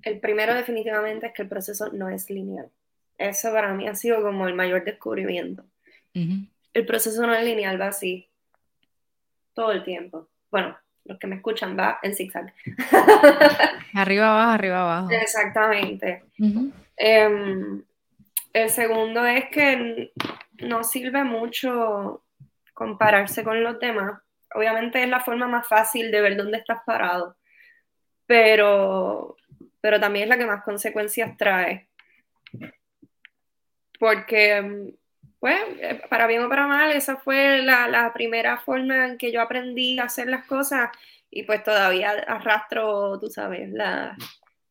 El 0.02 0.20
primero 0.20 0.56
definitivamente 0.56 1.28
es 1.28 1.34
que 1.34 1.44
el 1.44 1.48
proceso 1.48 1.92
no 1.94 2.10
es 2.10 2.30
lineal. 2.32 2.70
Eso 3.18 3.52
para 3.52 3.74
mí 3.74 3.88
ha 3.88 3.96
sido 3.96 4.24
como 4.24 4.48
el 4.48 4.56
mayor 4.56 4.84
descubrimiento. 4.84 5.64
El 6.14 6.86
proceso 6.86 7.26
no 7.28 7.34
es 7.34 7.44
lineal, 7.44 7.80
va 7.80 7.88
así 7.88 8.28
todo 9.54 9.72
el 9.72 9.84
tiempo. 9.84 10.28
Bueno, 10.50 10.78
los 11.06 11.20
que 11.20 11.28
me 11.28 11.36
escuchan 11.36 11.78
va 11.78 12.00
en 12.02 12.16
zigzag. 12.16 12.54
arriba 13.94 14.32
abajo, 14.32 14.52
arriba 14.52 14.82
abajo. 14.82 15.12
Exactamente. 15.12 16.24
El 18.64 18.70
segundo 18.70 19.26
es 19.26 19.50
que 19.50 20.12
no 20.60 20.84
sirve 20.84 21.24
mucho 21.24 22.24
compararse 22.74 23.44
con 23.44 23.64
los 23.64 23.80
demás 23.80 24.22
obviamente 24.56 25.04
es 25.04 25.10
la 25.10 25.20
forma 25.20 25.48
más 25.48 25.68
fácil 25.68 26.12
de 26.12 26.22
ver 26.22 26.38
dónde 26.38 26.58
estás 26.58 26.80
parado, 26.86 27.36
pero, 28.26 29.36
pero 29.82 30.00
también 30.00 30.24
es 30.24 30.30
la 30.30 30.38
que 30.38 30.46
más 30.46 30.64
consecuencias 30.64 31.36
trae. 31.38 31.88
Porque, 34.00 34.94
pues, 35.40 35.60
para 36.10 36.28
bien 36.28 36.44
o 36.44 36.50
para 36.50 36.68
mal, 36.68 36.92
esa 36.92 37.18
fue 37.18 37.62
la, 37.62 37.88
la 37.88 38.14
primera 38.14 38.58
forma 38.58 39.08
en 39.08 39.18
que 39.18 39.32
yo 39.32 39.42
aprendí 39.42 40.00
a 40.00 40.06
hacer 40.06 40.28
las 40.28 40.46
cosas 40.46 40.90
y 41.30 41.44
pues 41.44 41.64
todavía 41.64 42.12
arrastro, 42.28 43.20
tú 43.20 43.28
sabes, 43.28 43.70
la, 43.72 44.16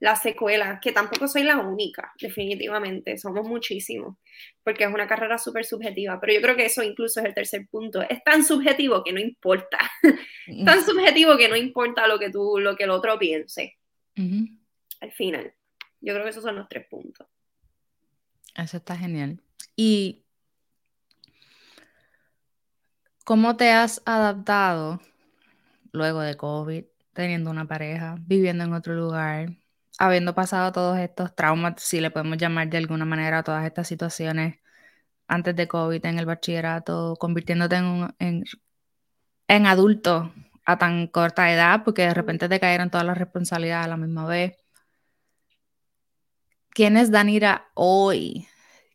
la 0.05 0.17
secuela, 0.17 0.81
que 0.83 0.93
tampoco 0.93 1.27
soy 1.27 1.45
la 1.45 1.57
única, 1.57 2.13
definitivamente, 2.21 3.17
somos 3.17 3.49
muchísimos, 3.49 4.19
porque 4.63 4.85
es 4.85 4.93
una 4.93 5.07
carrera 5.07 5.39
súper 5.39 5.65
subjetiva, 5.65 6.21
pero 6.21 6.35
yo 6.35 6.43
creo 6.43 6.55
que 6.55 6.67
eso 6.67 6.83
incluso 6.83 7.21
es 7.21 7.27
el 7.27 7.33
tercer 7.33 7.67
punto, 7.69 8.03
es 8.03 8.23
tan 8.23 8.45
subjetivo 8.45 9.03
que 9.03 9.15
no 9.15 9.19
importa, 9.19 9.79
tan 10.67 10.85
subjetivo 10.85 11.39
que 11.39 11.49
no 11.49 11.57
importa 11.57 12.07
lo 12.07 12.19
que 12.19 12.29
tú, 12.29 12.59
lo 12.59 12.77
que 12.77 12.85
el 12.85 12.91
otro 12.91 13.19
piense, 13.19 13.79
al 15.01 15.11
final, 15.13 15.55
yo 16.03 16.13
creo 16.13 16.25
que 16.25 16.31
esos 16.31 16.45
son 16.45 16.57
los 16.57 16.69
tres 16.69 16.87
puntos. 16.87 17.27
Eso 18.55 18.77
está 18.77 18.99
genial. 18.99 19.41
¿Y 19.75 20.23
cómo 23.25 23.57
te 23.57 23.71
has 23.71 24.03
adaptado 24.05 25.01
luego 25.93 26.21
de 26.21 26.37
COVID, 26.37 26.85
teniendo 27.15 27.51
una 27.51 27.67
pareja, 27.67 28.17
viviendo 28.21 28.65
en 28.65 28.75
otro 28.75 28.93
lugar? 28.95 29.64
Habiendo 29.99 30.34
pasado 30.34 30.72
todos 30.72 30.99
estos 30.99 31.34
traumas, 31.34 31.74
si 31.82 32.01
le 32.01 32.11
podemos 32.11 32.38
llamar 32.38 32.68
de 32.68 32.78
alguna 32.78 33.05
manera 33.05 33.38
a 33.38 33.42
todas 33.45 33.64
estas 33.66 33.88
situaciones 33.88 34.59
antes 35.28 35.57
de 35.57 35.68
COVID 35.68 36.05
en 36.07 36.18
el 36.18 36.26
bachillerato, 36.26 37.16
convirtiéndote 37.18 37.76
en, 37.76 38.14
en, 38.18 38.45
en 39.49 39.66
adulto 39.66 40.32
a 40.66 40.78
tan 40.78 41.07
corta 41.09 41.53
edad, 41.53 41.84
porque 41.84 42.03
de 42.03 42.14
repente 42.14 42.49
te 42.49 42.61
cayeron 42.61 42.90
todas 42.90 43.07
las 43.07 43.18
responsabilidades 43.18 43.86
a 43.86 43.88
la 43.90 43.97
misma 43.97 44.26
vez. 44.26 44.57
¿Quién 46.70 46.97
es 46.97 47.11
Danira 47.11 47.70
hoy? 47.74 48.49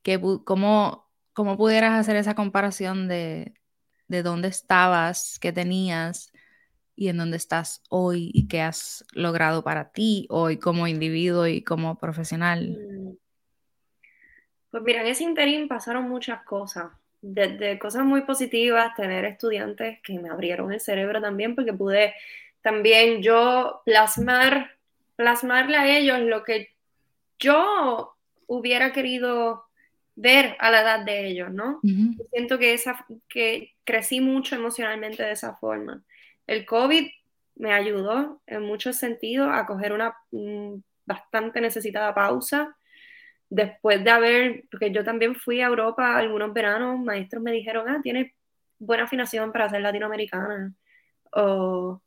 ¿Qué, 0.03 0.19
cómo, 0.45 1.09
¿Cómo 1.33 1.57
pudieras 1.57 1.93
hacer 1.93 2.15
esa 2.17 2.35
comparación 2.35 3.07
de, 3.07 3.53
de 4.07 4.23
dónde 4.23 4.49
estabas, 4.49 5.39
qué 5.39 5.53
tenías 5.53 6.31
y 6.99 7.07
en 7.07 7.17
dónde 7.17 7.37
estás 7.37 7.81
hoy 7.87 8.29
y 8.33 8.49
qué 8.49 8.59
has 8.59 9.05
logrado 9.13 9.63
para 9.63 9.91
ti 9.91 10.27
hoy 10.29 10.57
como 10.57 10.85
individuo 10.85 11.47
y 11.47 11.63
como 11.63 11.97
profesional? 11.97 12.77
Mm. 12.77 13.17
Pues 14.69 14.83
mira, 14.83 15.01
en 15.01 15.07
ese 15.07 15.23
interín 15.23 15.69
pasaron 15.69 16.09
muchas 16.09 16.43
cosas, 16.43 16.91
desde 17.21 17.79
cosas 17.79 18.03
muy 18.03 18.21
positivas, 18.21 18.93
tener 18.95 19.23
estudiantes 19.23 19.99
que 20.03 20.19
me 20.19 20.29
abrieron 20.29 20.73
el 20.73 20.81
cerebro 20.81 21.21
también, 21.21 21.55
porque 21.55 21.71
pude 21.71 22.13
también 22.61 23.23
yo 23.23 23.81
plasmar, 23.85 24.71
plasmarle 25.15 25.77
a 25.77 25.97
ellos 25.97 26.19
lo 26.19 26.43
que 26.43 26.67
yo 27.39 28.13
hubiera 28.45 28.91
querido 28.91 29.63
ver 30.15 30.57
a 30.59 30.69
la 30.69 30.81
edad 30.81 31.05
de 31.05 31.27
ellos, 31.27 31.49
¿no? 31.49 31.79
Siento 32.31 32.59
que, 32.59 32.73
esa, 32.73 33.05
que 33.29 33.73
crecí 33.85 34.19
mucho 34.19 34.55
emocionalmente 34.55 35.23
de 35.23 35.31
esa 35.31 35.55
forma. 35.55 36.03
El 36.49 36.65
COVID 36.65 37.07
me 37.57 37.73
ayudó 37.73 38.41
en 38.47 38.63
muchos 38.63 38.95
sentidos 38.95 39.49
a 39.53 39.67
coger 39.67 39.93
una 39.93 40.15
mm, 40.31 40.77
bastante 41.05 41.61
necesitada 41.61 42.11
pausa. 42.15 42.75
Después 43.51 44.03
de 44.03 44.09
haber, 44.09 44.63
porque 44.71 44.91
yo 44.91 45.03
también 45.03 45.35
fui 45.35 45.61
a 45.61 45.67
Europa 45.67 46.17
algunos 46.17 46.51
veranos, 46.51 46.99
maestros 46.99 47.43
me 47.43 47.51
dijeron, 47.51 47.87
ah, 47.87 47.99
tienes 48.01 48.31
buena 48.79 49.03
afinación 49.03 49.51
para 49.51 49.69
ser 49.69 49.81
latinoamericana. 49.81 50.73
O, 51.33 52.01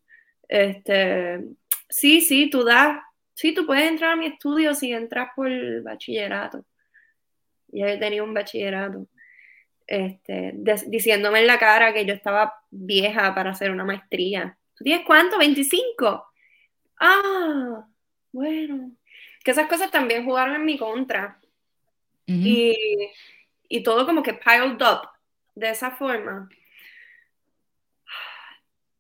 este, 0.49 1.45
sí, 1.88 2.20
sí, 2.20 2.51
tú 2.51 2.64
das, 2.64 3.01
sí, 3.34 3.55
tú 3.55 3.64
puedes 3.64 3.88
entrar 3.88 4.12
a 4.12 4.16
mi 4.16 4.26
estudio 4.26 4.74
si 4.74 4.93
entras 4.93 5.28
por 5.36 5.49
el 5.49 5.82
bachillerato. 5.82 6.64
Y 7.70 7.80
yo 7.80 7.99
tenía 8.01 8.24
un 8.24 8.34
bachillerato. 8.34 9.07
Este, 9.87 10.53
diciéndome 10.87 11.41
en 11.41 11.47
la 11.47 11.59
cara 11.59 11.93
que 11.93 12.07
yo 12.07 12.14
estaba 12.14 12.62
vieja 12.70 13.35
para 13.35 13.51
hacer 13.51 13.70
una 13.70 13.85
maestría. 13.85 14.57
¿Tú 14.74 14.85
tienes 14.85 15.05
cuánto? 15.07 15.39
¿25? 15.39 16.24
Ah, 17.01 17.87
bueno. 18.33 18.93
Que 19.45 19.51
esas 19.51 19.68
cosas 19.68 19.91
también 19.91 20.24
jugaron 20.24 20.55
en 20.55 20.64
mi 20.64 20.78
contra. 20.78 21.41
y, 22.26 22.74
y, 23.68 23.83
todo 23.83 24.07
como 24.07 24.22
que 24.22 24.35
piled 24.35 24.80
up 24.80 25.09
de 25.55 25.70
esa 25.70 25.91
forma. 25.91 26.49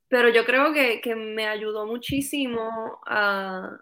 Pero 0.08 0.28
yo 0.28 0.44
creo 0.44 0.72
que, 0.74 1.00
que 1.00 1.14
me 1.14 1.46
ayudó 1.46 1.86
muchísimo 1.86 3.00
a... 3.06 3.78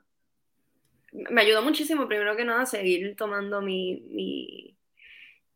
Me 1.13 1.41
ayudó 1.41 1.63
muchísimo, 1.63 2.07
primero 2.07 2.37
que 2.37 2.45
nada, 2.45 2.63
a 2.63 2.67
seguir 2.67 3.17
tomando 3.17 3.61
mi, 3.61 4.01
mi 4.11 4.77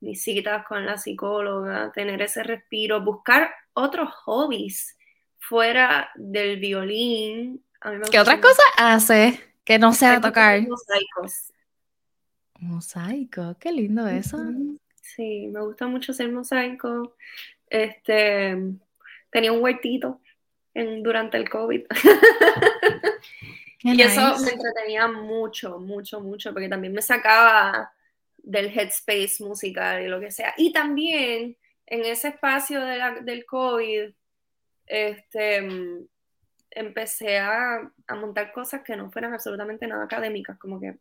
mis 0.04 0.22
citas 0.22 0.66
con 0.66 0.84
la 0.84 0.98
psicóloga, 0.98 1.90
tener 1.92 2.20
ese 2.22 2.42
respiro, 2.42 3.00
buscar 3.02 3.50
otros 3.72 4.10
hobbies 4.24 4.96
fuera 5.38 6.10
del 6.14 6.58
violín. 6.60 7.64
¿Qué 8.10 8.20
otras 8.20 8.38
cosas 8.38 8.64
hace 8.76 9.40
que 9.64 9.78
no 9.78 9.92
sea 9.92 10.20
tocar? 10.20 10.60
Mosaicos. 10.62 11.52
Mosaico, 12.60 13.56
qué 13.58 13.72
lindo 13.72 14.06
eso. 14.06 14.38
Sí, 15.00 15.48
me 15.48 15.60
gusta 15.60 15.86
mucho 15.86 16.12
hacer 16.12 16.30
mosaico. 16.30 17.16
Este, 17.68 18.56
tenía 19.30 19.52
un 19.52 19.62
huertito 19.62 20.20
en, 20.72 21.02
durante 21.02 21.36
el 21.36 21.48
COVID. 21.48 21.82
y 23.82 24.00
eso 24.00 24.38
me 24.40 24.50
entretenía 24.50 25.08
mucho, 25.08 25.78
mucho, 25.78 26.20
mucho, 26.20 26.52
porque 26.52 26.68
también 26.68 26.92
me 26.92 27.02
sacaba 27.02 27.92
del 28.44 28.66
headspace 28.66 29.36
musical 29.40 30.02
y 30.02 30.08
lo 30.08 30.20
que 30.20 30.30
sea. 30.30 30.54
Y 30.56 30.72
también 30.72 31.56
en 31.86 32.04
ese 32.04 32.28
espacio 32.28 32.80
del 32.80 33.44
COVID, 33.46 34.10
este, 34.86 35.68
empecé 36.70 37.38
a, 37.38 37.90
montar 38.16 38.52
cosas 38.52 38.82
que 38.82 38.96
no 38.96 39.10
fueran 39.10 39.32
absolutamente 39.32 39.86
nada 39.86 40.04
académicas, 40.04 40.58
como 40.58 40.80
que, 40.80 40.96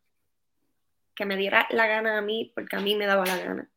que 1.15 1.25
me 1.25 1.37
diera 1.37 1.67
la 1.71 1.87
gana 1.87 2.17
a 2.17 2.21
mí, 2.21 2.51
porque 2.55 2.75
a 2.75 2.79
mí 2.79 2.95
me 2.95 3.05
daba 3.05 3.25
la 3.25 3.37
gana. 3.37 3.69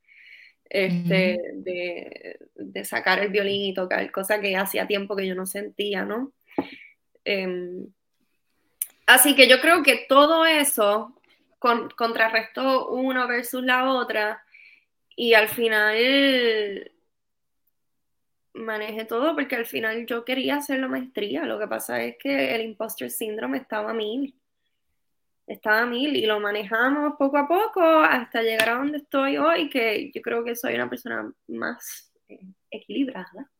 Este, 0.68 1.40
de, 1.54 2.84
sacar 2.84 3.20
el 3.20 3.28
violín 3.30 3.62
y 3.62 3.74
tocar, 3.74 4.10
cosa 4.10 4.40
que 4.40 4.56
hacía 4.56 4.86
tiempo 4.86 5.16
que 5.16 5.26
yo 5.26 5.34
no 5.34 5.46
sentía, 5.46 6.04
¿no? 6.04 6.32
Em, 7.24 7.86
así 9.06 9.34
que 9.34 9.48
yo 9.48 9.60
creo 9.60 9.82
que 9.82 10.06
todo 10.08 10.44
eso 10.44 11.20
con, 11.58 11.90
contrarrestó 11.90 12.88
una 12.90 13.26
versus 13.26 13.62
la 13.62 13.92
otra 13.92 14.42
y 15.16 15.34
al 15.34 15.48
final 15.48 16.92
manejé 18.56 19.04
todo 19.04 19.34
porque 19.34 19.56
al 19.56 19.66
final 19.66 20.06
yo 20.06 20.24
quería 20.24 20.56
hacer 20.56 20.80
la 20.80 20.88
maestría. 20.88 21.44
Lo 21.44 21.58
que 21.58 21.68
pasa 21.68 22.02
es 22.02 22.16
que 22.18 22.54
el 22.54 22.62
imposter 22.62 23.10
syndrome 23.10 23.58
estaba 23.58 23.90
a 23.90 23.94
mil. 23.94 24.34
Estaba 25.46 25.86
mil 25.86 26.16
y 26.16 26.26
lo 26.26 26.40
manejamos 26.40 27.14
poco 27.18 27.38
a 27.38 27.46
poco 27.46 27.80
hasta 27.80 28.42
llegar 28.42 28.70
a 28.70 28.78
donde 28.78 28.98
estoy 28.98 29.36
hoy, 29.36 29.70
que 29.70 30.10
yo 30.12 30.20
creo 30.20 30.44
que 30.44 30.56
soy 30.56 30.74
una 30.74 30.90
persona 30.90 31.30
más 31.46 32.12
eh, 32.28 32.40
equilibrada. 32.70 33.50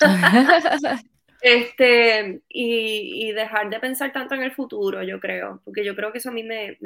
Este, 1.42 2.42
y, 2.48 3.32
dejar 3.32 3.70
de 3.70 3.80
pensar 3.80 4.12
tanto 4.12 4.34
en 4.34 4.42
el 4.42 4.52
futuro, 4.52 5.02
yo 5.02 5.20
creo, 5.20 5.60
porque 5.64 5.84
yo 5.84 5.96
creo 5.96 6.12
que 6.12 6.18
eso 6.18 6.28
a 6.30 6.32
mí 6.32 6.42
me, 6.42 6.76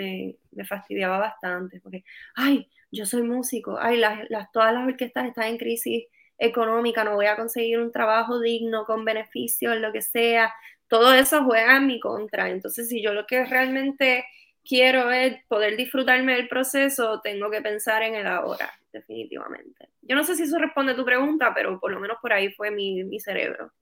fastidiaba 0.66 1.18
bastante, 1.18 1.80
porque, 1.80 2.04
ay, 2.36 2.68
yo 2.92 3.04
soy 3.06 3.22
músico, 3.22 3.78
ay, 3.80 3.98
las, 3.98 4.52
todas 4.52 4.72
las 4.72 4.86
orquestas 4.86 5.26
están 5.26 5.48
en 5.48 5.58
crisis 5.58 6.04
económica, 6.38 7.04
no 7.04 7.14
voy 7.14 7.26
a 7.26 7.36
conseguir 7.36 7.78
un 7.78 7.90
trabajo 7.90 8.40
digno, 8.40 8.84
con 8.84 9.04
beneficios, 9.04 9.76
lo 9.78 9.92
que 9.92 10.02
sea, 10.02 10.52
todo 10.88 11.14
eso 11.14 11.42
juega 11.44 11.76
en 11.76 11.86
mi 11.86 11.98
contra, 11.98 12.50
entonces 12.50 12.88
si 12.88 13.02
yo 13.02 13.12
lo 13.12 13.26
que 13.26 13.44
realmente 13.44 14.24
quiero 14.64 15.10
es 15.10 15.42
poder 15.48 15.76
disfrutarme 15.76 16.34
del 16.34 16.48
proceso, 16.48 17.20
tengo 17.22 17.50
que 17.50 17.60
pensar 17.62 18.02
en 18.02 18.14
el 18.14 18.26
ahora, 18.26 18.72
definitivamente. 18.92 19.88
Yo 20.02 20.14
no 20.14 20.24
sé 20.24 20.36
si 20.36 20.44
eso 20.44 20.58
responde 20.58 20.92
a 20.92 20.96
tu 20.96 21.04
pregunta, 21.04 21.52
pero 21.54 21.80
por 21.80 21.90
lo 21.90 21.98
menos 22.00 22.18
por 22.20 22.32
ahí 22.32 22.52
fue 22.52 22.70
mi 22.70 23.18
cerebro. 23.20 23.72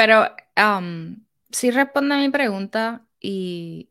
Pero 0.00 0.34
um, 0.56 1.22
sí 1.50 1.70
responde 1.70 2.14
a 2.14 2.18
mi 2.18 2.30
pregunta 2.30 3.06
y 3.20 3.90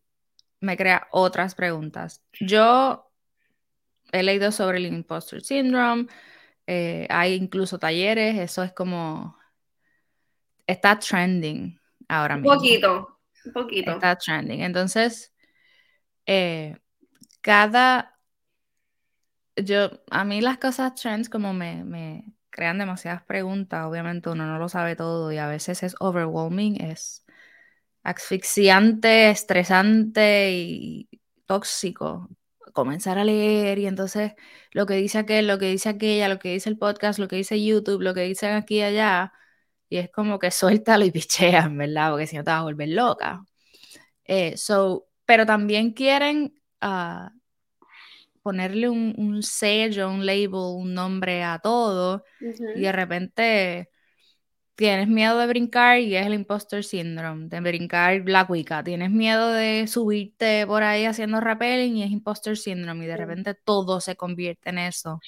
me 0.60 0.76
crea 0.76 1.08
otras 1.12 1.54
preguntas. 1.54 2.24
Yo 2.40 3.12
he 4.12 4.24
leído 4.24 4.52
sobre 4.52 4.80
el 4.80 4.88
imposter 4.88 5.44
syndrome, 5.44 6.08
eh, 6.66 7.06
hay 7.12 7.36
incluso 7.36 7.78
talleres, 7.78 8.40
eso 8.40 8.64
es 8.64 8.74
como, 8.74 9.38
está 10.66 10.98
trending 10.98 11.80
ahora 12.08 12.38
mismo. 12.38 12.54
Un 12.54 12.58
poquito, 12.58 13.20
un 13.46 13.54
poquito. 13.54 13.92
Está 13.92 14.16
trending. 14.16 14.62
Entonces, 14.62 15.32
eh, 16.26 16.76
cada, 17.42 18.18
yo, 19.56 19.92
a 20.10 20.26
mí 20.26 20.42
las 20.42 20.58
cosas 20.58 20.96
trends 20.96 21.30
como 21.30 21.54
me, 21.54 21.84
me, 21.84 22.34
crean 22.60 22.78
demasiadas 22.78 23.24
preguntas, 23.24 23.86
obviamente 23.86 24.30
uno 24.30 24.46
no 24.46 24.60
lo 24.60 24.68
sabe 24.68 24.98
todo 24.98 25.32
y 25.32 25.38
a 25.38 25.48
veces 25.48 25.82
es 25.82 25.96
overwhelming, 26.02 26.82
es 26.82 27.26
asfixiante, 28.04 29.30
estresante 29.30 30.52
y 30.52 31.10
tóxico 31.46 32.28
comenzar 32.74 33.18
a 33.18 33.24
leer 33.24 33.80
y 33.80 33.88
entonces 33.88 34.34
lo 34.72 34.86
que 34.86 34.96
dice 34.96 35.20
aquel, 35.20 35.48
lo 35.48 35.58
que 35.58 35.68
dice 35.68 35.88
aquella, 35.88 36.28
lo 36.28 36.38
que 36.40 36.50
dice 36.52 36.70
el 36.70 36.78
podcast, 36.78 37.18
lo 37.18 37.30
que 37.30 37.38
dice 37.38 37.64
YouTube, 37.64 38.02
lo 38.02 38.14
que 38.14 38.24
dicen 38.24 38.54
aquí 38.54 38.80
y 38.80 38.82
allá, 38.84 39.32
y 39.90 39.98
es 39.98 40.12
como 40.12 40.38
que 40.40 40.52
suéltalo 40.52 41.06
y 41.06 41.12
pichean, 41.12 41.78
¿verdad? 41.78 42.12
Porque 42.12 42.28
si 42.28 42.36
no 42.38 42.44
te 42.44 42.52
vas 42.52 42.60
a 42.62 42.64
volver 42.64 42.90
loca. 42.90 43.42
Eh, 44.26 44.58
so, 44.58 45.08
pero 45.26 45.46
también 45.46 45.94
quieren 45.94 46.54
uh, 46.82 47.30
ponerle 48.42 48.90
un, 48.90 49.44
sello, 49.44 50.10
un 50.10 50.26
label, 50.26 50.54
un 50.54 50.94
nombre 50.94 51.44
a 51.44 51.60
todo 51.60 52.24
y 52.76 52.82
de 52.82 52.92
repente 52.92 53.90
tienes 54.76 55.10
miedo 55.10 55.38
de 55.40 55.48
brincar 55.48 56.00
y 56.00 56.16
es 56.16 56.26
el 56.26 56.34
imposter 56.34 56.84
syndrome, 56.84 57.48
de 57.50 57.60
brincar 57.62 58.22
Black 58.22 58.50
Wicca, 58.50 58.84
tienes 58.84 59.12
miedo 59.12 59.52
de 59.52 59.88
subirte 59.88 60.66
por 60.68 60.84
ahí 60.84 61.06
haciendo 61.06 61.42
rappelling 61.42 61.98
y 61.98 62.04
es 62.04 62.12
imposter 62.12 62.58
syndrome 62.58 63.06
y 63.06 63.08
de 63.08 63.18
repente 63.18 63.56
todo 63.56 64.00
se 64.02 64.16
convierte 64.16 64.70
en 64.70 64.80
eso. 64.80 65.20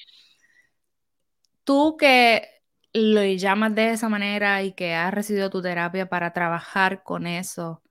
Tú 1.63 1.97
que 1.97 2.47
lo 2.93 3.23
llamas 3.23 3.75
de 3.75 3.91
esa 3.91 4.09
manera 4.09 4.63
y 4.63 4.73
que 4.73 4.93
has 4.95 5.13
recibido 5.13 5.49
tu 5.49 5.61
terapia 5.61 6.07
para 6.09 6.33
trabajar 6.33 7.03
con 7.03 7.27
eso, 7.27 7.81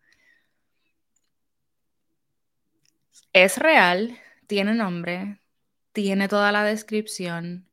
es 3.32 3.58
real, 3.58 4.18
tiene 4.50 4.74
nombre, 4.74 5.38
tiene 5.92 6.26
toda 6.26 6.50
la 6.50 6.64
descripción. 6.64 7.68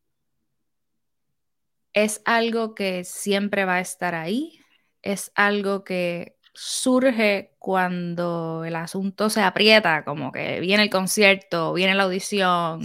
Es 1.91 2.21
algo 2.23 2.75
que 2.75 3.03
siempre 3.03 3.65
va 3.65 3.77
a 3.77 3.79
estar 3.79 4.13
ahí, 4.13 4.59
es 5.01 5.31
algo 5.33 5.83
que 5.83 6.37
surge 6.53 7.55
cuando 7.57 8.63
el 8.63 8.75
asunto 8.75 9.31
se 9.31 9.41
aprieta, 9.41 10.05
como 10.05 10.31
que 10.31 10.59
viene 10.59 10.83
el 10.83 10.91
concierto, 10.91 11.73
viene 11.73 11.95
la 11.95 12.03
audición. 12.03 12.81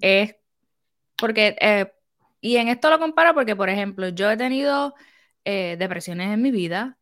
Es 0.00 0.36
porque, 1.16 1.56
eh, 1.60 1.92
y 2.40 2.58
en 2.58 2.68
esto 2.68 2.90
lo 2.90 3.00
comparo 3.00 3.34
porque, 3.34 3.56
por 3.56 3.70
ejemplo, 3.70 4.08
yo 4.10 4.30
he 4.30 4.36
tenido 4.36 4.94
eh, 5.44 5.74
depresiones 5.80 6.32
en 6.32 6.42
mi 6.42 6.52
vida, 6.52 6.96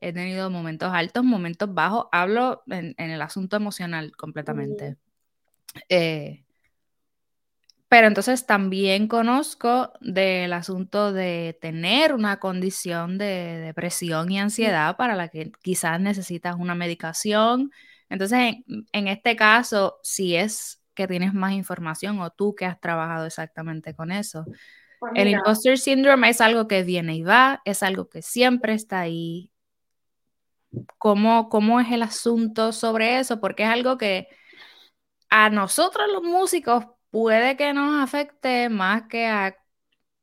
he 0.00 0.12
tenido 0.12 0.50
momentos 0.50 0.90
altos, 0.92 1.22
momentos 1.22 1.72
bajos, 1.72 2.06
hablo 2.10 2.64
en, 2.66 2.96
el 2.98 3.22
asunto 3.22 3.54
emocional 3.54 4.16
completamente. 4.16 4.96
Eh, 5.88 6.42
pero 7.92 8.06
entonces 8.06 8.46
también 8.46 9.06
conozco 9.06 9.92
del 10.00 10.54
asunto 10.54 11.12
de 11.12 11.58
tener 11.60 12.14
una 12.14 12.38
condición 12.40 13.18
de 13.18 13.58
depresión 13.58 14.32
y 14.32 14.38
ansiedad 14.38 14.96
para 14.96 15.14
la 15.14 15.28
que 15.28 15.52
quizás 15.60 16.00
necesitas 16.00 16.56
una 16.58 16.74
medicación. 16.74 17.70
Entonces, 18.08 18.54
en, 18.92 19.08
este 19.08 19.36
caso, 19.36 19.98
si 20.02 20.36
es 20.36 20.82
que 20.94 21.06
tienes 21.06 21.34
más 21.34 21.52
información 21.52 22.18
o 22.20 22.30
tú 22.30 22.54
que 22.54 22.64
has 22.64 22.80
trabajado 22.80 23.26
exactamente 23.26 23.94
con 23.94 24.10
eso. 24.10 24.46
Pues 24.98 25.12
el 25.14 25.28
imposter 25.28 25.76
syndrome 25.76 26.30
es 26.30 26.40
algo 26.40 26.66
que 26.68 26.84
viene 26.84 27.16
y 27.16 27.22
va, 27.22 27.60
es 27.66 27.82
algo 27.82 28.08
que 28.08 28.22
siempre 28.22 28.72
está 28.72 29.00
ahí. 29.00 29.50
¿Cómo, 30.96 31.50
¿Cómo 31.50 31.78
es 31.78 31.92
el 31.92 32.02
asunto 32.02 32.72
sobre 32.72 33.18
eso? 33.18 33.38
Porque 33.38 33.64
es 33.64 33.68
algo 33.68 33.98
que 33.98 34.28
a 35.34 35.48
nosotros 35.48 36.06
los 36.12 36.22
músicos 36.22 36.84
puede 37.08 37.56
que 37.56 37.72
nos 37.72 38.02
afecte 38.02 38.68
más 38.68 39.04
que 39.08 39.26
a 39.26 39.56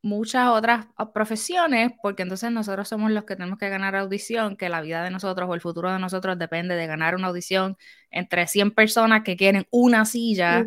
muchas 0.03 0.49
otras 0.49 0.85
profesiones, 1.15 1.93
porque 2.03 2.21
entonces 2.21 2.51
nosotros 2.51 2.87
somos 2.87 3.09
los 3.09 3.23
que 3.25 3.35
tenemos 3.35 3.57
que 3.57 3.69
ganar 3.69 3.95
audición, 3.95 4.55
que 4.55 4.69
la 4.69 4.81
vida 4.81 5.03
de 5.03 5.09
nosotros 5.09 5.49
o 5.49 5.55
el 5.55 5.61
futuro 5.61 5.91
de 5.91 5.97
nosotros 5.97 6.37
depende 6.37 6.75
de 6.75 6.85
ganar 6.85 7.15
una 7.15 7.29
audición 7.29 7.75
entre 8.11 8.45
100 8.45 8.69
personas 8.75 9.23
que 9.23 9.35
quieren 9.35 9.65
una 9.71 10.05
silla, 10.05 10.63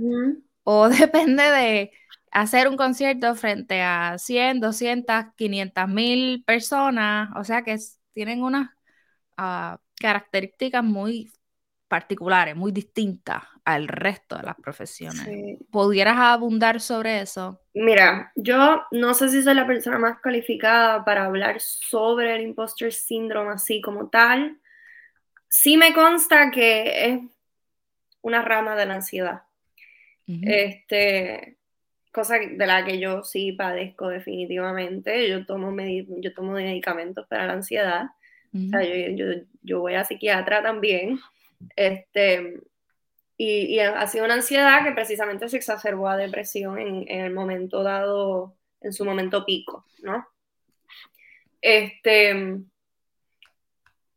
o 0.64 0.88
depende 0.88 1.44
de 1.44 1.92
hacer 2.32 2.66
un 2.66 2.76
concierto 2.76 3.36
frente 3.36 3.80
a 3.80 4.18
100, 4.18 4.58
200, 4.58 5.26
500 5.36 5.88
mil 5.88 6.42
personas, 6.44 7.30
o 7.36 7.44
sea 7.44 7.62
que 7.62 7.78
tienen 8.12 8.42
unas 8.42 8.70
ah, 9.36 9.78
características 10.00 10.82
muy 10.82 11.30
particulares, 11.92 12.56
muy 12.56 12.72
distintas 12.72 13.42
al 13.66 13.86
resto 13.86 14.38
de 14.38 14.44
las 14.44 14.56
profesiones. 14.56 15.58
¿Pudieras 15.70 16.16
abundar 16.16 16.80
sobre 16.80 17.20
eso? 17.20 17.60
Mira, 17.74 18.32
yo 18.34 18.84
no 18.92 19.12
sé 19.12 19.28
si 19.28 19.42
soy 19.42 19.52
la 19.52 19.66
persona 19.66 19.98
más 19.98 20.18
calificada 20.20 21.04
para 21.04 21.26
hablar 21.26 21.60
sobre 21.60 22.34
el 22.34 22.40
imposter 22.40 22.94
syndrome 22.94 23.52
así 23.52 23.82
como 23.82 24.08
tal. 24.08 24.58
Sí 25.50 25.76
me 25.76 25.92
consta 25.92 26.50
que 26.50 27.04
es 27.04 27.20
una 28.22 28.40
rama 28.40 28.74
de 28.74 28.86
la 28.86 28.94
ansiedad. 28.94 29.42
Este, 30.26 31.58
cosa 32.10 32.38
de 32.38 32.66
la 32.66 32.86
que 32.86 32.98
yo 32.98 33.22
sí 33.22 33.52
padezco 33.52 34.08
definitivamente. 34.08 35.28
Yo 35.28 35.44
tomo, 35.44 35.76
yo 36.22 36.32
tomo 36.32 36.52
medicamentos 36.52 37.26
para 37.26 37.48
la 37.48 37.52
ansiedad. 37.52 38.06
O 38.54 38.70
sea, 38.70 38.82
yo, 38.82 39.24
yo, 39.62 39.80
voy 39.80 39.92
a 39.92 40.04
psiquiatra 40.04 40.62
también. 40.62 41.18
Este, 41.76 42.60
y, 43.36 43.78
ha 43.80 44.06
sido 44.06 44.24
una 44.24 44.34
ansiedad 44.34 44.84
que 44.84 44.92
precisamente 44.92 45.48
se 45.48 45.56
exacerbó 45.56 46.08
a 46.08 46.16
depresión 46.16 46.78
en, 46.78 47.08
el 47.08 47.32
momento 47.32 47.82
dado, 47.82 48.56
en 48.80 48.92
su 48.92 49.04
momento 49.04 49.44
pico, 49.44 49.86
¿no? 50.02 50.26
Este, 51.60 52.58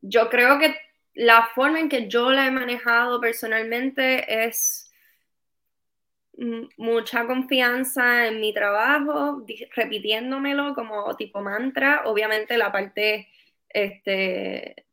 yo 0.01 0.29
creo 0.29 0.59
que 0.59 0.75
la 1.13 1.49
forma 1.55 1.79
en 1.79 1.89
que 1.89 2.07
yo 2.07 2.31
la 2.31 2.47
he 2.47 2.51
manejado 2.51 3.21
personalmente 3.21 4.45
es 4.45 4.91
mucha 6.77 7.25
confianza 7.25 8.27
en 8.27 8.41
mi 8.41 8.53
trabajo, 8.53 9.45
repitiéndomelo 9.75 10.75
como 10.75 11.15
tipo 11.15 11.41
mantra, 11.41 12.03
obviamente 12.05 12.57
la 12.57 12.71
parte 12.71 13.29
este, 13.69 14.84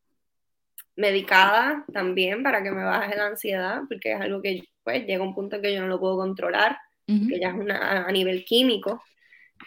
medicada 0.97 1.85
también 1.93 2.43
para 2.43 2.63
que 2.63 2.71
me 2.71 2.85
baje 2.85 3.17
la 3.17 3.27
ansiedad, 3.27 3.83
porque 3.89 4.13
es 4.13 4.21
algo 4.21 4.43
que 4.43 4.63
pues 4.83 5.07
llega 5.07 5.23
un 5.23 5.35
punto 5.35 5.61
que 5.61 5.75
yo 5.75 5.81
no 5.81 5.89
lo 5.89 6.01
puedo 6.01 6.17
controlar, 6.17 6.79
que 7.07 7.39
ya 7.39 7.49
es 7.49 7.55
una, 7.55 8.07
a 8.07 8.13
nivel 8.13 8.45
químico. 8.45 9.03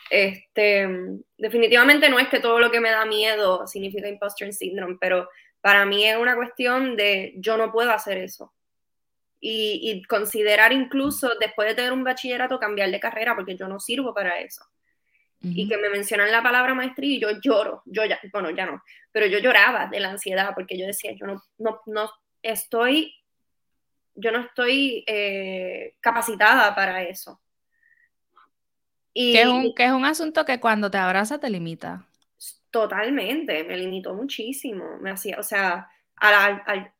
Este, 0.10 0.88
definitivamente 1.38 2.10
no 2.10 2.20
es 2.20 2.28
que 2.28 2.40
todo 2.40 2.60
lo 2.60 2.72
que 2.72 2.82
me 2.82 2.90
da 2.90 3.06
miedo 3.06 3.66
significa 3.68 4.10
imposter 4.10 4.52
syndrome, 4.52 4.98
pero 5.00 5.30
para 5.62 5.86
mí 5.86 6.06
es 6.06 6.18
una 6.18 6.36
cuestión 6.36 6.96
de 6.96 7.34
yo 7.38 7.56
no 7.58 7.72
puedo 7.72 7.92
hacer 7.92 8.18
eso. 8.18 8.52
Y, 9.40 9.80
y 9.84 10.04
considerar 10.04 10.74
incluso 10.74 11.32
después 11.40 11.68
de 11.68 11.76
tener 11.76 11.94
un 11.94 12.04
bachillerato 12.04 12.60
cambiar 12.60 12.90
de 12.90 13.00
carrera 13.00 13.36
porque 13.36 13.56
yo 13.56 13.68
no 13.68 13.80
sirvo 13.80 14.14
para 14.14 14.40
eso 14.40 14.66
y 15.54 15.68
que 15.68 15.78
me 15.78 15.90
mencionan 15.90 16.32
la 16.32 16.42
palabra 16.42 16.74
maestría 16.74 17.16
y 17.16 17.20
yo 17.20 17.30
lloro, 17.42 17.82
yo 17.86 18.06
ya, 18.06 18.20
bueno, 18.32 18.50
ya 18.50 18.66
no, 18.66 18.84
pero 19.12 19.28
yo 19.28 19.40
lloraba 19.40 19.88
de 19.88 20.00
la 20.00 20.12
ansiedad 20.12 20.54
porque 20.56 20.78
yo 20.78 20.86
decía, 20.86 21.12
yo 21.14 21.26
no, 21.26 21.44
no, 21.58 21.82
no 21.86 22.10
estoy, 22.42 23.14
yo 24.16 24.32
no 24.32 24.40
estoy 24.42 25.04
eh, 25.08 25.96
capacitada 26.00 26.74
para 26.74 27.04
eso. 27.04 27.40
Y, 29.14 29.34
que, 29.34 29.42
es 29.44 29.48
un, 29.48 29.74
que 29.74 29.86
es 29.86 29.92
un 29.92 30.06
asunto 30.06 30.44
que 30.44 30.60
cuando 30.60 30.92
te 30.92 30.98
abraza 30.98 31.40
te 31.40 31.50
limita. 31.50 32.06
Totalmente, 32.70 33.64
me 33.64 33.78
limitó 33.78 34.14
muchísimo, 34.14 34.98
me 35.00 35.12
hacía, 35.12 35.40
o 35.40 35.44
sea, 35.44 35.90
a, 36.18 36.92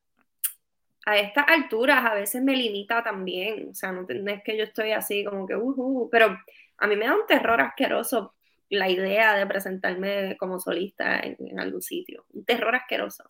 a 1.06 1.18
estas 1.18 1.46
alturas 1.48 2.04
a 2.04 2.16
veces 2.16 2.42
me 2.42 2.56
limita 2.56 3.04
también, 3.04 3.70
o 3.70 3.76
sea, 3.76 3.92
no, 3.92 4.06
es 4.10 4.44
que 4.44 4.58
yo 4.58 4.64
estoy 4.64 4.92
así 4.92 5.24
como 5.24 5.46
que, 5.46 5.56
uh, 5.56 5.74
uh, 5.78 6.10
pero 6.10 6.38
a 6.78 6.88
mí 6.88 6.96
me 6.96 7.06
da 7.06 7.16
un 7.16 7.28
terror 7.28 7.62
asqueroso 7.62 8.35
la 8.70 8.90
idea 8.90 9.36
de 9.36 9.46
presentarme 9.46 10.36
como 10.38 10.60
solista 10.60 11.20
en, 11.20 11.60
algún 11.60 11.82
sitio. 11.82 12.26
Un 12.34 12.46
terror 12.46 12.76
asqueroso. 12.76 13.24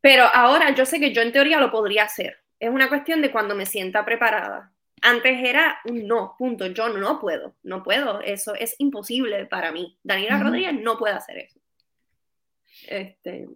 Pero 0.00 0.24
ahora 0.32 0.74
yo 0.74 0.86
sé 0.86 1.00
que 1.00 1.12
yo 1.12 1.22
en 1.22 1.32
teoría 1.32 1.60
lo 1.60 1.70
podría 1.70 2.04
hacer. 2.04 2.38
Es 2.58 2.70
una 2.70 2.88
cuestión 2.88 3.20
de 3.20 3.30
cuando 3.30 3.54
me 3.54 3.66
sienta 3.66 4.04
preparada. 4.04 4.72
Antes 5.02 5.38
era 5.44 5.78
un 5.84 6.06
no, 6.06 6.34
punto. 6.38 6.66
Yo 6.66 6.88
no 6.88 7.20
puedo, 7.20 7.54
no 7.62 7.82
puedo. 7.82 8.20
Eso 8.20 8.54
es 8.54 8.74
imposible 8.78 9.46
para 9.46 9.70
mí. 9.70 9.98
Daniela 10.02 10.42
Rodríguez 10.42 10.74
no 10.74 10.98
puede 10.98 11.14
hacer 11.14 11.38
eso. 11.38 11.60
Este, 12.86 13.48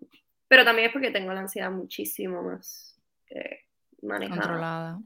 pero 0.49 0.65
también 0.65 0.89
es 0.89 0.93
porque 0.93 1.11
tengo 1.11 1.33
la 1.33 1.41
ansiedad 1.41 1.71
muchísimo 1.71 2.43
más 2.43 3.01
eh, 3.31 3.61
manejada. 4.03 4.41
Controlada. 4.41 5.01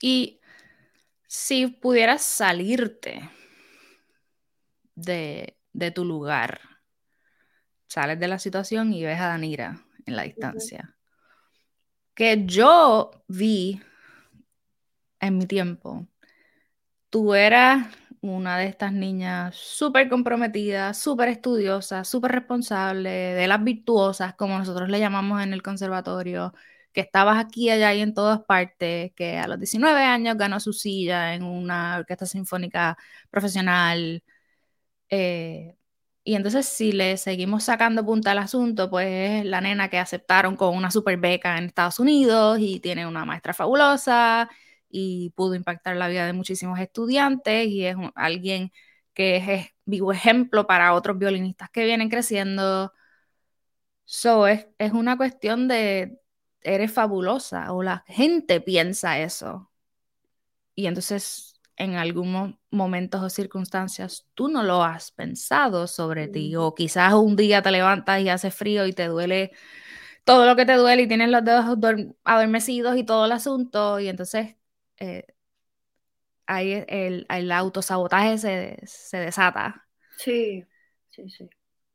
Y 0.00 0.40
si 1.26 1.66
pudieras 1.66 2.22
salirte 2.22 3.30
de, 4.94 5.56
tu 5.94 6.04
lugar, 6.04 6.60
sales 7.86 8.18
de 8.18 8.28
la 8.28 8.38
situación 8.38 8.92
y 8.92 9.04
ves 9.04 9.20
a 9.20 9.28
Danira 9.28 9.84
en 10.06 10.16
la 10.16 10.22
distancia, 10.22 10.94
que 12.14 12.44
yo 12.46 13.10
vi 13.28 13.80
en 15.20 15.38
mi 15.38 15.46
tiempo, 15.46 16.06
tú 17.10 17.34
eras 17.34 17.86
una 18.20 18.58
de 18.58 18.66
estas 18.66 18.92
niñas 18.92 19.54
súper 19.56 20.08
comprometida, 20.08 20.94
súper 20.94 21.28
estudiosa, 21.28 22.04
súper 22.04 22.32
responsable, 22.32 23.10
de 23.10 23.46
las 23.46 23.62
virtuosas, 23.62 24.34
como 24.34 24.58
nosotros 24.58 24.88
le 24.88 24.98
llamamos 24.98 25.42
en 25.42 25.52
el 25.52 25.62
conservatorio, 25.62 26.54
que 26.92 27.02
estabas 27.02 27.38
aquí, 27.44 27.70
allá 27.70 27.92
y 27.94 28.00
en 28.00 28.14
todas 28.14 28.40
partes, 28.44 29.12
que 29.14 29.36
a 29.38 29.48
los 29.48 29.58
19 29.58 30.00
años 30.02 30.36
ganó 30.38 30.60
su 30.60 30.72
silla 30.72 31.34
en 31.34 31.42
una 31.42 31.98
orquesta 31.98 32.24
sinfónica 32.26 32.96
profesional. 33.30 34.22
Eh, 35.10 35.76
y 36.24 36.34
entonces 36.34 36.66
si 36.66 36.92
le 36.92 37.16
seguimos 37.16 37.64
sacando 37.64 38.04
punta 38.04 38.32
al 38.32 38.38
asunto, 38.38 38.88
pues 38.90 39.44
la 39.44 39.60
nena 39.60 39.88
que 39.90 39.98
aceptaron 39.98 40.56
con 40.56 40.74
una 40.76 40.90
super 40.90 41.18
beca 41.18 41.58
en 41.58 41.64
Estados 41.66 41.98
Unidos 42.00 42.58
y 42.60 42.80
tiene 42.80 43.06
una 43.06 43.24
maestra 43.24 43.52
fabulosa 43.54 44.48
y 44.88 45.30
pudo 45.36 45.54
impactar 45.54 45.96
la 45.96 46.08
vida 46.08 46.26
de 46.26 46.32
muchísimos 46.32 46.78
estudiantes 46.80 47.66
y 47.68 47.84
es 47.86 47.96
alguien 48.14 48.72
que 49.12 49.36
es, 49.36 49.68
vivo 49.84 50.12
ejemplo 50.12 50.66
para 50.66 50.94
otros 50.94 51.18
violinistas 51.18 51.70
que 51.70 51.84
vienen 51.84 52.08
creciendo. 52.08 52.92
So, 54.06 54.46
es, 54.46 54.66
es 54.78 54.92
una 54.92 55.16
cuestión 55.16 55.68
de, 55.68 56.20
eres 56.62 56.92
fabulosa 56.92 57.72
o 57.72 57.82
la 57.82 58.04
gente 58.08 58.60
piensa 58.60 59.18
eso. 59.20 59.70
Y 60.74 60.86
entonces 60.86 61.53
en 61.76 61.96
algunos 61.96 62.54
momentos 62.70 63.22
o 63.22 63.30
circunstancias 63.30 64.26
tú 64.34 64.48
no 64.48 64.62
lo 64.62 64.82
has 64.84 65.10
pensado 65.12 65.86
sobre 65.88 66.28
ti 66.28 66.54
o 66.56 66.74
quizás 66.74 67.14
un 67.14 67.36
día 67.36 67.62
te 67.62 67.70
levantas 67.72 68.20
y 68.22 68.28
hace 68.28 68.50
frío 68.50 68.86
y 68.86 68.92
te 68.92 69.06
duele 69.08 69.52
todo 70.24 70.46
lo 70.46 70.56
que 70.56 70.66
te 70.66 70.74
duele 70.74 71.02
y 71.02 71.08
tienes 71.08 71.30
los 71.30 71.44
dedos 71.44 71.66
adormecidos 72.24 72.96
y 72.96 73.04
todo 73.04 73.26
el 73.26 73.32
asunto, 73.32 74.00
y 74.00 74.08
entonces 74.08 74.56
eh, 74.98 75.24
ahí 76.46 76.84
el, 76.88 77.26
el 77.28 77.52
autosabotaje 77.52 78.38
se, 78.38 78.78
se 78.86 79.16
desata. 79.18 79.86
Sí, 80.18 80.64
sí, 81.10 81.28
sí. 81.30 81.48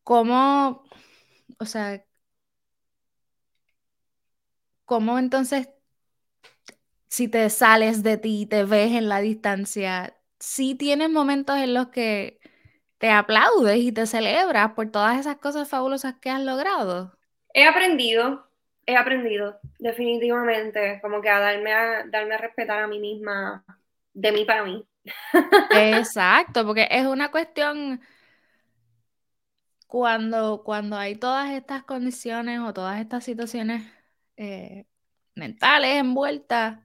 ¿Cómo, 0.03 0.83
o 1.59 1.65
sea, 1.65 2.03
cómo 4.85 5.19
entonces, 5.19 5.69
si 7.09 7.27
te 7.27 7.49
sales 7.49 8.03
de 8.03 8.17
ti, 8.17 8.45
te 8.45 8.63
ves 8.63 8.93
en 8.93 9.09
la 9.09 9.19
distancia, 9.19 10.15
sí 10.39 10.75
tienes 10.75 11.09
momentos 11.09 11.57
en 11.57 11.73
los 11.73 11.89
que 11.89 12.39
te 12.99 13.09
aplaudes 13.09 13.77
y 13.77 13.91
te 13.91 14.05
celebras 14.05 14.73
por 14.73 14.91
todas 14.91 15.19
esas 15.19 15.37
cosas 15.37 15.67
fabulosas 15.67 16.15
que 16.21 16.29
has 16.29 16.41
logrado? 16.41 17.17
He 17.53 17.65
aprendido, 17.65 18.47
he 18.85 18.95
aprendido, 18.95 19.59
definitivamente, 19.79 20.99
como 21.01 21.21
que 21.21 21.29
a 21.29 21.39
darme 21.39 21.73
a, 21.73 22.05
darme 22.05 22.35
a 22.35 22.37
respetar 22.37 22.83
a 22.83 22.87
mí 22.87 22.99
misma, 22.99 23.65
de 24.13 24.31
mí 24.31 24.45
para 24.45 24.63
mí. 24.63 24.85
Exacto, 25.71 26.65
porque 26.65 26.87
es 26.91 27.05
una 27.05 27.31
cuestión 27.31 28.01
cuando, 29.87 30.61
cuando 30.63 30.97
hay 30.97 31.15
todas 31.15 31.51
estas 31.51 31.83
condiciones 31.83 32.59
o 32.59 32.73
todas 32.73 32.99
estas 32.99 33.23
situaciones 33.23 33.91
eh, 34.37 34.85
mentales 35.35 35.97
envueltas, 35.97 36.79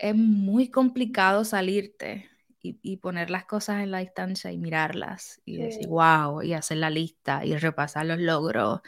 es 0.00 0.14
muy 0.14 0.70
complicado 0.70 1.44
salirte 1.44 2.28
y, 2.60 2.96
poner 2.96 3.30
las 3.30 3.44
cosas 3.44 3.84
en 3.84 3.92
la 3.92 3.98
distancia 3.98 4.50
y 4.50 4.58
mirarlas 4.58 5.40
y 5.44 5.58
decir, 5.58 5.86
wow, 5.86 6.42
y 6.42 6.52
hacer 6.52 6.78
la 6.78 6.90
lista 6.90 7.44
y 7.44 7.56
repasar 7.56 8.06
los 8.06 8.18
logros 8.18 8.80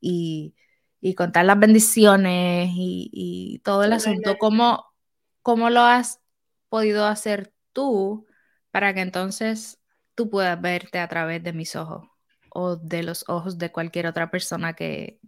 y, 0.00 0.54
contar 1.16 1.44
las 1.44 1.58
bendiciones 1.58 2.70
y, 2.74 3.60
todo 3.64 3.84
el 3.84 3.92
asunto. 3.92 4.36
¿Cómo, 4.38 4.84
¿Cómo 5.42 5.70
lo 5.70 5.82
has 5.82 6.20
podido 6.68 7.06
hacer 7.06 7.54
tú 7.72 8.26
para 8.72 8.94
que 8.94 9.00
entonces 9.00 9.78
tú 10.16 10.28
puedas 10.28 10.60
verte 10.60 10.98
a 10.98 11.06
través 11.06 11.42
de 11.42 11.52
mis 11.52 11.76
ojos 11.76 12.08
o 12.52 12.74
de 12.76 13.04
los 13.04 13.24
ojos 13.28 13.58
de 13.58 13.70
cualquier 13.70 14.08
otra 14.08 14.30
persona 14.30 14.74
que 14.74 15.20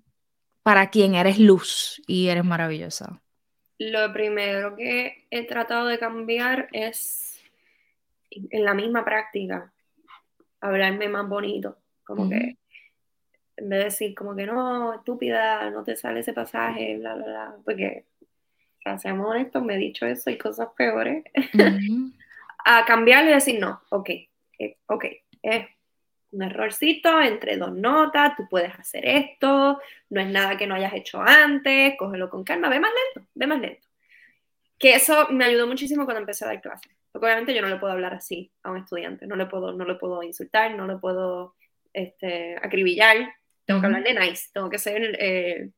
para 0.64 0.91
quien 0.91 1.14
eres 1.14 1.39
luz 1.39 2.03
y 2.07 2.28
eres 2.28 2.45
maravillosa? 2.45 3.22
Lo 3.91 4.12
primero 4.12 4.76
que 4.76 5.24
he 5.30 5.47
tratado 5.47 5.87
de 5.87 5.99
cambiar 5.99 6.68
es 6.72 7.43
en 8.30 8.64
la 8.64 8.74
misma 8.74 9.05
práctica, 9.05 9.72
hablarme 10.61 11.09
más 11.09 11.28
bonito, 11.28 11.78
como 12.05 12.28
que 12.28 12.57
en 13.57 13.68
vez 13.68 13.78
de 13.78 13.85
decir 13.85 14.14
como 14.14 14.35
que 14.35 14.47
no, 14.47 14.95
estúpida, 14.95 15.68
no 15.70 15.83
te 15.83 15.97
sale 15.97 16.20
ese 16.20 16.33
pasaje, 16.33 16.97
bla, 16.99 17.14
bla, 17.14 17.24
bla, 17.24 17.57
porque, 17.64 18.05
o 18.87 18.99
seamos 18.99 19.28
honestos, 19.28 19.62
me 19.64 19.74
he 19.74 19.78
dicho 19.78 20.07
eso 20.07 20.30
y 20.30 20.39
cosas 20.39 20.68
peores, 20.76 21.24
a 22.64 22.85
cambiarle 22.85 23.33
y 23.33 23.35
decir 23.35 23.61
no, 23.61 23.83
ok, 23.91 24.11
eh, 24.59 24.76
ok, 24.87 25.07
es 25.43 25.66
un 26.33 26.43
errorcito 26.43 27.20
entre 27.20 27.57
dos 27.57 27.72
notas, 27.72 28.35
tú 28.37 28.49
puedes 28.49 28.74
hacer 28.74 29.07
esto, 29.07 29.80
no 30.11 30.20
es 30.20 30.28
nada 30.28 30.57
que 30.57 30.66
no 30.66 30.74
hayas 30.74 30.95
hecho 30.95 31.20
antes, 31.20 31.95
cógelo 31.99 32.28
con 32.28 32.43
calma, 32.43 32.68
ve 32.68 32.80
más 32.80 32.91
lento, 33.14 33.28
ve 33.35 33.47
más 33.47 33.61
lento. 33.61 33.89
Que 34.78 34.95
eso 34.95 35.28
me 35.30 35.45
ayudó 35.45 35.66
muchísimo 35.66 36.05
cuando 36.05 36.20
empecé 36.20 36.45
a 36.45 36.49
dar 36.49 36.61
clases. 36.61 36.91
Porque 37.12 37.26
obviamente 37.26 37.55
yo 37.55 37.61
no 37.61 37.68
le 37.68 37.76
puedo 37.76 37.93
hablar 37.93 38.14
así 38.14 38.51
a 38.62 38.70
un 38.70 38.78
estudiante, 38.78 39.26
no 39.26 39.37
le 39.37 39.47
puedo, 39.47 39.72
no 39.72 39.85
le 39.85 39.95
puedo 39.97 40.22
insultar, 40.22 40.74
no 40.74 40.87
le 40.87 40.97
puedo 40.97 41.55
este, 41.93 42.57
acribillar, 42.57 43.35
tengo 43.66 43.80
que 43.80 43.87
hablar 43.87 44.03
de 44.03 44.14
nice, 44.14 44.49
tengo 44.53 44.70
que 44.70 44.78
ser 44.78 45.16
eh, 45.20 45.70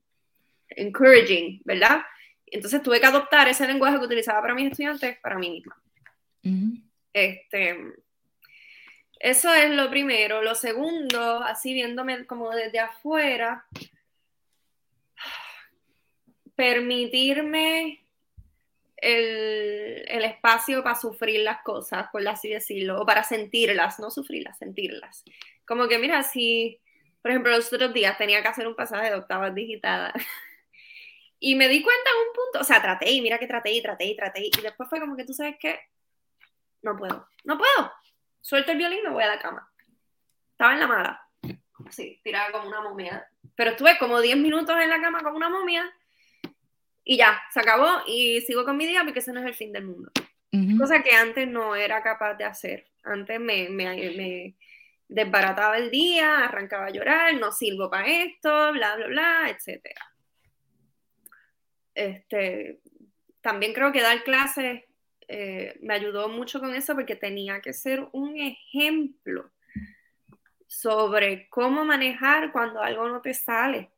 encouraging, 0.69 1.61
¿verdad? 1.65 2.03
Entonces 2.47 2.81
tuve 2.83 3.01
que 3.01 3.07
adoptar 3.07 3.49
ese 3.49 3.67
lenguaje 3.67 3.99
que 3.99 4.05
utilizaba 4.05 4.41
para 4.41 4.55
mis 4.55 4.71
estudiantes 4.71 5.19
para 5.21 5.37
mí 5.37 5.51
misma. 5.51 5.77
Este, 7.13 7.77
eso 9.25 9.55
es 9.55 9.71
lo 9.71 9.89
primero. 9.89 10.43
Lo 10.43 10.55
segundo, 10.55 11.43
así 11.43 11.73
viéndome 11.73 12.27
como 12.27 12.51
desde 12.51 12.79
afuera, 12.79 13.65
permitirme 16.55 18.05
el, 18.99 20.25
espacio 20.25 20.83
para 20.83 21.01
sufrir 21.01 21.41
las 21.41 21.63
cosas, 21.63 22.09
por 22.13 22.29
así 22.29 22.51
decirlo, 22.51 23.01
o 23.01 23.07
para 23.07 23.25
sentirlas, 23.25 23.99
no 23.99 24.11
sufrirlas, 24.11 24.59
sentirlas. 24.59 25.25
Como 25.65 25.89
que, 25.89 25.99
mira, 25.99 26.23
si, 26.23 26.79
por 27.23 27.31
ejemplo, 27.31 27.51
los 27.53 27.73
otros 27.73 27.95
días 27.95 28.19
tenía 28.19 28.43
que 28.43 28.49
hacer 28.49 28.69
un 28.69 28.77
pasaje 28.77 29.09
de 29.09 29.17
octavas 29.17 29.55
digitadas 29.55 30.13
y 31.41 31.55
me 31.55 31.69
di 31.69 31.83
cuenta 31.83 32.11
en 32.11 32.29
un 32.29 32.35
punto, 32.35 32.61
o 32.61 32.65
sea, 32.65 32.83
traté 32.83 33.11
y 33.11 33.23
mira 33.23 33.39
que 33.39 33.47
traté 33.47 33.73
y 33.73 33.81
traté 33.81 34.05
y 34.05 34.17
traté 34.17 34.45
y 34.45 34.51
después 34.63 34.87
fue 34.91 35.01
como 35.01 35.17
que 35.17 35.25
tú 35.25 35.33
sabes 35.33 35.57
que 35.59 35.81
no 36.83 36.95
puedo, 36.95 37.27
no 37.45 37.57
puedo. 37.57 37.91
Suelto 38.45 38.73
el 38.73 38.79
violín 38.79 38.99
y 38.99 39.03
me 39.05 39.09
voy 39.09 39.23
a 39.23 39.29
la 39.29 39.39
cama. 39.39 39.67
Estaba 40.51 40.75
en 40.75 40.81
la 40.81 40.87
mala. 40.87 41.29
Sí, 41.89 42.21
tirada 42.23 42.53
como 42.53 42.69
una 42.69 42.83
momia. 42.83 43.27
Pero 43.55 43.71
estuve 43.71 43.97
como 43.97 44.21
10 44.21 44.37
minutos 44.37 44.77
en 44.79 44.91
la 44.91 45.01
cama 45.01 45.23
como 45.23 45.39
una 45.39 45.49
momia 45.49 45.91
y 47.03 47.17
ya, 47.17 47.43
se 47.51 47.61
acabó 47.61 48.03
y 48.07 48.43
sigo 48.43 48.67
con 48.67 48.77
mi 48.77 48.85
día 48.85 49.03
porque 49.03 49.21
ese 49.21 49.33
no 49.33 49.41
es 49.41 49.47
el 49.47 49.55
fin 49.55 49.73
del 49.73 49.87
mundo. 49.87 50.13
Cosa 50.79 51.03
que 51.03 51.17
antes 51.17 51.49
no 51.49 51.75
era 51.75 52.03
capaz 52.03 52.35
de 52.35 52.45
hacer. 52.45 52.87
Antes 53.03 53.41
me, 53.41 53.71
me, 53.71 54.55
desbarataba 55.09 55.79
el 55.79 55.91
día, 55.91 56.45
arrancaba 56.45 56.87
a 56.87 56.91
llorar, 56.91 57.35
no 57.37 57.51
sirvo 57.51 57.89
para 57.89 58.07
esto, 58.07 58.73
bla, 58.73 58.95
bla, 58.97 59.07
bla, 59.07 59.49
etc. 59.49 59.87
Este, 61.95 62.81
también 63.41 63.73
creo 63.73 63.91
que 63.91 64.03
dar 64.03 64.23
clases 64.23 64.85
eh, 65.37 65.79
me 65.81 65.95
ayudó 65.95 66.29
mucho 66.29 66.61
con 66.61 66.75
eso 66.75 66.95
porque 66.95 67.17
tenía 67.17 67.61
que 67.61 67.73
ser 67.73 68.07
un 68.13 68.37
ejemplo 68.39 69.51
sobre 70.67 71.49
cómo 71.49 71.85
manejar 71.85 72.53
cuando 72.53 72.81
algo 72.83 73.09
no 73.09 73.21
te 73.21 73.35
sale 73.35 73.91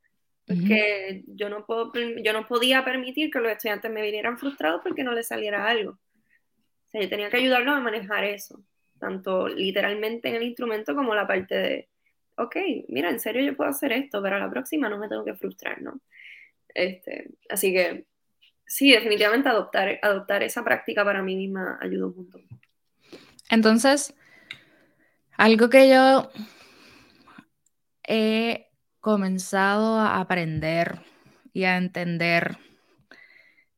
porque 0.47 1.25
yo, 1.27 1.49
no 1.49 1.67
puedo, 1.67 1.93
yo 2.23 2.33
no 2.33 2.47
podía 2.47 2.85
permitir 2.85 3.31
que 3.31 3.41
los 3.41 3.51
estudiantes 3.51 3.91
me 3.91 4.03
vinieran 4.03 4.39
frustrados 4.39 4.81
porque 4.83 5.03
no 5.03 5.13
les 5.13 5.27
saliera 5.27 5.67
algo. 5.67 5.93
O 5.93 6.89
sea, 6.89 7.01
yo 7.03 7.09
tenía 7.09 7.29
que 7.29 7.39
ayudarlos 7.39 7.75
a 7.75 7.81
manejar 7.81 8.25
eso, 8.25 8.63
tanto 9.01 9.49
literalmente 9.49 10.29
en 10.29 10.37
el 10.37 10.45
instrumento 10.45 10.95
como 10.95 11.17
la 11.17 11.27
parte 11.27 11.57
de, 11.57 11.89
ok, 12.37 12.57
mira, 12.89 13.11
en 13.11 13.19
serio 13.19 13.43
yo 13.43 13.57
puedo 13.57 13.71
hacer 13.71 13.91
esto, 13.91 14.23
pero 14.23 14.37
a 14.37 14.39
la 14.39 14.49
próxima 14.49 14.89
no 14.89 14.99
me 14.99 15.09
tengo 15.09 15.25
que 15.25 15.35
frustrar, 15.35 15.83
¿no? 15.83 16.01
Este, 16.69 17.31
así 17.49 17.73
que 17.73 18.07
sí, 18.67 18.93
definitivamente 18.93 19.49
adoptar, 19.49 19.99
adoptar 20.03 20.43
esa 20.43 20.65
práctica 20.65 21.05
para 21.05 21.23
mí 21.23 21.37
misma 21.37 21.79
ayudó 21.81 22.09
un. 22.09 22.31
Entonces, 23.49 24.15
algo 25.37 25.71
que 25.71 25.89
yo 25.89 26.31
he 28.07 28.71
comenzado 29.01 29.99
a 29.99 30.21
aprender 30.21 31.01
y 31.53 31.65
a 31.65 31.77
entender 31.77 32.59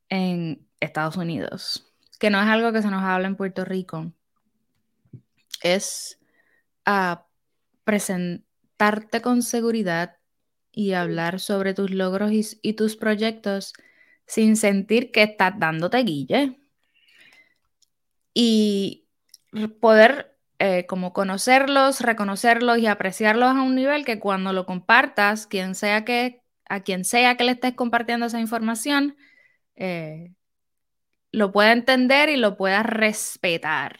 en 0.09 0.67
Estados 0.79 1.17
Unidos, 1.17 1.93
que 2.19 2.29
no 2.29 2.41
es 2.41 2.47
algo 2.47 2.71
que 2.71 2.81
se 2.81 2.89
nos 2.89 3.03
habla 3.03 3.27
en 3.27 3.35
Puerto 3.35 3.63
Rico, 3.63 4.11
es 5.61 6.19
a 6.85 7.25
presentarte 7.83 9.21
con 9.21 9.43
seguridad 9.43 10.17
y 10.71 10.93
hablar 10.93 11.39
sobre 11.39 11.73
tus 11.73 11.91
logros 11.91 12.31
y, 12.61 12.73
tus 12.73 12.95
proyectos 12.95 13.73
sin 14.29 14.55
sentir 14.57 15.11
que 15.11 15.23
estás 15.23 15.57
dándote 15.57 15.97
guille. 16.03 16.59
Y 18.33 19.07
poder 19.81 20.37
eh, 20.59 20.85
como 20.85 21.13
conocerlos, 21.13 22.01
reconocerlos 22.01 22.77
y 22.77 22.85
apreciarlos 22.85 23.49
a 23.49 23.61
un 23.63 23.75
nivel 23.75 24.05
que 24.05 24.19
cuando 24.19 24.53
lo 24.53 24.67
compartas, 24.67 25.47
quien 25.47 25.73
sea 25.73 26.05
que, 26.05 26.43
a 26.69 26.81
quien 26.81 27.05
sea 27.05 27.37
que 27.37 27.43
le 27.43 27.53
estés 27.53 27.73
compartiendo 27.73 28.27
esa 28.27 28.39
información, 28.39 29.17
eh, 29.75 30.31
lo 31.31 31.51
pueda 31.51 31.71
entender 31.71 32.29
y 32.29 32.37
lo 32.37 32.55
pueda 32.55 32.83
respetar. 32.83 33.99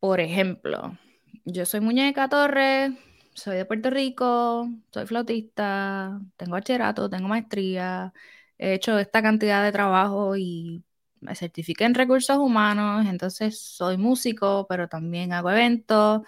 Por 0.00 0.18
ejemplo, 0.18 0.98
yo 1.44 1.66
soy 1.66 1.80
Muñeca 1.80 2.28
Torres, 2.28 2.90
soy 3.34 3.56
de 3.56 3.64
Puerto 3.64 3.90
Rico, 3.90 4.68
soy 4.90 5.06
flautista, 5.06 6.20
tengo 6.36 6.52
bachillerato, 6.52 7.08
tengo 7.08 7.28
maestría, 7.28 8.12
he 8.58 8.74
hecho 8.74 8.98
esta 8.98 9.22
cantidad 9.22 9.62
de 9.64 9.72
trabajo 9.72 10.36
y 10.36 10.84
me 11.20 11.34
certifiqué 11.36 11.84
en 11.84 11.94
recursos 11.94 12.36
humanos, 12.38 13.06
entonces 13.08 13.58
soy 13.60 13.96
músico, 13.96 14.66
pero 14.68 14.88
también 14.88 15.32
hago 15.32 15.50
eventos 15.50 16.22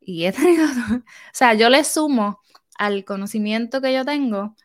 y 0.00 0.26
he 0.26 0.32
tenido, 0.34 0.66
o 0.66 1.02
sea, 1.32 1.54
yo 1.54 1.70
le 1.70 1.84
sumo 1.84 2.40
al 2.78 3.04
conocimiento 3.04 3.80
que 3.80 3.92
yo 3.94 4.04
tengo 4.04 4.56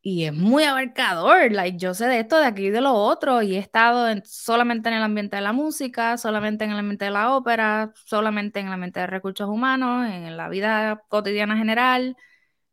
y 0.00 0.24
es 0.24 0.32
muy 0.32 0.64
abarcador, 0.64 1.52
like, 1.52 1.76
yo 1.78 1.92
sé 1.94 2.06
de 2.06 2.20
esto, 2.20 2.38
de 2.38 2.46
aquí 2.46 2.66
y 2.66 2.70
de 2.70 2.80
lo 2.80 2.94
otro 2.94 3.42
y 3.42 3.56
he 3.56 3.58
estado 3.58 4.06
solamente 4.24 4.88
en 4.88 4.94
el 4.96 5.02
ambiente 5.02 5.36
de 5.36 5.42
la 5.42 5.52
música, 5.52 6.16
solamente 6.16 6.64
en 6.64 6.70
el 6.70 6.78
ambiente 6.78 7.04
de 7.06 7.10
la 7.10 7.34
ópera, 7.36 7.92
solamente 8.06 8.60
en 8.60 8.68
el 8.68 8.72
ambiente 8.74 9.00
de 9.00 9.06
recursos 9.08 9.48
humanos, 9.48 10.06
en 10.08 10.36
la 10.36 10.48
vida 10.48 11.02
cotidiana 11.08 11.56
general. 11.58 12.16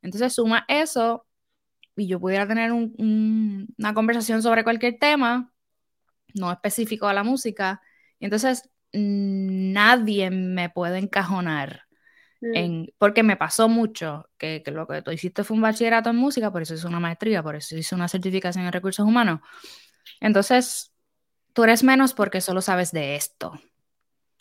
Entonces 0.02 0.34
suma 0.34 0.66
eso 0.70 1.25
y 1.96 2.08
yo 2.08 2.20
pudiera 2.20 2.48
tener 2.48 2.72
una 2.72 3.94
conversación 3.94 4.42
sobre 4.42 4.64
cualquier 4.64 4.98
tema, 5.00 5.54
no 6.34 6.52
específico 6.52 7.08
a 7.08 7.14
la 7.14 7.24
música, 7.24 7.82
y 8.20 8.26
entonces 8.26 8.70
nadie 8.94 10.30
me 10.30 10.70
puede 10.70 11.00
encajonar. 11.00 11.84
Mm. 12.42 12.56
En, 12.56 12.94
porque 12.98 13.24
me 13.24 13.38
pasó 13.38 13.70
mucho 13.70 14.30
que, 14.38 14.62
lo 14.68 14.88
que 14.88 15.02
tú 15.02 15.12
hiciste 15.12 15.44
fue 15.44 15.56
un 15.56 15.62
bachillerato 15.62 16.10
en 16.10 16.18
música, 16.18 16.52
por 16.52 16.62
eso 16.62 16.74
hice 16.74 16.88
una 16.88 17.00
maestría, 17.00 17.42
por 17.42 17.56
eso 17.56 17.76
hice 17.78 17.96
una 17.96 18.08
certificación 18.08 18.66
en 18.66 18.72
recursos 18.72 19.06
humanos. 19.06 19.40
Entonces, 20.20 20.94
tú 21.54 21.64
eres 21.64 21.84
menos 21.84 22.14
porque 22.14 22.42
solo 22.42 22.62
sabes 22.62 22.92
de 22.92 23.16
esto. 23.16 23.54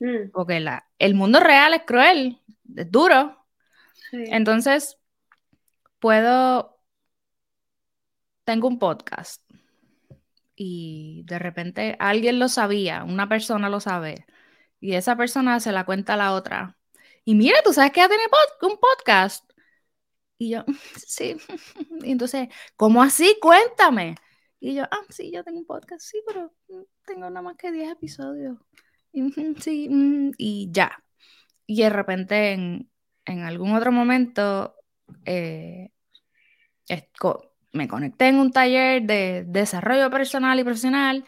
Mm. 0.00 0.30
Porque 0.32 0.60
la, 0.60 0.88
el 0.98 1.14
mundo 1.14 1.40
real 1.40 1.74
es 1.74 1.82
cruel, 1.86 2.40
es 2.76 2.90
duro. 2.90 3.46
Entonces, 4.12 4.98
puedo, 5.98 6.73
tengo 8.44 8.68
un 8.68 8.78
podcast 8.78 9.42
y 10.56 11.22
de 11.26 11.38
repente 11.38 11.96
alguien 11.98 12.38
lo 12.38 12.48
sabía, 12.48 13.04
una 13.04 13.28
persona 13.28 13.68
lo 13.68 13.80
sabe, 13.80 14.26
y 14.80 14.94
esa 14.94 15.16
persona 15.16 15.60
se 15.60 15.72
la 15.72 15.84
cuenta 15.84 16.14
a 16.14 16.16
la 16.16 16.32
otra. 16.34 16.76
Y 17.24 17.34
mira, 17.34 17.58
tú 17.64 17.72
sabes 17.72 17.92
que 17.92 18.00
ya 18.00 18.08
tiene 18.08 18.24
un 18.62 18.78
podcast. 18.78 19.50
Y 20.36 20.50
yo, 20.50 20.64
sí. 21.06 21.36
Y 22.02 22.12
entonces, 22.12 22.48
¿cómo 22.76 23.02
así? 23.02 23.36
Cuéntame. 23.40 24.16
Y 24.60 24.74
yo, 24.74 24.84
ah, 24.84 25.00
sí, 25.08 25.30
yo 25.32 25.42
tengo 25.44 25.58
un 25.58 25.66
podcast, 25.66 26.02
sí, 26.02 26.22
pero 26.26 26.52
tengo 27.06 27.30
nada 27.30 27.42
más 27.42 27.56
que 27.56 27.72
10 27.72 27.92
episodios. 27.92 28.58
Y, 29.12 29.22
sí, 29.62 29.88
mm, 29.88 30.32
y 30.36 30.68
ya. 30.70 31.02
Y 31.66 31.82
de 31.82 31.90
repente, 31.90 32.52
en, 32.52 32.90
algún 33.26 33.74
otro 33.74 33.90
momento, 33.90 34.74
eh, 35.24 35.92
me 37.74 37.88
conecté 37.88 38.28
en 38.28 38.36
un 38.36 38.52
taller 38.52 39.02
de 39.02 39.44
desarrollo 39.46 40.10
personal 40.10 40.58
y 40.58 40.64
profesional. 40.64 41.24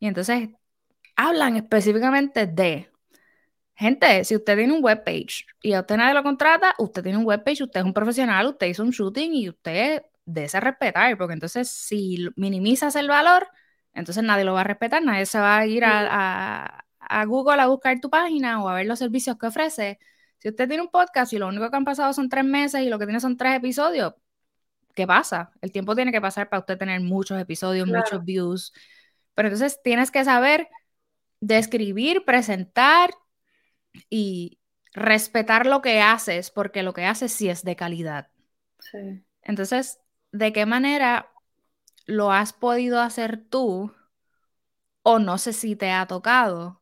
Y 0.00 0.08
entonces 0.08 0.50
hablan 1.16 1.56
específicamente 1.56 2.46
de 2.46 2.90
Gente, 3.76 4.24
si 4.24 4.36
usted 4.36 4.56
tiene 4.56 4.72
un 4.72 4.84
webpage 4.84 5.46
y 5.60 5.72
a 5.72 5.80
usted 5.80 5.96
nadie 5.96 6.14
lo 6.14 6.22
contrata, 6.22 6.74
usted 6.78 7.02
tiene 7.02 7.18
un 7.18 7.26
webpage, 7.26 7.62
usted 7.62 7.80
es 7.80 7.86
un 7.86 7.92
profesional, 7.92 8.46
usted 8.46 8.68
hizo 8.68 8.84
un 8.84 8.90
shooting 8.90 9.34
y 9.34 9.48
usted 9.48 10.02
ese 10.36 10.60
respetar, 10.60 11.18
porque 11.18 11.34
entonces 11.34 11.70
si 11.70 12.28
minimizas 12.36 12.94
el 12.96 13.08
valor, 13.08 13.48
entonces 13.92 14.22
nadie 14.22 14.44
lo 14.44 14.54
va 14.54 14.60
a 14.62 14.64
respetar, 14.64 15.02
nadie 15.02 15.26
se 15.26 15.38
va 15.38 15.58
a 15.58 15.66
ir 15.66 15.84
a, 15.84 16.84
Google 17.26 17.60
a 17.60 17.66
buscar 17.66 18.00
tu 18.00 18.10
página 18.10 18.62
o 18.62 18.68
a 18.68 18.74
ver 18.74 18.86
los 18.86 18.98
servicios 18.98 19.36
que 19.38 19.46
ofrece. 19.46 19.98
Si 20.38 20.48
usted 20.48 20.68
tiene 20.68 20.82
un 20.82 20.90
podcast 20.90 21.32
y 21.32 21.38
lo 21.38 21.48
único 21.48 21.68
que 21.70 21.76
han 21.76 21.84
pasado 21.84 22.12
son 22.12 22.28
tres 22.28 22.44
meses 22.44 22.82
y 22.82 22.88
lo 22.88 22.98
que 22.98 23.06
tiene 23.06 23.20
son 23.20 23.36
tres 23.36 23.56
episodios, 23.56 24.14
¿qué 24.94 25.06
pasa? 25.06 25.52
El 25.60 25.72
tiempo 25.72 25.94
tiene 25.94 26.12
que 26.12 26.20
pasar 26.20 26.48
para 26.48 26.60
usted 26.60 26.78
tener 26.78 27.00
muchos 27.00 27.40
episodios, 27.40 27.86
muchos 27.86 28.24
views. 28.24 28.72
Pero 29.34 29.48
entonces 29.48 29.80
tienes 29.82 30.10
que 30.10 30.24
saber 30.24 30.68
describir, 31.40 32.24
presentar 32.24 33.10
y 34.08 34.58
respetar 34.92 35.66
lo 35.66 35.82
que 35.82 36.00
haces, 36.00 36.50
porque 36.50 36.82
lo 36.82 36.94
que 36.94 37.04
haces 37.04 37.32
sí 37.32 37.48
es 37.48 37.64
de 37.64 37.76
calidad. 37.76 38.28
Entonces, 39.42 39.98
¿de 40.32 40.52
qué 40.52 40.66
manera 40.66 41.30
lo 42.06 42.32
has 42.32 42.52
podido 42.52 43.00
hacer 43.00 43.44
tú? 43.48 43.92
O 45.02 45.18
no 45.18 45.38
sé 45.38 45.52
si 45.52 45.76
te 45.76 45.90
ha 45.90 46.06
tocado 46.06 46.80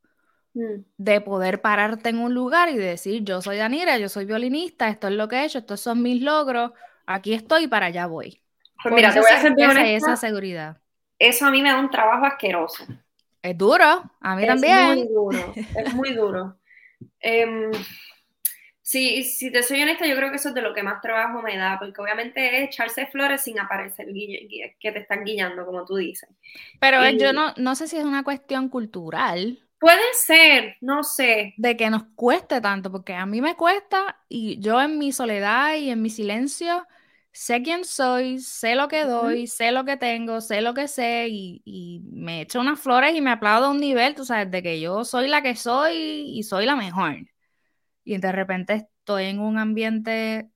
mm. 0.54 0.84
de 0.96 1.20
poder 1.20 1.60
pararte 1.60 2.10
en 2.10 2.18
un 2.18 2.34
lugar 2.34 2.68
y 2.68 2.76
decir, 2.76 3.24
yo 3.24 3.40
soy 3.40 3.56
Danira, 3.56 3.98
yo 3.98 4.08
soy 4.08 4.26
violinista, 4.26 4.88
esto 4.88 5.08
es 5.08 5.14
lo 5.14 5.28
que 5.28 5.36
he 5.36 5.44
hecho, 5.44 5.58
estos 5.58 5.80
son 5.80 6.02
mis 6.02 6.22
logros, 6.22 6.72
aquí 7.06 7.34
estoy 7.34 7.68
para 7.68 7.86
allá 7.86 8.06
voy. 8.06 8.42
Pues 8.82 8.94
mira, 8.94 9.12
te 9.12 9.20
voy 9.20 9.30
a 9.30 9.36
hacer 9.36 9.86
esa 9.86 10.16
seguridad. 10.16 10.78
Eso 11.18 11.46
a 11.46 11.50
mí 11.50 11.62
me 11.62 11.70
da 11.70 11.78
un 11.78 11.90
trabajo 11.90 12.24
asqueroso. 12.24 12.84
Es 13.42 13.56
duro, 13.56 13.84
a 14.20 14.36
mí 14.36 14.46
también. 14.46 14.76
Es 14.88 14.96
muy 14.96 15.08
duro, 15.08 15.54
es 15.54 15.94
muy 15.94 16.12
duro. 16.14 16.56
Eh, 17.20 17.70
si 18.82 19.50
te 19.50 19.62
soy 19.62 19.80
honesta, 19.80 20.06
yo 20.06 20.16
creo 20.16 20.30
que 20.30 20.36
eso 20.36 20.50
es 20.50 20.54
de 20.54 20.60
lo 20.60 20.74
que 20.74 20.82
más 20.82 21.00
trabajo 21.00 21.40
me 21.40 21.56
da, 21.56 21.78
porque 21.78 22.00
obviamente 22.00 22.58
es 22.58 22.68
echarse 22.68 23.06
flores 23.06 23.42
sin 23.42 23.58
aparecer 23.58 24.06
que 24.08 24.92
te 24.92 24.98
están 24.98 25.24
guiando, 25.24 25.64
como 25.64 25.84
tú 25.84 25.96
dices. 25.96 26.28
Pero 26.78 27.08
yo 27.10 27.32
no, 27.32 27.54
no 27.56 27.74
sé 27.74 27.88
si 27.88 27.96
es 27.96 28.04
una 28.04 28.22
cuestión 28.22 28.68
cultural. 28.68 29.60
Puede 29.82 30.14
ser, 30.14 30.76
no 30.80 31.02
sé. 31.02 31.54
De 31.56 31.76
que 31.76 31.90
nos 31.90 32.04
cueste 32.14 32.60
tanto, 32.60 32.92
porque 32.92 33.14
a 33.14 33.26
mí 33.26 33.40
me 33.40 33.56
cuesta 33.56 34.16
y 34.28 34.60
yo 34.60 34.80
en 34.80 34.96
mi 34.96 35.10
soledad 35.10 35.74
y 35.74 35.90
en 35.90 36.00
mi 36.00 36.08
silencio 36.08 36.86
sé 37.32 37.62
quién 37.62 37.84
soy, 37.84 38.38
sé 38.38 38.76
lo 38.76 38.86
que 38.86 39.06
doy, 39.06 39.48
sé 39.48 39.72
lo 39.72 39.84
que 39.84 39.96
tengo, 39.96 40.40
sé 40.40 40.60
lo 40.60 40.72
que 40.72 40.86
sé 40.86 41.26
y, 41.28 42.00
me 42.12 42.42
echo 42.42 42.60
unas 42.60 42.78
flores 42.78 43.16
y 43.16 43.20
me 43.20 43.32
aplaudo 43.32 43.66
a 43.66 43.70
un 43.70 43.80
nivel, 43.80 44.14
tú 44.14 44.24
sabes, 44.24 44.48
de 44.52 44.62
que 44.62 44.80
yo 44.80 45.04
soy 45.04 45.26
la 45.26 45.42
que 45.42 45.56
soy 45.56 45.96
y 46.28 46.44
soy 46.44 46.64
la 46.64 46.76
mejor. 46.76 47.16
Y 48.04 48.18
de 48.18 48.30
repente 48.30 48.74
estoy 48.74 49.24
en 49.24 49.40
un 49.40 49.58
ambiente 49.58 50.48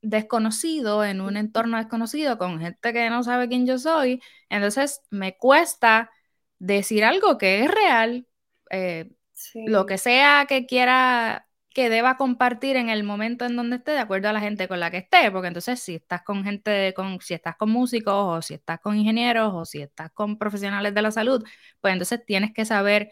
desconocido, 0.00 1.04
en 1.04 1.20
un 1.20 1.36
entorno 1.36 1.76
desconocido, 1.76 2.38
con 2.38 2.60
gente 2.60 2.94
que 2.94 3.10
no 3.10 3.22
sabe 3.24 3.48
quién 3.48 3.66
yo 3.66 3.78
soy, 3.78 4.22
entonces 4.48 5.02
me 5.10 5.36
cuesta 5.36 6.10
decir 6.58 7.04
algo 7.04 7.38
que 7.38 7.64
es 7.64 7.70
real, 7.70 8.27
eh, 8.70 9.10
lo 9.54 9.86
que 9.86 9.98
sea 9.98 10.46
que 10.48 10.66
quiera 10.66 11.48
que 11.78 11.90
deba 11.90 12.16
compartir 12.16 12.76
en 12.76 12.88
el 12.88 13.04
momento 13.04 13.44
en 13.44 13.54
donde 13.54 13.76
esté, 13.76 13.92
de 13.92 14.00
acuerdo 14.00 14.28
a 14.28 14.32
la 14.32 14.40
gente 14.40 14.66
con 14.66 14.80
la 14.80 14.90
que 14.90 14.96
esté, 14.98 15.30
porque 15.30 15.48
entonces 15.48 15.78
si 15.80 15.94
estás 15.94 16.22
con 16.22 16.42
gente, 16.42 16.92
con, 16.94 17.20
si 17.20 17.34
estás 17.34 17.56
con 17.56 17.70
músicos 17.70 18.14
o 18.14 18.42
si 18.42 18.54
estás 18.54 18.80
con 18.80 18.96
ingenieros 18.96 19.52
o 19.54 19.64
si 19.64 19.82
estás 19.82 20.10
con 20.12 20.38
profesionales 20.38 20.94
de 20.94 21.02
la 21.02 21.12
salud, 21.12 21.44
pues 21.80 21.92
entonces 21.92 22.24
tienes 22.26 22.52
que 22.52 22.64
saber 22.64 23.10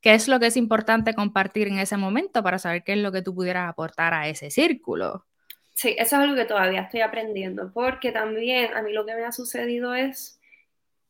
qué 0.00 0.14
es 0.14 0.26
lo 0.26 0.40
que 0.40 0.46
es 0.46 0.56
importante 0.56 1.14
compartir 1.14 1.68
en 1.68 1.78
ese 1.78 1.96
momento 1.96 2.42
para 2.42 2.58
saber 2.58 2.82
qué 2.82 2.94
es 2.94 2.98
lo 2.98 3.12
que 3.12 3.22
tú 3.22 3.34
pudieras 3.34 3.68
aportar 3.68 4.14
a 4.14 4.28
ese 4.28 4.50
círculo. 4.50 5.26
Sí, 5.74 5.90
eso 5.90 6.16
es 6.16 6.22
algo 6.22 6.34
que 6.34 6.44
todavía 6.44 6.80
estoy 6.80 7.02
aprendiendo, 7.02 7.70
porque 7.72 8.10
también 8.10 8.74
a 8.74 8.82
mí 8.82 8.92
lo 8.92 9.06
que 9.06 9.14
me 9.14 9.24
ha 9.24 9.32
sucedido 9.32 9.94
es 9.94 10.40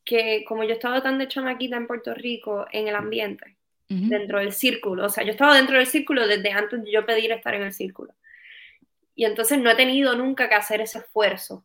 que 0.04 0.44
como 0.46 0.64
yo 0.64 0.70
he 0.70 0.72
estado 0.74 1.02
tan 1.02 1.18
de 1.18 1.28
chamaquita 1.28 1.76
en 1.76 1.86
Puerto 1.86 2.12
Rico 2.14 2.66
en 2.72 2.88
el 2.88 2.96
ambiente, 2.96 3.57
dentro 3.88 4.38
del 4.38 4.52
círculo. 4.52 5.06
O 5.06 5.08
sea, 5.08 5.24
yo 5.24 5.30
estaba 5.30 5.56
dentro 5.56 5.76
del 5.76 5.86
círculo 5.86 6.26
desde 6.26 6.52
antes 6.52 6.82
de 6.84 6.92
yo 6.92 7.06
pedir 7.06 7.32
estar 7.32 7.54
en 7.54 7.62
el 7.62 7.72
círculo. 7.72 8.14
Y 9.14 9.24
entonces 9.24 9.58
no 9.58 9.70
he 9.70 9.74
tenido 9.74 10.14
nunca 10.14 10.48
que 10.48 10.54
hacer 10.54 10.80
ese 10.80 10.98
esfuerzo. 10.98 11.64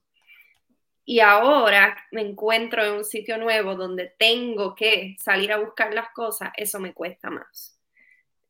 Y 1.05 1.19
ahora 1.19 1.97
me 2.11 2.21
encuentro 2.21 2.83
en 2.83 2.93
un 2.93 3.05
sitio 3.05 3.37
nuevo 3.37 3.75
donde 3.75 4.13
tengo 4.17 4.73
que 4.73 5.15
salir 5.19 5.51
a 5.51 5.57
buscar 5.57 5.93
las 5.93 6.09
cosas, 6.13 6.51
eso 6.55 6.79
me 6.79 6.93
cuesta 6.93 7.29
más. 7.29 7.77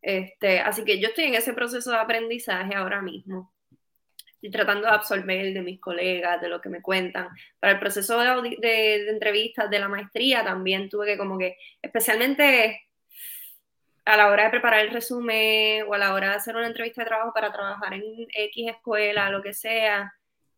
Este, 0.02 0.60
así 0.60 0.84
que 0.84 1.00
yo 1.00 1.08
estoy 1.08 1.26
en 1.26 1.36
ese 1.36 1.54
proceso 1.54 1.92
de 1.92 1.98
aprendizaje 1.98 2.76
ahora 2.76 3.02
mismo. 3.02 3.52
Estoy 4.36 4.52
tratando 4.52 4.88
de 4.88 4.94
absorber 4.94 5.54
de 5.54 5.62
mis 5.62 5.80
colegas, 5.80 6.40
de 6.42 6.50
lo 6.50 6.62
que 6.62 6.70
me 6.70 6.82
cuentan. 6.82 7.30
Para 7.60 7.74
el 7.74 7.80
proceso 7.80 8.20
de, 8.20 8.58
de 8.60 9.10
entrevistas 9.10 9.70
de 9.70 9.80
la 9.80 9.88
maestría 9.88 10.44
también 10.44 10.90
tuve 10.90 11.08
que 11.08 11.18
como 11.18 11.38
que, 11.38 11.58
especialmente 11.82 12.84
a 14.06 14.18
la 14.18 14.28
hora 14.28 14.46
de 14.46 14.50
preparar 14.50 14.82
el 14.82 14.92
resumen 14.92 15.86
o 15.88 15.94
a 15.94 15.98
la 15.98 16.14
hora 16.14 16.30
de 16.30 16.36
hacer 16.36 16.56
una 16.56 16.68
entrevista 16.68 17.02
de 17.02 17.08
trabajo 17.08 17.34
para 17.34 17.52
trabajar 17.52 17.94
en 17.94 18.28
X 18.34 18.70
escuela, 18.70 19.30
lo 19.30 19.42
que 19.42 19.54
sea, 19.54 20.14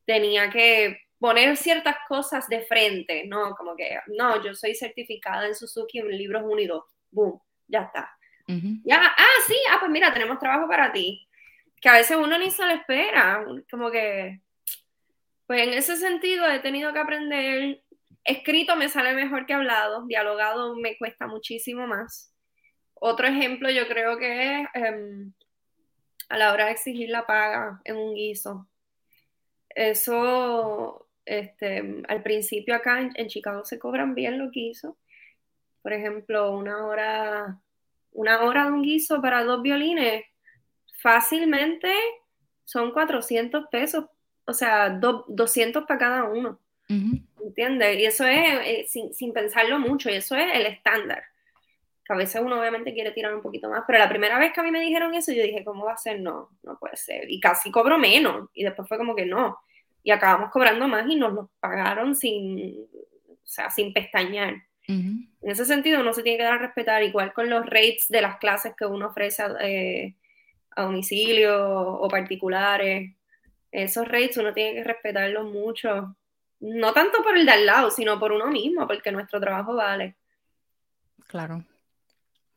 tenía 0.06 0.50
que 0.50 1.00
poner 1.20 1.56
ciertas 1.58 1.96
cosas 2.08 2.48
de 2.48 2.62
frente, 2.62 3.26
¿no? 3.28 3.56
Como 3.56 3.76
que, 3.76 4.00
no, 4.08 4.44
yo 4.44 4.54
soy 4.54 4.76
certificada 4.76 5.48
en 5.48 5.56
Suzuki 5.56 6.00
en 6.00 6.10
libros 6.10 6.44
1 6.46 6.62
y 6.62 6.68
2, 6.68 6.84
boom, 7.12 7.40
ya 7.68 7.84
está. 7.84 8.12
Ya, 8.48 9.02
ah, 9.02 9.42
sí, 9.48 9.56
ah, 9.72 9.78
pues 9.80 9.90
mira, 9.90 10.14
tenemos 10.14 10.38
trabajo 10.38 10.68
para 10.68 10.92
ti. 10.92 11.28
Que 11.82 11.90
a 11.90 11.94
veces 11.94 12.16
uno 12.16 12.38
ni 12.38 12.52
se 12.52 12.64
lo 12.64 12.74
espera, 12.74 13.44
como 13.72 13.90
que, 13.90 14.40
pues 15.48 15.62
en 15.64 15.74
ese 15.74 15.98
sentido 15.98 16.48
he 16.48 16.60
tenido 16.60 16.94
que 16.94 17.00
aprender, 17.00 17.84
escrito 18.24 18.76
me 18.76 18.90
sale 18.90 19.14
mejor 19.14 19.46
que 19.46 19.54
hablado, 19.54 20.06
dialogado 20.06 20.76
me 20.76 20.98
cuesta 20.98 21.28
muchísimo 21.28 21.88
más. 21.88 22.35
Otro 23.08 23.28
ejemplo 23.28 23.70
yo 23.70 23.88
creo 23.88 24.18
que 24.18 24.62
es 24.62 24.68
em, 24.74 25.32
a 26.28 26.38
la 26.40 26.52
hora 26.52 26.66
de 26.66 26.72
exigir 26.72 27.08
la 27.12 27.28
paga 27.28 27.80
en 27.84 27.98
un 27.98 28.16
guiso. 28.16 28.68
Eso, 29.70 31.08
este, 31.24 32.02
al 32.08 32.24
principio 32.24 32.74
acá 32.74 33.00
en, 33.14 33.28
Chicago 33.28 33.64
se 33.64 33.78
cobran 33.78 34.16
bien 34.16 34.40
los 34.40 34.50
guisos. 34.50 34.96
Por 35.84 35.94
ejemplo, 35.94 36.58
una 36.58 36.84
hora, 36.88 37.62
una 38.12 38.42
hora 38.42 38.66
de 38.66 38.72
un 38.72 38.82
guiso 38.82 39.22
para 39.22 39.44
dos 39.44 39.62
violines 39.62 40.26
fácilmente 41.00 41.94
son 42.64 42.92
400 42.92 43.68
pesos, 43.68 44.06
o 44.46 44.54
sea, 44.54 44.90
200 44.90 45.84
para 45.86 46.00
cada 46.00 46.24
uno. 46.24 46.60
¿Entiendes? 46.90 48.00
Y 48.00 48.06
eso 48.06 48.26
es 48.26 48.50
eh, 48.66 48.86
sin, 48.90 49.14
sin 49.14 49.32
pensarlo 49.32 49.78
mucho, 49.78 50.10
y 50.10 50.16
eso 50.16 50.36
es 50.36 50.56
el 50.56 50.66
estándar 50.66 51.24
que 52.06 52.14
a 52.14 52.18
veces 52.18 52.40
uno 52.44 52.60
obviamente 52.60 52.94
quiere 52.94 53.12
tirar 53.12 53.34
un 53.34 53.42
poquito 53.42 53.68
más, 53.68 53.84
pero 53.88 53.98
la 53.98 54.08
primera 54.08 54.38
vez 54.38 54.54
que 54.54 54.60
a 54.60 54.64
mí 54.64 54.70
me 54.70 54.80
dijeron 54.80 55.16
eso, 55.16 55.32
yo 55.32 55.42
dije, 55.42 55.64
¿cómo 55.66 55.86
va 55.86 55.94
a 55.94 55.98
ser? 55.98 56.22
No, 56.22 56.52
no 56.62 56.78
puede 56.78 56.96
ser. 56.96 57.30
Y 57.32 57.40
casi 57.40 57.72
cobro 57.72 57.98
menos. 57.98 58.50
Y 58.54 58.64
después 58.64 58.88
fue 58.88 58.98
como 58.98 59.16
que 59.16 59.26
no. 59.26 59.58
y 60.04 60.12
acabamos 60.12 60.52
cobrando 60.52 60.88
más 60.88 61.10
y 61.10 61.16
nos 61.16 61.34
los 61.34 61.50
pagaron 61.60 62.16
sin, 62.16 62.86
o 63.28 63.38
sea, 63.44 63.72
sin 63.72 63.92
pestañear. 63.92 64.56
En 64.88 65.28
ese 65.42 65.66
sentido, 65.66 66.02
uno 66.02 66.14
se 66.14 66.22
tiene 66.22 66.38
que 66.38 66.44
dar 66.44 66.54
a 66.54 66.58
respetar, 66.60 67.02
igual 67.02 67.34
con 67.34 67.50
los 67.50 67.66
rates 67.66 68.06
de 68.08 68.22
las 68.22 68.38
clases 68.38 68.74
que 68.78 68.86
uno 68.86 69.08
ofrece 69.08 69.44
eh, 69.62 70.14
a 70.76 70.84
domicilio 70.84 71.68
o 71.68 72.08
particulares. 72.08 73.16
Esos 73.72 74.08
rates 74.08 74.38
uno 74.38 74.54
tiene 74.54 74.76
que 74.76 74.84
respetarlos 74.84 75.52
mucho. 75.52 76.16
No 76.60 76.94
tanto 76.94 77.24
por 77.24 77.36
el 77.36 77.48
de 77.48 77.52
al 77.54 77.66
lado, 77.66 77.90
sino 77.90 78.20
por 78.20 78.32
uno 78.32 78.46
mismo, 78.48 78.86
porque 78.86 79.12
nuestro 79.12 79.40
trabajo 79.40 79.74
vale. 79.74 80.16
Claro. 81.28 81.64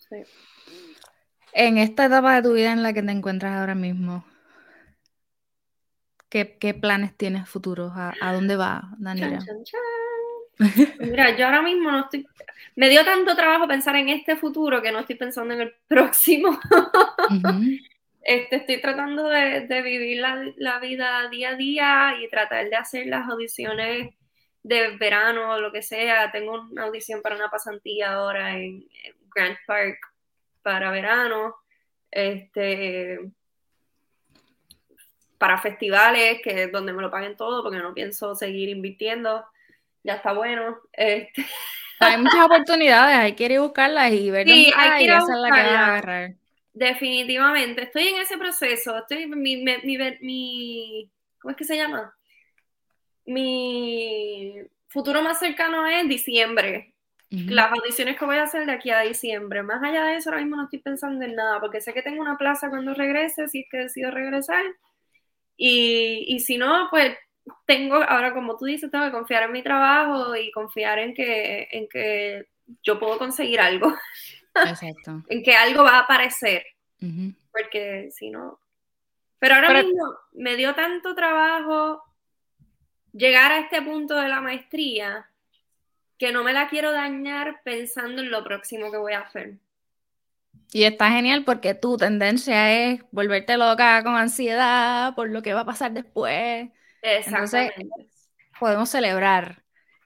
Sí. 0.08 0.24
En 1.52 1.78
esta 1.78 2.06
etapa 2.06 2.36
de 2.36 2.42
tu 2.42 2.54
vida 2.54 2.72
en 2.72 2.82
la 2.82 2.92
que 2.92 3.02
te 3.02 3.10
encuentras 3.10 3.56
ahora 3.56 3.74
mismo, 3.74 4.24
¿qué, 6.28 6.78
planes 6.80 7.16
tienes 7.16 7.48
futuros? 7.48 7.92
¿A, 7.94 8.32
dónde 8.32 8.56
va, 8.56 8.94
Daniela? 8.98 9.40
Mira, 11.00 11.36
yo 11.36 11.46
ahora 11.46 11.62
mismo 11.62 11.90
no 11.90 12.00
estoy. 12.00 12.26
Me 12.76 12.88
dio 12.88 13.04
tanto 13.04 13.34
trabajo 13.34 13.66
pensar 13.66 13.96
en 13.96 14.08
este 14.08 14.36
futuro 14.36 14.82
que 14.82 14.92
no 14.92 15.00
estoy 15.00 15.16
pensando 15.16 15.54
en 15.54 15.62
el 15.62 15.74
próximo. 15.86 16.58
este, 18.22 18.56
estoy 18.56 18.80
tratando 18.80 19.28
de, 19.28 19.82
vivir 19.82 20.20
la, 20.20 20.78
vida 20.80 21.28
día 21.28 21.50
a 21.50 21.56
día 21.56 22.14
y 22.20 22.28
tratar 22.28 22.68
de 22.68 22.76
hacer 22.76 23.06
las 23.06 23.28
audiciones 23.28 24.14
de 24.62 24.96
verano 24.96 25.54
o 25.54 25.60
lo 25.60 25.72
que 25.72 25.82
sea. 25.82 26.30
Tengo 26.30 26.60
una 26.70 26.84
audición 26.84 27.22
para 27.22 27.36
una 27.36 27.50
pasantía 27.50 28.12
ahora 28.12 28.56
en, 28.58 28.86
Grand 29.34 29.56
Park 29.66 29.98
para 30.62 30.90
verano. 30.90 31.56
Este, 32.10 33.18
para 35.38 35.58
festivales, 35.58 36.40
que 36.42 36.64
es 36.64 36.72
donde 36.72 36.92
me 36.92 37.02
lo 37.02 37.10
paguen 37.10 37.36
todo, 37.36 37.62
porque 37.62 37.78
no 37.78 37.94
pienso 37.94 38.34
seguir 38.34 38.68
invirtiendo 38.68 39.44
ya 40.08 40.14
está 40.14 40.32
bueno. 40.32 40.78
Este. 40.92 41.44
Hay 42.00 42.16
muchas 42.16 42.44
oportunidades, 42.44 43.18
hay 43.18 43.34
que 43.34 43.46
ir 43.46 43.56
a 43.56 43.60
buscarlas 43.60 44.12
y 44.12 44.30
ver 44.30 44.46
sí, 44.46 44.72
hay 44.76 44.98
que 44.98 45.04
ir 45.04 45.10
a 45.10 45.18
agarrar. 45.18 46.34
Definitivamente, 46.72 47.82
estoy 47.82 48.06
en 48.06 48.20
ese 48.20 48.38
proceso, 48.38 48.96
estoy 48.98 49.26
mi, 49.26 49.56
mi, 49.56 51.10
¿cómo 51.40 51.50
es 51.50 51.56
que 51.56 51.64
se 51.64 51.76
llama? 51.76 52.16
Mi 53.26 54.54
futuro 54.86 55.22
más 55.22 55.40
cercano 55.40 55.88
es 55.88 56.08
diciembre. 56.08 56.94
Las 57.30 57.72
audiciones 57.72 58.18
que 58.18 58.24
voy 58.24 58.36
a 58.36 58.44
hacer 58.44 58.64
de 58.64 58.72
aquí 58.72 58.90
a 58.90 59.00
diciembre. 59.00 59.62
Más 59.62 59.82
allá 59.82 60.04
de 60.04 60.16
eso, 60.16 60.30
ahora 60.30 60.40
mismo 60.40 60.56
no 60.56 60.64
estoy 60.64 60.78
pensando 60.78 61.24
en 61.24 61.34
nada, 61.34 61.60
porque 61.60 61.82
sé 61.82 61.92
que 61.92 62.00
tengo 62.00 62.22
una 62.22 62.38
plaza 62.38 62.70
cuando 62.70 62.94
regrese, 62.94 63.48
si 63.48 63.60
es 63.60 63.66
que 63.70 63.78
decido 63.78 64.10
regresar. 64.10 64.64
Y, 65.56 66.24
y 66.26 66.40
si 66.40 66.56
no, 66.56 66.88
pues 66.90 67.18
tengo, 67.66 67.96
ahora 67.96 68.32
como 68.32 68.56
tú 68.56 68.64
dices, 68.64 68.90
tengo 68.90 69.04
que 69.04 69.12
confiar 69.12 69.42
en 69.42 69.52
mi 69.52 69.62
trabajo 69.62 70.34
y 70.36 70.50
confiar 70.52 70.98
en 70.98 71.12
que, 71.12 71.68
en 71.70 71.88
que 71.88 72.46
yo 72.82 72.98
puedo 72.98 73.18
conseguir 73.18 73.60
algo. 73.60 73.94
Exacto. 74.54 75.22
en 75.28 75.42
que 75.42 75.54
algo 75.54 75.84
va 75.84 75.98
a 75.98 76.00
aparecer. 76.00 76.64
Porque 77.52 78.10
si 78.10 78.30
no... 78.30 78.58
Pero 79.38 79.54
ahora 79.54 79.82
mismo 79.82 80.02
me 80.32 80.56
dio 80.56 80.74
tanto 80.74 81.14
trabajo 81.14 82.02
llegar 83.12 83.52
a 83.52 83.60
este 83.60 83.80
punto 83.82 84.16
de 84.16 84.28
la 84.28 84.40
maestría 84.40 85.27
que 86.18 86.32
no 86.32 86.44
me 86.44 86.52
la 86.52 86.68
quiero 86.68 86.92
dañar 86.92 87.62
pensando 87.64 88.22
en 88.22 88.30
lo 88.30 88.44
próximo 88.44 88.90
que 88.90 88.98
voy 88.98 89.12
a 89.12 89.20
hacer. 89.20 89.58
Y 90.72 90.84
está 90.84 91.10
genial 91.10 91.44
porque 91.44 91.74
tu 91.74 91.96
tendencia 91.96 92.72
es 92.72 93.00
volverte 93.10 93.56
loca 93.56 94.02
con 94.02 94.16
ansiedad 94.16 95.14
por 95.14 95.30
lo 95.30 95.40
que 95.40 95.54
va 95.54 95.60
a 95.60 95.66
pasar 95.66 95.92
después. 95.92 96.68
Entonces, 97.02 97.70
podemos 98.58 98.90
celebrar 98.90 99.64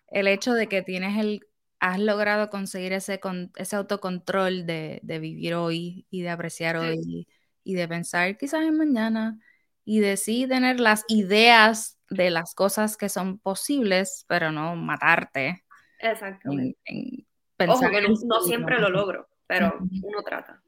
el 0.08 0.28
hecho 0.28 0.52
de 0.52 0.68
que 0.68 0.82
tienes 0.82 1.18
el, 1.18 1.40
has 1.80 1.98
logrado 1.98 2.48
conseguir 2.48 2.92
ese, 2.92 3.20
ese 3.56 3.76
autocontrol 3.76 4.66
de, 4.66 5.00
vivir 5.02 5.54
hoy 5.54 6.06
y 6.10 6.22
de 6.22 6.30
apreciar 6.30 6.76
hoy 6.76 7.26
y 7.64 7.74
de 7.74 7.88
pensar 7.88 8.36
quizás 8.36 8.62
en 8.62 8.76
mañana 8.76 9.40
y 9.84 9.98
de 9.98 10.16
sí 10.16 10.46
tener 10.46 10.78
las 10.78 11.04
ideas 11.08 11.98
de 12.08 12.30
las 12.30 12.54
cosas 12.54 12.96
que 12.96 13.08
son 13.08 13.38
posibles, 13.38 14.24
pero 14.28 14.52
no 14.52 14.76
matarte. 14.76 15.61
Exactamente. 16.02 16.78
Ojo, 17.68 17.90
que 17.90 18.02
no, 18.02 18.40
siempre 18.40 18.80
lo 18.80 18.90
logro, 18.90 19.28
pero 19.46 19.78
uno 19.80 20.22
trata. 20.24 20.60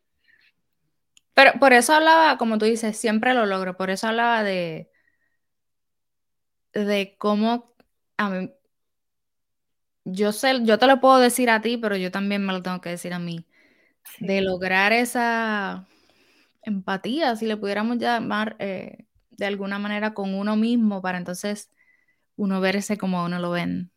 Pero 1.34 1.58
por 1.58 1.72
eso 1.72 1.92
hablaba, 1.92 2.38
como 2.38 2.58
tú 2.58 2.64
dices, 2.64 2.96
siempre 2.96 3.34
lo 3.34 3.44
logro, 3.44 3.76
por 3.76 3.90
eso 3.90 4.06
hablaba 4.06 4.44
de, 4.44 4.88
de 6.72 7.16
cómo 7.18 7.74
a 8.16 8.30
mí, 8.30 8.52
yo 10.04 10.30
sé, 10.30 10.64
yo 10.64 10.78
te 10.78 10.86
lo 10.86 11.00
puedo 11.00 11.18
decir 11.18 11.50
a 11.50 11.60
ti, 11.60 11.76
pero 11.76 11.96
yo 11.96 12.12
también 12.12 12.46
me 12.46 12.52
lo 12.52 12.62
tengo 12.62 12.80
que 12.80 12.90
decir 12.90 13.12
a 13.12 13.18
mí, 13.18 13.44
de 14.20 14.40
lograr 14.42 14.92
esa 14.92 15.88
empatía, 16.62 17.34
si 17.34 17.46
le 17.46 17.56
pudiéramos 17.56 17.98
llamar 17.98 18.54
eh, 18.60 19.06
de 19.30 19.46
alguna 19.46 19.80
manera 19.80 20.14
con 20.14 20.34
uno 20.34 20.54
mismo, 20.54 21.02
para 21.02 21.18
entonces 21.18 21.70
uno 22.36 22.60
verse 22.60 22.96
como 22.96 23.24
uno 23.24 23.40
lo 23.40 23.50
ven. 23.50 23.90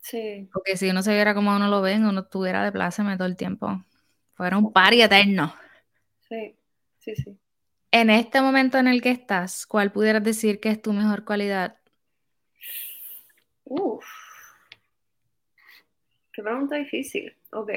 Sí. 0.00 0.48
Porque 0.52 0.76
si 0.76 0.90
uno 0.90 1.02
se 1.02 1.12
viera 1.12 1.34
como 1.34 1.54
uno 1.54 1.68
lo 1.68 1.82
ven, 1.82 2.06
uno 2.06 2.20
estuviera 2.20 2.64
de 2.64 2.72
pláceme 2.72 3.16
todo 3.16 3.26
el 3.26 3.36
tiempo. 3.36 3.84
Fuera 4.34 4.56
un 4.56 4.72
par 4.72 4.94
y 4.94 5.02
eterno. 5.02 5.54
Sí, 6.28 6.56
sí, 6.98 7.14
sí. 7.16 7.38
En 7.90 8.10
este 8.10 8.40
momento 8.40 8.78
en 8.78 8.86
el 8.86 9.02
que 9.02 9.10
estás, 9.10 9.66
¿cuál 9.66 9.92
pudieras 9.92 10.22
decir 10.22 10.60
que 10.60 10.70
es 10.70 10.80
tu 10.80 10.92
mejor 10.92 11.24
cualidad 11.24 11.78
Uf. 13.68 14.04
Qué 16.32 16.42
pregunta 16.42 16.76
difícil. 16.76 17.36
Ok. 17.52 17.70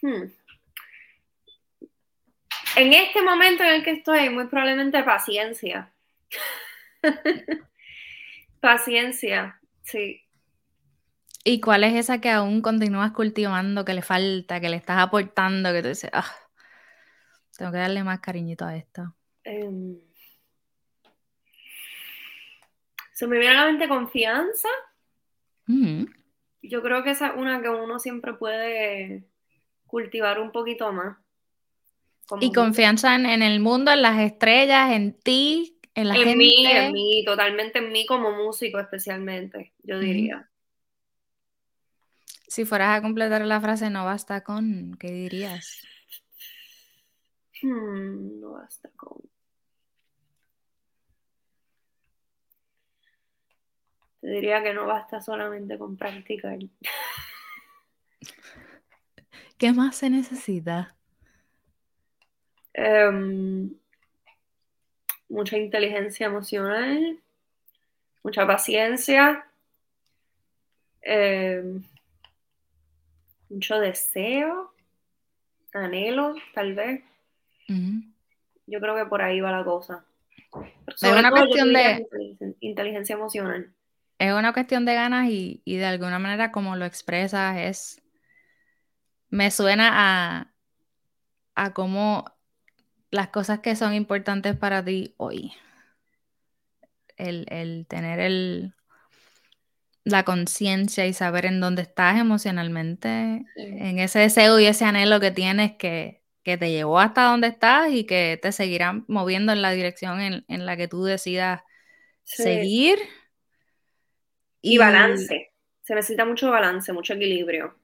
Hmm. 0.00 0.30
En 2.76 2.92
este 2.92 3.22
momento 3.22 3.64
en 3.64 3.74
el 3.74 3.84
que 3.84 3.90
estoy, 3.90 4.30
muy 4.30 4.46
probablemente 4.46 5.02
paciencia. 5.02 5.92
paciencia, 8.60 9.60
sí. 9.82 10.21
¿Y 11.44 11.60
cuál 11.60 11.82
es 11.84 11.94
esa 11.94 12.20
que 12.20 12.30
aún 12.30 12.62
continúas 12.62 13.12
cultivando, 13.12 13.84
que 13.84 13.94
le 13.94 14.02
falta, 14.02 14.60
que 14.60 14.68
le 14.68 14.76
estás 14.76 14.98
aportando, 14.98 15.72
que 15.72 15.82
tú 15.82 15.88
dices, 15.88 16.10
ah, 16.12 16.30
tengo 17.56 17.72
que 17.72 17.78
darle 17.78 18.04
más 18.04 18.20
cariñito 18.20 18.64
a 18.64 18.76
esto? 18.76 19.14
Em, 19.44 19.98
Se 23.12 23.26
me 23.26 23.38
viene 23.38 23.56
a 23.56 23.60
la 23.60 23.66
mente 23.66 23.88
confianza. 23.88 24.68
Yo 26.62 26.82
creo 26.82 27.02
que 27.02 27.10
esa 27.10 27.28
es 27.28 27.32
una 27.36 27.60
que 27.60 27.68
uno 27.68 27.98
siempre 27.98 28.34
puede 28.34 29.24
cultivar 29.86 30.40
un 30.40 30.52
poquito 30.52 30.92
más. 30.92 31.18
y 32.40 32.52
confianza 32.52 33.14
en, 33.14 33.42
el 33.42 33.60
mundo, 33.60 33.90
en 33.92 34.02
las 34.02 34.18
estrellas, 34.20 34.92
en 34.92 35.12
ti, 35.12 35.78
en 35.94 36.08
la 36.08 36.16
en 36.16 36.38
mí, 36.38 36.66
en 36.66 36.92
mí, 36.92 37.22
totalmente 37.26 37.80
en 37.80 37.92
mí 37.92 38.06
como 38.06 38.32
músico 38.32 38.78
especialmente, 38.78 39.72
yo 39.82 39.98
diría. 39.98 40.48
Si 42.52 42.66
fueras 42.66 42.98
a 42.98 43.00
completar 43.00 43.40
la 43.46 43.62
frase 43.62 43.88
no 43.88 44.04
basta 44.04 44.44
con, 44.44 44.94
¿qué 45.00 45.10
dirías? 45.10 45.80
Hmm, 47.62 48.42
no 48.42 48.50
basta 48.50 48.90
con. 48.94 49.22
Te 54.20 54.26
diría 54.26 54.62
que 54.62 54.74
no 54.74 54.84
basta 54.84 55.22
solamente 55.22 55.78
con 55.78 55.96
practicar. 55.96 56.58
¿Qué 59.56 59.72
más 59.72 59.96
se 59.96 60.10
necesita? 60.10 60.94
Em, 62.74 63.74
mucha 65.30 65.56
inteligencia 65.56 66.26
emocional, 66.26 67.18
mucha 68.22 68.46
paciencia, 68.46 69.46
em, 71.00 71.82
mucho 73.52 73.78
deseo, 73.78 74.72
anhelo, 75.72 76.34
tal 76.54 76.74
vez. 76.74 77.02
Yo 78.66 78.80
creo 78.80 78.96
que 78.96 79.06
por 79.06 79.22
ahí 79.22 79.40
va 79.40 79.52
la 79.52 79.64
cosa. 79.64 80.04
es 80.86 81.12
una 81.12 81.30
cuestión 81.30 81.72
de 81.72 82.06
inteligencia 82.60 83.14
emocional 83.14 83.72
es 84.22 84.32
una 84.32 84.52
cuestión 84.52 84.84
de 84.84 84.94
ganas 84.94 85.28
y, 85.30 85.60
de 85.66 85.84
alguna 85.84 86.20
manera 86.20 86.52
como 86.52 86.76
lo 86.76 86.84
expresas 86.84 87.56
es, 87.58 88.02
me 89.30 89.50
suena 89.50 89.90
a, 89.92 90.52
a 91.56 91.72
cómo 91.72 92.24
las 93.10 93.28
cosas 93.28 93.58
que 93.58 93.74
son 93.74 93.94
importantes 93.94 94.56
para 94.56 94.84
ti 94.84 95.14
hoy, 95.16 95.52
el, 97.16 97.86
tener 97.88 98.20
el, 98.20 98.74
la 100.04 100.24
conciencia 100.24 101.06
y 101.06 101.12
saber 101.12 101.46
en 101.46 101.60
dónde 101.60 101.82
estás 101.82 102.18
emocionalmente, 102.18 103.44
en 103.56 103.98
ese 103.98 104.18
deseo 104.18 104.58
y 104.58 104.66
ese 104.66 104.84
anhelo 104.84 105.20
que 105.20 105.30
tienes 105.30 105.72
que, 105.72 106.22
te 106.42 106.70
llevó 106.70 106.98
hasta 106.98 107.24
donde 107.24 107.48
estás 107.48 107.92
y 107.92 108.04
que 108.04 108.38
te 108.42 108.50
seguirá 108.50 109.04
moviendo 109.06 109.52
en 109.52 109.62
la 109.62 109.70
dirección 109.70 110.20
en, 110.20 110.44
en 110.48 110.66
la 110.66 110.76
que 110.76 110.88
tú 110.88 111.04
decidas 111.04 111.60
seguir. 112.24 112.98
Y, 114.60 114.78
balance. 114.78 115.52
Se 115.82 115.94
necesita 115.94 116.24
mucho 116.24 116.50
balance, 116.50 116.92
mucho 116.92 117.14
equilibrio. 117.14 117.76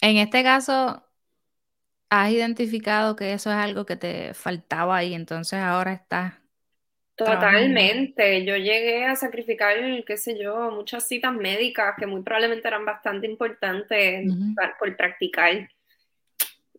En 0.00 0.16
este 0.18 0.42
caso, 0.42 1.02
has 2.10 2.30
identificado 2.30 3.16
que 3.16 3.32
eso 3.32 3.50
es 3.50 3.56
algo 3.56 3.86
que 3.86 3.96
te 3.96 4.34
faltaba 4.34 5.02
y 5.04 5.14
entonces 5.14 5.60
ahora 5.60 5.92
estás. 5.92 6.34
Totalmente. 7.16 8.44
Yo 8.44 8.56
llegué 8.56 9.04
a 9.04 9.14
sacrificar, 9.14 9.76
qué 10.04 10.16
sé 10.16 10.38
yo, 10.38 10.70
muchas 10.70 11.06
citas 11.06 11.32
médicas 11.32 11.94
que 11.96 12.06
muy 12.06 12.22
probablemente 12.22 12.66
eran 12.66 12.84
bastante 12.84 13.26
importantes 13.26 14.26
por 14.78 14.96
practicar. 14.96 15.68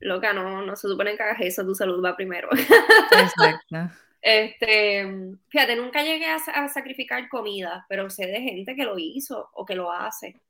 Loca, 0.01 0.33
no, 0.33 0.61
no 0.61 0.75
se 0.75 0.89
supone 0.89 1.15
que 1.15 1.23
hagas 1.23 1.41
eso, 1.41 1.65
tu 1.65 1.73
salud 1.73 2.03
va 2.03 2.15
primero. 2.15 2.49
Exacto. 2.53 3.95
Este, 4.27 5.05
fíjate, 5.49 5.75
nunca 5.75 6.01
llegué 6.01 6.25
a, 6.25 6.67
sacrificar 6.67 7.29
comida, 7.29 7.85
pero 7.87 8.09
sé 8.09 8.25
de 8.25 8.41
gente 8.41 8.75
que 8.75 8.83
lo 8.83 8.97
hizo 8.97 9.51
o 9.53 9.67
que 9.67 9.75
lo 9.75 9.91
hace. 9.91 10.41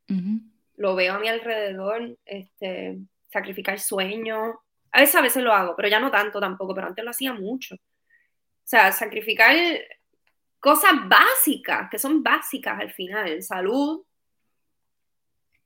Lo 0.78 0.96
veo 0.96 1.16
a 1.16 1.20
mi 1.20 1.28
alrededor, 1.28 2.18
este, 2.24 2.98
sacrificar 3.28 3.82
sueños. 3.82 4.56
A 4.94 5.02
veces, 5.02 5.16
a 5.16 5.22
veces 5.22 5.44
lo 5.44 5.52
hago, 5.52 5.76
pero 5.76 5.90
ya 5.90 6.00
no 6.00 6.10
tanto 6.10 6.40
tampoco, 6.40 6.74
pero 6.74 6.88
antes 6.88 7.04
lo 7.04 7.12
hacía 7.12 7.34
mucho. 7.34 7.76
O 8.66 8.68
sea, 8.68 8.92
sacrificar 8.92 9.56
cosas 10.60 10.94
básicas, 11.08 11.88
que 11.92 12.00
son 12.00 12.24
básicas 12.24 12.80
al 12.82 12.92
final, 12.92 13.44
salud, 13.44 14.04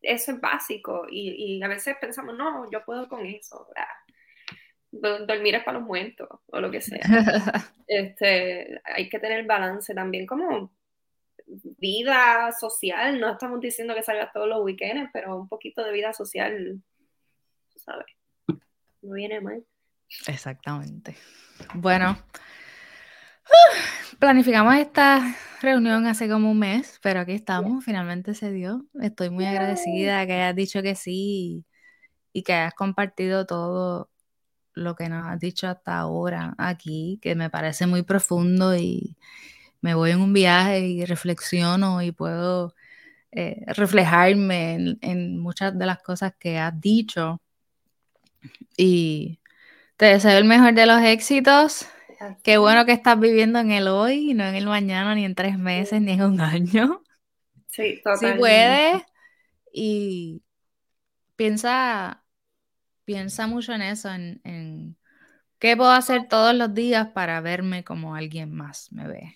eso 0.02 0.34
es 0.34 0.42
básico. 0.42 1.08
Y, 1.10 1.64
a 1.64 1.70
veces 1.70 1.96
pensamos, 2.02 2.36
no, 2.36 2.70
yo 2.70 2.84
puedo 2.84 3.08
con 3.08 3.26
eso 3.26 3.68
dormir 4.92 5.56
es 5.56 5.64
para 5.64 5.78
los 5.78 5.88
muertos 5.88 6.28
o 6.48 6.60
lo 6.60 6.70
que 6.70 6.82
sea. 6.82 7.00
este, 7.88 8.82
hay 8.84 9.08
que 9.08 9.20
tener 9.20 9.46
balance 9.46 9.94
también 9.94 10.26
como 10.26 10.72
vida 11.46 12.52
social, 12.52 13.20
no 13.20 13.32
estamos 13.32 13.60
diciendo 13.60 13.96
que 13.96 14.04
salgas 14.04 14.34
todos 14.34 14.48
los 14.48 14.64
weekends, 14.64 15.10
pero 15.14 15.38
un 15.38 15.48
poquito 15.48 15.84
de 15.84 15.92
vida 15.92 16.12
social, 16.14 16.82
¿sabes? 17.76 18.06
No 19.02 19.14
viene 19.14 19.42
mal. 19.42 19.64
Exactamente. 20.28 21.16
Bueno, 21.74 22.18
planificamos 24.20 24.76
esta 24.76 25.36
reunión 25.62 26.06
hace 26.08 26.30
como 26.30 26.52
un 26.52 26.60
mes, 26.60 27.00
pero 27.02 27.22
aquí 27.22 27.34
estamos, 27.34 27.84
finalmente 27.84 28.34
se 28.34 28.52
dio. 28.52 28.86
Estoy 29.02 29.30
muy 29.30 29.46
agradecida 29.46 30.26
que 30.26 30.34
hayas 30.34 30.56
dicho 30.56 30.82
que 30.82 30.96
sí 30.96 31.66
y 32.34 32.44
que 32.44 32.54
hayas 32.54 32.74
compartido 32.74 33.46
todo 33.46 34.10
lo 34.74 34.96
que 34.96 35.10
nos 35.10 35.26
has 35.26 35.40
dicho 35.40 35.68
hasta 35.68 35.98
ahora 35.98 36.56
aquí, 36.58 37.20
que 37.22 37.36
me 37.36 37.50
parece 37.50 37.88
muy 37.88 38.04
profundo 38.04 38.76
y 38.76 39.18
me 39.82 39.94
voy 39.94 40.12
en 40.12 40.22
un 40.22 40.34
viaje 40.34 40.82
y 40.82 41.06
reflexiono 41.06 42.02
y 42.02 42.12
puedo 42.12 42.76
eh, 43.32 43.64
reflejarme 43.68 44.98
en, 45.02 45.40
muchas 45.40 45.78
de 45.78 45.86
las 45.86 46.02
cosas 46.02 46.34
que 46.40 46.58
has 46.58 46.80
dicho. 46.80 47.42
Y 48.78 49.40
te 49.98 50.06
deseo 50.08 50.38
el 50.38 50.46
mejor 50.46 50.74
de 50.74 50.86
los 50.86 51.02
éxitos. 51.02 51.88
Qué 52.44 52.58
bueno 52.58 52.86
que 52.86 52.92
estás 52.92 53.20
viviendo 53.20 53.60
en 53.60 53.72
el 53.72 53.88
hoy 53.88 54.32
y 54.32 54.34
no 54.34 54.46
en 54.46 54.56
el 54.56 54.66
mañana, 54.66 55.16
ni 55.16 55.26
en 55.26 55.36
tres 55.36 55.58
meses, 55.58 56.02
ni 56.02 56.14
en 56.14 56.24
un 56.24 56.42
año. 56.42 57.04
Sí, 57.68 58.02
totalmente. 58.04 58.36
Si 58.36 58.40
puedes. 58.40 59.04
Y 59.72 60.44
piensa 61.36 62.24
piensa 63.10 63.48
mucho 63.48 63.74
en 63.74 63.82
eso, 63.82 64.08
en, 64.12 64.96
qué 65.58 65.76
puedo 65.76 65.90
hacer 65.90 66.28
todos 66.28 66.54
los 66.54 66.76
días 66.76 67.08
para 67.08 67.42
verme 67.42 67.84
como 67.84 68.14
alguien 68.14 68.54
más 68.54 68.92
me 68.92 69.08
ve. 69.08 69.36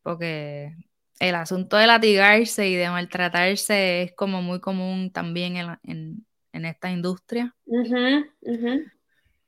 Porque 0.00 0.74
el 1.18 1.34
asunto 1.34 1.76
de 1.76 1.86
latigarse 1.86 2.66
y 2.66 2.76
de 2.76 2.88
maltratarse 2.88 4.04
es 4.04 4.14
como 4.14 4.40
muy 4.40 4.60
común 4.60 5.12
también 5.12 5.58
en, 5.82 6.24
esta 6.64 6.90
industria. 6.90 7.54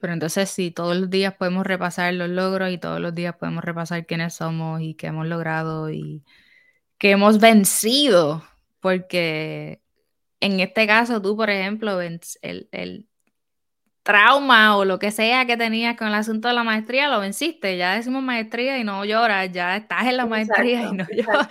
Pero 0.03 0.15
entonces 0.15 0.51
sí, 0.51 0.73
todos 0.73 0.97
los 0.97 1.11
días 1.11 1.35
podemos 1.35 1.65
repasar 1.65 2.13
los 2.15 2.29
logros 2.29 2.73
y 2.73 2.79
todos 2.79 2.99
los 2.99 3.15
días 3.15 3.37
podemos 3.37 3.63
repasar 3.63 4.05
quiénes 4.05 4.35
somos 4.35 4.81
y 4.81 4.95
qué 4.95 5.07
hemos 5.07 5.29
logrado 5.29 5.91
y 5.91 6.25
qué 6.99 7.13
hemos 7.13 7.39
vencido. 7.39 8.43
Porque 8.81 9.81
en 10.41 10.59
este 10.59 10.89
caso 10.89 11.23
tú, 11.23 11.37
por 11.37 11.51
ejemplo, 11.51 12.01
el, 12.01 12.21
el, 12.73 13.07
trauma 14.03 14.77
o 14.77 14.85
lo 14.85 14.99
que 14.99 15.13
sea 15.13 15.47
que 15.47 15.57
tenías 15.57 15.97
con 15.97 16.09
el 16.09 16.15
asunto 16.15 16.49
de 16.49 16.55
la 16.55 16.65
maestría, 16.65 17.09
lo 17.09 17.21
venciste. 17.21 17.77
Ya 17.77 17.95
decimos 17.95 18.25
maestría 18.25 18.79
y 18.79 18.83
no 18.83 19.05
lloras, 19.05 19.53
ya 19.53 19.77
estás 19.77 20.07
en 20.07 20.17
la 20.17 20.27
maestría 20.27 20.83
y 20.83 20.93
no 20.95 21.07
lloras. 21.17 21.49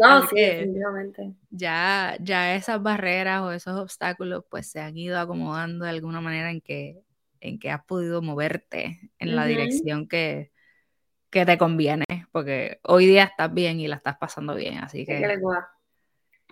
No, 0.00 0.26
sí, 0.28 0.36
definitivamente. 0.36 1.34
Ya, 1.50 2.16
ya 2.20 2.54
esas 2.54 2.82
barreras 2.82 3.42
o 3.42 3.52
esos 3.52 3.78
obstáculos 3.78 4.44
pues 4.48 4.70
se 4.70 4.80
han 4.80 4.96
ido 4.96 5.18
acomodando 5.18 5.84
de 5.84 5.90
alguna 5.90 6.22
manera 6.22 6.50
en 6.50 6.62
que, 6.62 7.02
en 7.40 7.58
que 7.58 7.70
has 7.70 7.84
podido 7.84 8.22
moverte 8.22 9.10
en 9.18 9.36
la 9.36 9.46
dirección 9.46 10.08
que, 10.08 10.50
que 11.30 11.46
te 11.46 11.58
conviene, 11.58 12.04
porque 12.32 12.80
hoy 12.82 13.06
día 13.06 13.24
estás 13.24 13.52
bien 13.52 13.80
y 13.80 13.88
la 13.88 13.96
estás 13.96 14.16
pasando 14.18 14.54
bien, 14.54 14.78
así 14.78 15.06
que... 15.06 15.38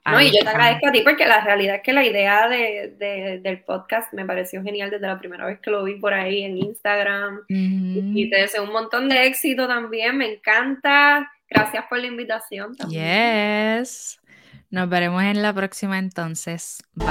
No, 0.06 0.20
y 0.20 0.26
yo 0.26 0.40
te 0.42 0.48
agradezco 0.48 0.88
a 0.88 0.92
ti 0.92 1.02
porque 1.02 1.26
la 1.26 1.44
realidad 1.44 1.76
es 1.76 1.82
que 1.82 1.92
la 1.92 2.04
idea 2.04 2.48
de, 2.48 3.40
del 3.42 3.62
podcast 3.64 4.12
me 4.14 4.24
pareció 4.24 4.62
genial 4.62 4.90
desde 4.90 5.06
la 5.06 5.18
primera 5.18 5.44
vez 5.44 5.60
que 5.60 5.70
lo 5.70 5.84
vi 5.84 5.96
por 5.96 6.14
ahí 6.14 6.44
en 6.44 6.56
Instagram. 6.56 7.42
Y 7.48 8.30
te 8.30 8.40
deseo 8.40 8.64
un 8.64 8.72
montón 8.72 9.08
de 9.08 9.26
éxito 9.26 9.66
también, 9.68 10.16
me 10.16 10.32
encanta. 10.32 11.30
Gracias 11.50 11.84
por 11.88 11.98
la 11.98 12.06
invitación. 12.06 12.76
También. 12.76 13.80
Yes. 13.80 14.20
Nos 14.70 14.88
veremos 14.88 15.22
en 15.22 15.42
la 15.42 15.52
próxima 15.52 15.98
entonces. 15.98 16.82
Bye. 16.94 17.08